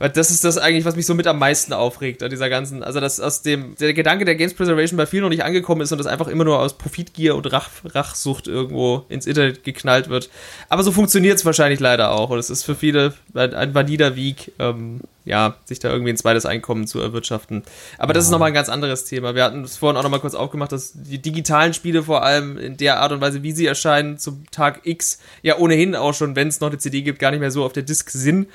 Weil 0.00 0.10
das 0.10 0.32
ist 0.32 0.42
das 0.42 0.58
eigentlich, 0.58 0.84
was 0.84 0.96
mich 0.96 1.06
so 1.06 1.14
mit 1.14 1.28
am 1.28 1.38
meisten 1.38 1.72
aufregt 1.72 2.24
an 2.24 2.30
dieser 2.30 2.50
ganzen, 2.50 2.82
also 2.82 2.98
dass 2.98 3.20
aus 3.20 3.42
dem, 3.42 3.76
der 3.76 3.94
Gedanke 3.94 4.24
der 4.24 4.34
Games 4.34 4.54
Preservation 4.54 4.96
bei 4.96 5.06
vielen 5.06 5.22
noch 5.22 5.28
nicht 5.28 5.44
angekommen 5.44 5.80
ist 5.80 5.92
und 5.92 5.98
das 5.98 6.08
einfach 6.08 6.26
immer 6.26 6.42
nur 6.44 6.58
aus 6.58 6.76
Profitgier 6.76 7.36
und 7.36 7.52
Rach, 7.52 7.70
Rachsucht 7.84 8.48
irgendwo 8.48 9.04
ins 9.08 9.26
Internet 9.26 9.62
geknallt 9.62 10.08
wird. 10.08 10.28
Aber 10.68 10.82
so 10.82 10.90
funktioniert 10.90 11.38
es 11.38 11.44
wahrscheinlich 11.44 11.78
leider 11.78 12.10
auch 12.10 12.30
und 12.30 12.40
es 12.40 12.50
ist 12.50 12.64
für 12.64 12.74
viele 12.74 13.14
ein 13.34 13.72
valider 13.72 14.16
Weg, 14.16 14.50
ähm, 14.58 15.02
ja, 15.24 15.56
sich 15.64 15.78
da 15.78 15.90
irgendwie 15.90 16.10
ein 16.10 16.16
zweites 16.16 16.46
Einkommen 16.46 16.86
zu 16.86 17.00
erwirtschaften. 17.00 17.62
Aber 17.98 18.12
das 18.12 18.24
ist 18.24 18.30
nochmal 18.30 18.48
ein 18.48 18.54
ganz 18.54 18.68
anderes 18.68 19.04
Thema. 19.04 19.34
Wir 19.34 19.44
hatten 19.44 19.64
es 19.64 19.76
vorhin 19.76 19.96
auch 19.96 20.02
nochmal 20.02 20.20
kurz 20.20 20.34
aufgemacht, 20.34 20.72
dass 20.72 20.92
die 20.94 21.20
digitalen 21.20 21.74
Spiele 21.74 22.02
vor 22.02 22.22
allem 22.22 22.56
in 22.58 22.76
der 22.76 23.00
Art 23.00 23.12
und 23.12 23.20
Weise, 23.20 23.42
wie 23.42 23.52
sie 23.52 23.66
erscheinen, 23.66 24.18
zum 24.18 24.44
Tag 24.50 24.80
X, 24.84 25.18
ja 25.42 25.58
ohnehin 25.58 25.94
auch 25.94 26.14
schon, 26.14 26.36
wenn 26.36 26.48
es 26.48 26.60
noch 26.60 26.68
eine 26.68 26.78
CD 26.78 27.02
gibt, 27.02 27.18
gar 27.18 27.30
nicht 27.30 27.40
mehr 27.40 27.50
so 27.50 27.64
auf 27.64 27.72
der 27.72 27.82
Disk 27.82 28.10
sind. 28.10 28.48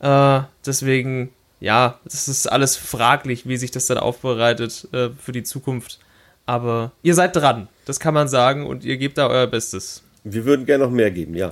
Äh, 0.00 0.40
deswegen, 0.64 1.30
ja, 1.60 1.98
das 2.04 2.28
ist 2.28 2.46
alles 2.46 2.76
fraglich, 2.76 3.46
wie 3.48 3.56
sich 3.56 3.70
das 3.70 3.86
dann 3.86 3.98
aufbereitet 3.98 4.88
äh, 4.92 5.10
für 5.10 5.32
die 5.32 5.42
Zukunft. 5.42 6.00
Aber 6.46 6.92
ihr 7.02 7.14
seid 7.14 7.36
dran, 7.36 7.68
das 7.84 8.00
kann 8.00 8.14
man 8.14 8.26
sagen, 8.26 8.66
und 8.66 8.84
ihr 8.84 8.96
gebt 8.96 9.18
da 9.18 9.28
euer 9.28 9.46
Bestes. 9.46 10.02
Wir 10.24 10.44
würden 10.44 10.66
gerne 10.66 10.84
noch 10.84 10.90
mehr 10.90 11.10
geben, 11.10 11.34
ja. 11.34 11.50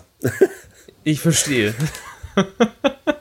ich 1.04 1.20
verstehe. 1.20 1.74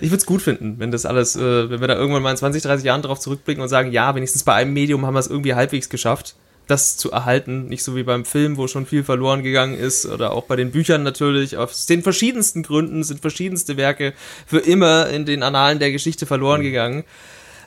ich 0.00 0.10
würde 0.10 0.16
es 0.16 0.26
gut 0.26 0.42
finden, 0.42 0.76
wenn 0.78 0.90
das 0.90 1.06
alles, 1.06 1.36
äh, 1.36 1.70
wenn 1.70 1.80
wir 1.80 1.88
da 1.88 1.94
irgendwann 1.94 2.22
mal 2.22 2.30
in 2.30 2.36
20, 2.36 2.62
30 2.62 2.84
Jahren 2.84 3.02
drauf 3.02 3.20
zurückblicken 3.20 3.62
und 3.62 3.68
sagen, 3.68 3.92
ja, 3.92 4.14
wenigstens 4.14 4.44
bei 4.44 4.54
einem 4.54 4.72
Medium 4.72 5.04
haben 5.06 5.14
wir 5.14 5.20
es 5.20 5.26
irgendwie 5.26 5.54
halbwegs 5.54 5.88
geschafft, 5.88 6.36
das 6.66 6.96
zu 6.96 7.10
erhalten. 7.10 7.66
Nicht 7.66 7.82
so 7.82 7.96
wie 7.96 8.02
beim 8.02 8.24
Film, 8.24 8.56
wo 8.56 8.66
schon 8.68 8.86
viel 8.86 9.04
verloren 9.04 9.42
gegangen 9.42 9.78
ist, 9.78 10.06
oder 10.06 10.32
auch 10.32 10.44
bei 10.44 10.56
den 10.56 10.70
Büchern 10.70 11.02
natürlich. 11.02 11.56
Aus 11.56 11.86
den 11.86 12.02
verschiedensten 12.02 12.62
Gründen 12.62 13.02
sind 13.04 13.20
verschiedenste 13.20 13.76
Werke 13.76 14.14
für 14.46 14.58
immer 14.58 15.08
in 15.08 15.26
den 15.26 15.42
Annalen 15.42 15.78
der 15.78 15.92
Geschichte 15.92 16.26
verloren 16.26 16.60
mhm. 16.60 16.64
gegangen. 16.64 17.04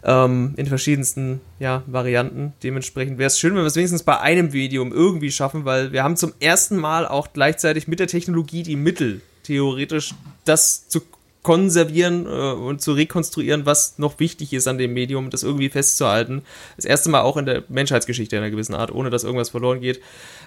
Ähm, 0.04 0.54
in 0.56 0.68
verschiedensten 0.68 1.42
ja, 1.60 1.82
Varianten. 1.88 2.54
Dementsprechend 2.62 3.18
wäre 3.18 3.28
es 3.28 3.40
schön, 3.40 3.56
wenn 3.56 3.64
wir 3.64 3.68
es 3.68 3.76
wenigstens 3.76 4.04
bei 4.04 4.20
einem 4.20 4.52
Medium 4.52 4.94
irgendwie 4.94 5.32
schaffen, 5.32 5.66
weil 5.66 5.94
wir 5.94 6.04
haben 6.04 6.16
zum 6.16 6.34
ersten 6.40 6.78
Mal 6.78 7.08
auch 7.08 7.34
gleichzeitig 7.34 7.88
mit 7.88 8.00
der 8.00 8.06
Technologie 8.06 8.62
die 8.62 8.76
Mittel, 8.76 9.22
theoretisch 9.42 10.14
das 10.46 10.88
zu 10.88 11.02
konservieren 11.46 12.26
äh, 12.26 12.30
und 12.30 12.82
zu 12.82 12.94
rekonstruieren, 12.94 13.68
was 13.68 14.00
noch 14.00 14.20
wichtig 14.20 14.52
ist 14.52 14.68
an 14.68 14.80
dem 14.80 14.94
Medium, 14.94 15.30
das 15.30 15.44
irgendwie 15.44 15.70
festzuhalten. 15.70 16.42
Das 16.76 16.86
erste 16.86 17.10
Mal 17.10 17.22
auch 17.22 17.38
in 17.38 17.46
der 17.46 17.64
Menschheitsgeschichte 17.70 18.36
in 18.36 18.42
einer 18.42 18.50
gewissen 18.50 18.74
Art, 18.74 18.92
ohne 18.92 19.12
dass 19.12 19.24
irgendwas 19.24 19.50
verloren 19.52 19.80
geht. 19.80 20.02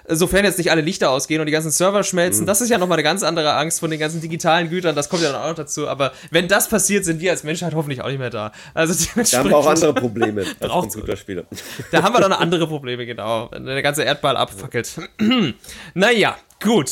Sofern 0.09 0.43
jetzt 0.43 0.57
nicht 0.57 0.71
alle 0.71 0.81
Lichter 0.81 1.09
ausgehen 1.11 1.39
und 1.39 1.45
die 1.45 1.53
ganzen 1.53 1.71
Server 1.71 2.03
schmelzen, 2.03 2.41
mhm. 2.41 2.47
das 2.47 2.59
ist 2.59 2.69
ja 2.69 2.77
nochmal 2.77 2.97
eine 2.97 3.03
ganz 3.03 3.23
andere 3.23 3.53
Angst 3.53 3.79
von 3.79 3.89
den 3.89 3.97
ganzen 3.97 4.19
digitalen 4.19 4.69
Gütern, 4.69 4.93
das 4.93 5.07
kommt 5.07 5.23
ja 5.23 5.31
dann 5.31 5.41
auch 5.41 5.47
noch 5.47 5.55
dazu. 5.55 5.87
Aber 5.87 6.11
wenn 6.31 6.49
das 6.49 6.67
passiert, 6.67 7.05
sind 7.05 7.21
wir 7.21 7.31
als 7.31 7.45
Menschheit 7.45 7.73
hoffentlich 7.75 8.01
auch 8.01 8.09
nicht 8.09 8.19
mehr 8.19 8.29
da. 8.29 8.51
Also 8.73 8.93
da 9.15 9.37
haben 9.37 9.49
wir 9.49 9.55
auch 9.55 9.67
andere 9.67 9.93
Probleme 9.93 10.43
als 10.59 10.69
Computerspiele. 10.69 11.45
Da 11.93 12.03
haben 12.03 12.13
wir 12.13 12.19
dann 12.19 12.33
andere 12.33 12.67
Probleme, 12.67 13.05
genau. 13.05 13.49
Wenn 13.51 13.65
der 13.65 13.81
ganze 13.81 14.03
Erdball 14.03 14.35
abfackelt. 14.35 14.99
naja, 15.93 16.35
gut. 16.61 16.91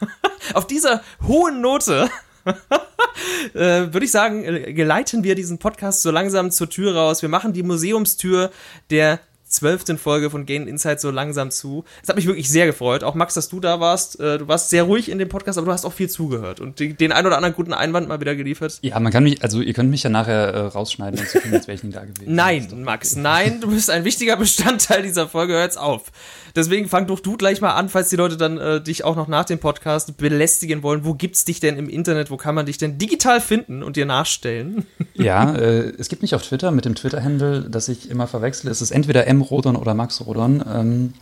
Auf 0.54 0.66
dieser 0.66 1.02
hohen 1.26 1.60
Note 1.60 2.08
äh, 3.54 3.92
würde 3.92 4.04
ich 4.04 4.10
sagen, 4.10 4.44
äh, 4.44 4.72
geleiten 4.72 5.24
wir 5.24 5.34
diesen 5.34 5.58
Podcast 5.58 6.02
so 6.02 6.10
langsam 6.10 6.50
zur 6.50 6.68
Tür 6.70 6.94
raus. 6.94 7.22
Wir 7.22 7.28
machen 7.28 7.52
die 7.52 7.62
Museumstür 7.62 8.50
der 8.90 9.20
zwölften 9.54 9.98
Folge 9.98 10.30
von 10.30 10.46
Gain 10.46 10.66
Insight 10.66 11.00
so 11.00 11.10
langsam 11.10 11.50
zu. 11.50 11.84
Es 12.02 12.08
hat 12.08 12.16
mich 12.16 12.26
wirklich 12.26 12.50
sehr 12.50 12.66
gefreut. 12.66 13.04
Auch 13.04 13.14
Max, 13.14 13.34
dass 13.34 13.48
du 13.48 13.60
da 13.60 13.80
warst. 13.80 14.20
Äh, 14.20 14.38
du 14.38 14.48
warst 14.48 14.70
sehr 14.70 14.84
ruhig 14.84 15.10
in 15.10 15.18
dem 15.18 15.28
Podcast, 15.28 15.58
aber 15.58 15.66
du 15.66 15.72
hast 15.72 15.84
auch 15.84 15.92
viel 15.92 16.10
zugehört 16.10 16.60
und 16.60 16.80
den 16.80 17.12
ein 17.12 17.26
oder 17.26 17.36
anderen 17.36 17.54
guten 17.54 17.72
Einwand 17.72 18.08
mal 18.08 18.20
wieder 18.20 18.34
geliefert. 18.36 18.78
Ja, 18.82 18.98
man 19.00 19.12
kann 19.12 19.24
mich, 19.24 19.42
also 19.42 19.60
ihr 19.60 19.72
könnt 19.72 19.90
mich 19.90 20.02
ja 20.02 20.10
nachher 20.10 20.48
äh, 20.48 20.60
rausschneiden 20.66 21.20
und 21.20 21.28
so 21.28 21.38
tun, 21.38 21.52
als 21.54 21.66
wäre 21.66 21.76
ich 21.76 21.84
nie 21.84 21.92
da 21.92 22.04
gewesen. 22.04 22.34
Nein, 22.34 22.68
Max, 22.82 23.16
nein, 23.16 23.60
du 23.60 23.70
bist 23.70 23.90
ein 23.90 24.04
wichtiger 24.04 24.36
Bestandteil 24.36 25.02
dieser 25.02 25.28
Folge. 25.28 25.54
Hör 25.54 25.62
jetzt 25.62 25.78
auf. 25.78 26.10
Deswegen 26.56 26.88
fang 26.88 27.08
doch 27.08 27.18
du 27.18 27.36
gleich 27.36 27.60
mal 27.60 27.72
an, 27.72 27.88
falls 27.88 28.10
die 28.10 28.16
Leute 28.16 28.36
dann 28.36 28.58
äh, 28.58 28.80
dich 28.80 29.04
auch 29.04 29.16
noch 29.16 29.26
nach 29.26 29.44
dem 29.44 29.58
Podcast 29.58 30.16
belästigen 30.16 30.84
wollen. 30.84 31.04
Wo 31.04 31.14
gibt's 31.14 31.44
dich 31.44 31.58
denn 31.58 31.76
im 31.76 31.88
Internet? 31.88 32.30
Wo 32.30 32.36
kann 32.36 32.54
man 32.54 32.66
dich 32.66 32.78
denn 32.78 32.96
digital 32.96 33.40
finden 33.40 33.82
und 33.82 33.96
dir 33.96 34.06
nachstellen? 34.06 34.86
Ja, 35.14 35.54
äh, 35.54 35.92
es 35.98 36.08
gibt 36.08 36.22
mich 36.22 36.34
auf 36.34 36.42
Twitter 36.42 36.70
mit 36.70 36.84
dem 36.84 36.94
Twitter-Handle, 36.94 37.66
das 37.68 37.88
ich 37.88 38.10
immer 38.10 38.26
verwechsle. 38.26 38.70
Es 38.70 38.82
ist 38.82 38.90
entweder 38.90 39.26
M. 39.26 39.42
Rodon 39.50 39.76
oder 39.76 39.94
Max 39.94 40.24
Rodon. 40.24 40.64
Ähm, 40.72 41.14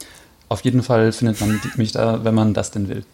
auf 0.49 0.63
jeden 0.63 0.83
Fall 0.83 1.13
findet 1.13 1.41
man 1.41 1.61
mich 1.77 1.93
da, 1.93 2.25
wenn 2.25 2.35
man 2.35 2.55
das 2.55 2.71
denn 2.71 2.89
will 2.89 3.05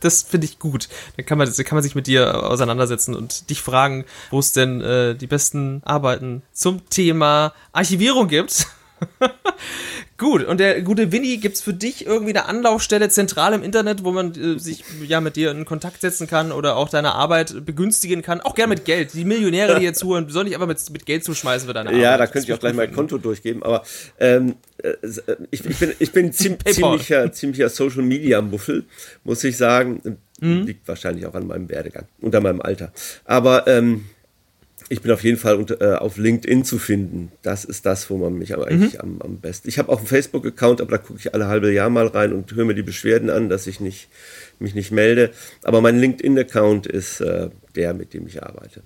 das 0.00 0.22
finde 0.22 0.46
ich 0.46 0.58
gut. 0.58 0.88
Dann 1.16 1.26
kann 1.26 1.38
man, 1.38 1.52
kann 1.52 1.76
man 1.76 1.82
sich 1.82 1.94
mit 1.94 2.06
dir 2.06 2.44
auseinandersetzen 2.44 3.14
und 3.14 3.50
dich 3.50 3.62
fragen, 3.62 4.04
wo 4.30 4.38
es 4.38 4.52
denn 4.52 4.80
äh, 4.80 5.14
die 5.14 5.26
besten 5.26 5.82
Arbeiten 5.84 6.42
zum 6.52 6.88
Thema 6.88 7.52
Archivierung 7.72 8.28
gibt. 8.28 8.66
Gut, 10.18 10.44
und 10.44 10.58
der 10.58 10.82
gute 10.82 11.12
Winnie, 11.12 11.38
gibt 11.38 11.54
es 11.54 11.62
für 11.62 11.72
dich 11.72 12.04
irgendwie 12.04 12.30
eine 12.30 12.46
Anlaufstelle 12.46 13.08
zentral 13.08 13.52
im 13.52 13.62
Internet, 13.62 14.02
wo 14.02 14.10
man 14.10 14.34
äh, 14.34 14.58
sich 14.58 14.82
ja 15.06 15.20
mit 15.20 15.36
dir 15.36 15.52
in 15.52 15.64
Kontakt 15.64 16.00
setzen 16.00 16.26
kann 16.26 16.50
oder 16.50 16.76
auch 16.76 16.88
deine 16.88 17.14
Arbeit 17.14 17.64
begünstigen 17.64 18.20
kann? 18.20 18.40
Auch 18.40 18.56
gerne 18.56 18.70
mit 18.70 18.84
Geld. 18.84 19.14
Die 19.14 19.24
Millionäre, 19.24 19.78
die 19.78 19.84
jetzt 19.84 19.98
zuhören, 20.00 20.28
soll 20.28 20.44
nicht 20.44 20.54
einfach 20.54 20.66
mit, 20.66 20.90
mit 20.90 21.06
Geld 21.06 21.22
zuschmeißen 21.22 21.68
für 21.68 21.72
deine 21.72 21.90
Arbeit. 21.90 22.02
Ja, 22.02 22.16
da 22.16 22.26
könnte 22.26 22.48
ich 22.48 22.52
auch 22.52 22.58
gleich 22.58 22.74
mein 22.74 22.92
Konto 22.92 23.16
durchgeben, 23.16 23.62
aber 23.62 23.84
ähm, 24.18 24.56
äh, 24.82 24.94
ich, 25.52 25.64
ich, 25.64 25.78
bin, 25.78 25.92
ich 26.00 26.10
bin 26.10 26.32
ziem, 26.32 26.56
ziemlicher, 26.66 27.30
ziemlicher 27.30 27.68
Social 27.68 28.02
Media 28.02 28.42
Muffel, 28.42 28.86
muss 29.22 29.44
ich 29.44 29.56
sagen. 29.56 30.18
Mhm. 30.40 30.66
Liegt 30.66 30.88
wahrscheinlich 30.88 31.26
auch 31.26 31.34
an 31.34 31.46
meinem 31.46 31.68
Werdegang 31.68 32.06
und 32.20 32.34
an 32.34 32.42
meinem 32.42 32.60
Alter. 32.60 32.92
Aber 33.24 33.68
ähm, 33.68 34.06
ich 34.88 35.02
bin 35.02 35.12
auf 35.12 35.22
jeden 35.22 35.36
Fall 35.36 35.56
unter, 35.56 35.80
äh, 35.80 35.96
auf 35.96 36.16
LinkedIn 36.16 36.64
zu 36.64 36.78
finden. 36.78 37.30
Das 37.42 37.64
ist 37.64 37.84
das, 37.86 38.08
wo 38.10 38.16
man 38.16 38.34
mich 38.34 38.54
aber 38.54 38.66
eigentlich 38.66 38.94
mhm. 38.94 39.00
am, 39.00 39.22
am 39.22 39.40
besten. 39.40 39.68
Ich 39.68 39.78
habe 39.78 39.90
auch 39.90 39.98
einen 39.98 40.06
Facebook-Account, 40.06 40.80
aber 40.80 40.92
da 40.92 40.98
gucke 40.98 41.18
ich 41.18 41.34
alle 41.34 41.48
halbe 41.48 41.72
Jahr 41.72 41.90
mal 41.90 42.06
rein 42.06 42.32
und 42.32 42.52
höre 42.52 42.64
mir 42.64 42.74
die 42.74 42.82
Beschwerden 42.82 43.30
an, 43.30 43.48
dass 43.48 43.66
ich 43.66 43.80
nicht, 43.80 44.08
mich 44.58 44.74
nicht 44.74 44.90
melde. 44.90 45.30
Aber 45.62 45.80
mein 45.80 45.98
LinkedIn-Account 45.98 46.86
ist 46.86 47.20
äh, 47.20 47.50
der, 47.74 47.94
mit 47.94 48.14
dem 48.14 48.26
ich 48.26 48.42
arbeite. 48.42 48.82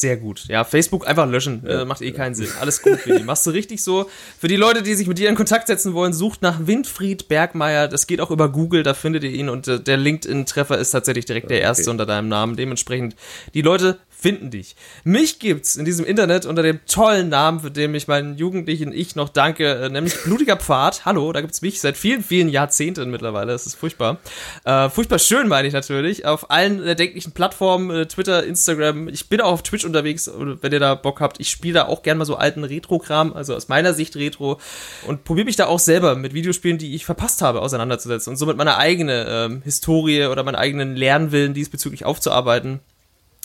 Sehr 0.00 0.16
gut. 0.16 0.46
Ja, 0.48 0.64
Facebook 0.64 1.06
einfach 1.06 1.28
löschen. 1.28 1.62
Ja. 1.62 1.82
Äh, 1.82 1.84
macht 1.84 2.00
eh 2.00 2.12
keinen 2.12 2.34
Sinn. 2.34 2.48
Alles 2.58 2.80
gut, 2.80 3.04
Willi. 3.06 3.22
Machst 3.24 3.46
du 3.46 3.50
richtig 3.50 3.84
so. 3.84 4.08
Für 4.38 4.48
die 4.48 4.56
Leute, 4.56 4.82
die 4.82 4.94
sich 4.94 5.06
mit 5.06 5.18
dir 5.18 5.28
in 5.28 5.34
Kontakt 5.34 5.66
setzen 5.66 5.92
wollen, 5.92 6.14
sucht 6.14 6.40
nach 6.40 6.66
Winfried 6.66 7.28
Bergmeier. 7.28 7.86
Das 7.86 8.06
geht 8.06 8.22
auch 8.22 8.30
über 8.30 8.50
Google, 8.50 8.82
da 8.82 8.94
findet 8.94 9.24
ihr 9.24 9.30
ihn. 9.30 9.50
Und 9.50 9.68
äh, 9.68 9.78
der 9.78 9.98
LinkedIn-Treffer 9.98 10.78
ist 10.78 10.92
tatsächlich 10.92 11.26
direkt 11.26 11.50
der 11.50 11.60
erste 11.60 11.90
unter 11.90 12.06
deinem 12.06 12.28
Namen. 12.28 12.56
Dementsprechend, 12.56 13.14
die 13.52 13.60
Leute 13.60 13.98
finden 14.20 14.50
dich. 14.50 14.76
Mich 15.04 15.38
gibt's 15.38 15.76
in 15.76 15.84
diesem 15.84 16.04
Internet 16.04 16.46
unter 16.46 16.62
dem 16.62 16.80
tollen 16.86 17.28
Namen, 17.28 17.60
für 17.60 17.70
den 17.70 17.94
ich 17.94 18.06
meinen 18.08 18.36
jugendlichen 18.36 18.92
Ich 18.92 19.16
noch 19.16 19.28
danke, 19.28 19.66
äh, 19.66 19.88
nämlich 19.88 20.14
Blutiger 20.24 20.56
Pfad. 20.56 21.04
Hallo, 21.04 21.32
da 21.32 21.40
gibt's 21.40 21.62
mich 21.62 21.80
seit 21.80 21.96
vielen, 21.96 22.22
vielen 22.22 22.48
Jahrzehnten 22.48 23.10
mittlerweile. 23.10 23.52
Das 23.52 23.66
ist 23.66 23.76
furchtbar. 23.76 24.18
Äh, 24.64 24.90
furchtbar 24.90 25.18
schön, 25.18 25.48
meine 25.48 25.66
ich 25.68 25.74
natürlich. 25.74 26.26
Auf 26.26 26.50
allen 26.50 26.84
erdenklichen 26.84 27.32
Plattformen, 27.32 27.90
äh, 27.90 28.06
Twitter, 28.06 28.44
Instagram. 28.44 29.08
Ich 29.08 29.28
bin 29.28 29.40
auch 29.40 29.52
auf 29.52 29.62
Twitch 29.62 29.84
unterwegs, 29.84 30.30
wenn 30.34 30.72
ihr 30.72 30.80
da 30.80 30.94
Bock 30.94 31.20
habt. 31.20 31.40
Ich 31.40 31.50
spiele 31.50 31.74
da 31.74 31.86
auch 31.86 32.02
gerne 32.02 32.18
mal 32.18 32.24
so 32.24 32.36
alten 32.36 32.64
Retro-Kram, 32.64 33.32
also 33.32 33.54
aus 33.54 33.68
meiner 33.68 33.94
Sicht 33.94 34.16
Retro. 34.16 34.60
Und 35.06 35.24
probiere 35.24 35.46
mich 35.46 35.56
da 35.56 35.66
auch 35.66 35.78
selber 35.78 36.14
mit 36.14 36.34
Videospielen, 36.34 36.78
die 36.78 36.94
ich 36.94 37.06
verpasst 37.06 37.42
habe, 37.42 37.62
auseinanderzusetzen 37.62 38.30
und 38.30 38.36
somit 38.36 38.56
meine 38.56 38.76
eigene 38.76 39.26
ähm, 39.28 39.62
Historie 39.62 40.26
oder 40.26 40.42
meinen 40.42 40.56
eigenen 40.56 40.96
Lernwillen 40.96 41.54
diesbezüglich 41.54 42.04
aufzuarbeiten. 42.04 42.80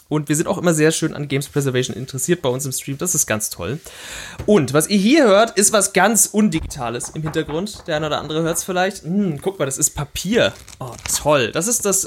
Und 0.08 0.30
wir 0.30 0.36
sind 0.36 0.48
auch 0.48 0.58
immer 0.58 0.74
sehr 0.74 0.92
schön 0.92 1.16
an 1.16 1.28
Games 1.28 1.50
Preservation 1.50 1.96
interessiert 1.96 2.42
bei 2.42 2.50
uns 2.50 2.66
im 2.66 2.72
Stream. 2.72 2.98
Das 2.98 3.16
ist 3.16 3.26
ganz 3.26 3.50
toll. 3.50 3.80
Und 4.46 4.74
was 4.74 4.88
ihr 4.88 4.98
hier 4.98 5.24
hört, 5.26 5.58
ist 5.58 5.74
was 5.74 5.94
ganz 5.94 6.28
Undigitales 6.28 7.10
im 7.10 7.24
Hintergrund. 7.24 7.88
Der 7.88 7.96
eine 7.96 8.08
oder 8.08 8.20
andere 8.20 8.44
hört 8.44 8.58
es 8.58 8.64
vielleicht. 8.64 9.04
Hm, 9.04 9.42
guck 9.42 9.58
mal, 9.58 9.66
das 9.66 9.80
ist 9.80 9.92
Papier. 9.92 10.54
Oh, 10.80 10.92
toll. 11.12 11.52
Das 11.52 11.68
ist 11.68 11.86
das 11.86 12.06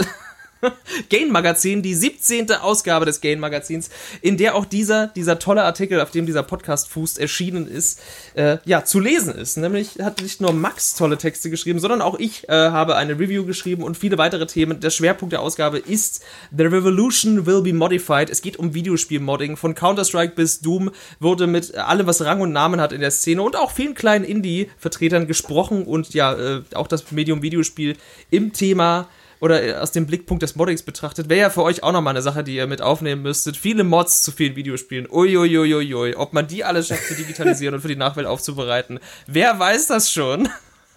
Gain 1.11 1.31
Magazin, 1.31 1.83
die 1.83 1.95
17. 1.95 2.51
Ausgabe 2.53 3.05
des 3.05 3.21
Gain 3.21 3.41
Magazins, 3.41 3.91
in 4.21 4.37
der 4.37 4.55
auch 4.55 4.65
dieser, 4.65 5.09
dieser 5.09 5.39
tolle 5.39 5.63
Artikel, 5.65 6.01
auf 6.01 6.11
dem 6.11 6.27
dieser 6.27 6.43
Podcast 6.43 6.89
fußt, 6.89 7.19
erschienen 7.19 7.67
ist, 7.67 8.01
äh, 8.35 8.59
ja, 8.65 8.85
zu 8.85 9.01
lesen 9.01 9.35
ist. 9.35 9.57
Nämlich 9.57 9.99
hat 10.01 10.23
nicht 10.23 10.41
nur 10.41 10.53
Max 10.53 10.95
tolle 10.95 11.19
Texte 11.19 11.51
geschrieben, 11.51 11.79
sondern 11.79 12.03
auch 12.03 12.19
ich 12.19 12.49
äh, 12.49 12.53
habe 12.53 12.97
eine 12.97 13.19
Review 13.19 13.45
geschrieben 13.45 13.83
und 13.83 13.97
viele 13.97 14.19
weitere 14.19 14.47
Themen. 14.47 14.81
Der 14.81 14.91
Schwerpunkt 14.91 15.33
der 15.33 15.43
Ausgabe 15.43 15.79
ist 15.79 16.23
The 16.57 16.65
Revolution 16.65 17.47
Will 17.47 17.63
Be 17.63 17.73
Modified. 17.73 18.31
Es 18.31 18.43
geht 18.43 18.59
um 18.59 18.75
Videospielmodding. 18.75 19.57
Von 19.57 19.75
Counter-Strike 19.75 20.35
bis 20.35 20.61
Doom 20.61 20.91
wurde 21.21 21.47
mit 21.47 21.75
allem, 21.77 22.07
was 22.07 22.25
Rang 22.25 22.41
und 22.41 22.53
Namen 22.53 22.81
hat 22.81 22.93
in 22.93 23.01
der 23.01 23.11
Szene 23.11 23.43
und 23.43 23.57
auch 23.57 23.71
vielen 23.71 23.95
kleinen 23.95 24.25
Indie-Vertretern 24.25 25.27
gesprochen 25.27 25.85
und 25.85 26.15
ja, 26.15 26.33
äh, 26.35 26.63
auch 26.75 26.89
das 26.89 27.11
Medium 27.13 27.43
Videospiel 27.43 27.97
im 28.31 28.53
Thema 28.53 29.09
oder 29.41 29.83
aus 29.83 29.93
dem 29.93 30.07
Blickpunkt 30.07 30.43
des 30.43 30.57
Moddings 30.57 30.83
betrachtet, 30.83 31.29
wäre 31.29 31.41
ja 31.41 31.51
für 31.51 31.63
euch 31.63 31.83
auch 31.83 31.93
nochmal 31.93 32.13
eine 32.13 32.23
Sache, 32.23 32.45
die 32.45 32.57
ihr 32.57 32.67
mit 32.67 32.83
aufnehmen 32.83 33.23
müsstet. 33.23 33.57
Viele 33.57 33.85
Mods 33.85 34.23
zu 34.23 34.33
vielen 34.33 34.57
Videospielen. 34.57 35.09
Uiuiuiui. 35.11 36.17
Ob 36.17 36.33
man 36.33 36.47
die 36.47 36.65
alle 36.65 36.83
schafft 36.83 37.07
zu 37.07 37.15
digitalisieren 37.15 37.75
und 37.75 37.81
für 37.81 37.89
die 37.89 37.97
Nachwelt 37.97 38.27
aufzubereiten. 38.27 39.01
Wer 39.27 39.59
weiß 39.59 39.87
das 39.89 40.11
schon? 40.11 40.49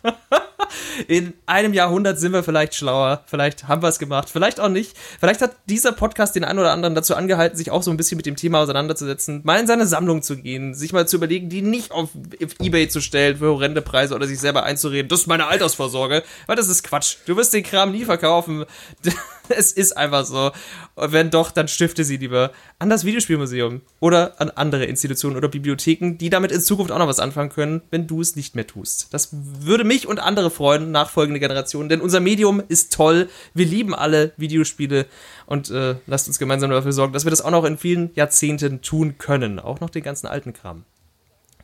In 1.08 1.34
einem 1.46 1.74
Jahrhundert 1.74 2.20
sind 2.20 2.34
wir 2.34 2.44
vielleicht 2.44 2.76
schlauer, 2.76 3.24
vielleicht 3.26 3.68
haben 3.68 3.82
wir 3.82 3.90
es 3.90 4.00
gemacht, 4.00 4.30
vielleicht 4.30 4.60
auch 4.60 4.70
nicht. 4.70 4.96
Vielleicht 5.20 5.42
hat 5.42 5.56
dieser 5.68 5.92
Podcast 5.92 6.36
den 6.36 6.44
einen 6.44 6.60
oder 6.60 6.72
anderen 6.72 6.96
dazu 6.96 7.16
angehalten, 7.16 7.58
sich 7.58 7.72
auch 7.72 7.84
so 7.84 7.92
ein 7.92 7.98
bisschen 7.98 8.18
mit 8.18 8.26
dem 8.26 8.36
Thema 8.36 8.60
auseinanderzusetzen, 8.60 9.42
mal 9.44 9.60
in 9.60 9.68
seine 9.68 9.88
Sammlung 9.88 10.22
zu 10.22 10.38
gehen, 10.38 10.74
sich 10.74 10.94
mal 10.94 11.08
zu 11.08 11.18
überlegen, 11.18 11.50
die 11.50 11.62
nicht 11.62 11.92
auf 11.92 12.10
Ebay 12.60 12.88
zu 12.88 13.02
stellen 13.02 13.38
für 13.38 13.52
horrende 13.52 13.82
Preise 13.82 14.16
oder 14.16 14.28
sich 14.28 14.40
selber 14.40 14.64
einzureden, 14.64 15.10
das 15.10 15.22
ist 15.22 15.28
meine 15.28 15.48
Altersvorsorge, 15.48 16.24
weil 16.48 16.56
das 16.56 16.68
ist 16.68 16.84
Quatsch. 16.84 17.18
Du 17.26 17.36
wirst 17.36 17.54
den 17.54 17.64
Kram 17.64 17.92
nie 17.92 18.06
verkaufen. 18.06 18.66
es 19.50 19.72
ist 19.72 19.98
einfach 19.98 20.26
so. 20.26 20.52
Und 20.96 21.12
wenn 21.12 21.30
doch, 21.30 21.52
dann 21.52 21.68
stifte 21.68 22.04
sie 22.04 22.18
lieber 22.18 22.52
an 22.80 22.90
das 22.90 23.06
Videospielmuseum 23.06 23.82
oder 24.00 24.40
an 24.40 24.50
andere 24.52 24.86
Institutionen 24.86 25.38
oder 25.38 25.48
Bibliotheken, 25.48 26.18
die 26.18 26.30
damit 26.30 26.52
in 26.52 26.62
Zukunft 26.62 26.92
auch 26.92 27.00
noch 27.00 27.08
was 27.08 27.20
anfangen 27.20 27.50
können, 27.50 27.82
wenn 27.92 28.08
du 28.08 28.22
es 28.22 28.36
nicht 28.36 28.56
mehr 28.56 28.68
tust. 28.68 29.08
Das 29.12 29.30
würde 29.32 29.84
mich 29.84 29.91
und 30.08 30.20
andere 30.20 30.50
freuen, 30.50 30.92
nachfolgende 30.92 31.40
Generationen, 31.40 31.90
denn 31.90 32.02
unser 32.02 32.20
Medium 32.20 32.62
ist 32.68 32.94
toll. 32.94 33.30
Wir 33.54 33.66
lieben 33.66 33.94
alle 33.94 34.34
Videospiele 34.38 35.06
und 35.46 35.70
äh, 35.70 35.96
lasst 36.08 36.28
uns 36.28 36.40
gemeinsam 36.40 36.72
dafür 36.72 36.94
sorgen, 36.94 37.14
dass 37.14 37.26
wir 37.26 37.30
das 37.30 37.42
auch 37.42 37.52
noch 37.52 37.66
in 37.66 37.78
vielen 37.78 38.12
Jahrzehnten 38.16 38.82
tun 38.82 39.18
können. 39.18 39.60
Auch 39.60 39.80
noch 39.80 39.90
den 39.90 40.04
ganzen 40.04 40.28
alten 40.28 40.54
Kram. 40.54 40.86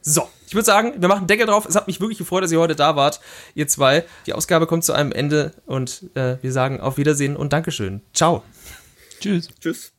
So, 0.02 0.30
ich 0.48 0.54
würde 0.54 0.66
sagen, 0.66 0.94
wir 0.98 1.10
machen 1.10 1.28
Deckel 1.28 1.46
drauf. 1.46 1.66
Es 1.68 1.76
hat 1.76 1.88
mich 1.88 2.00
wirklich 2.00 2.18
gefreut, 2.18 2.44
dass 2.44 2.52
ihr 2.52 2.60
heute 2.60 2.76
da 2.76 2.96
wart, 2.96 3.20
ihr 3.56 3.68
zwei. 3.68 4.06
Die 4.26 4.34
Ausgabe 4.34 4.68
kommt 4.68 4.86
zu 4.86 4.94
einem 4.94 5.12
Ende 5.12 5.54
und 5.66 6.04
äh, 6.16 6.38
wir 6.42 6.52
sagen 6.52 6.80
auf 6.80 6.98
Wiedersehen 6.98 7.36
und 7.36 7.52
Dankeschön. 7.52 8.02
Ciao. 8.14 8.44
Tschüss. 9.20 9.50
Tschüss. 9.60 9.92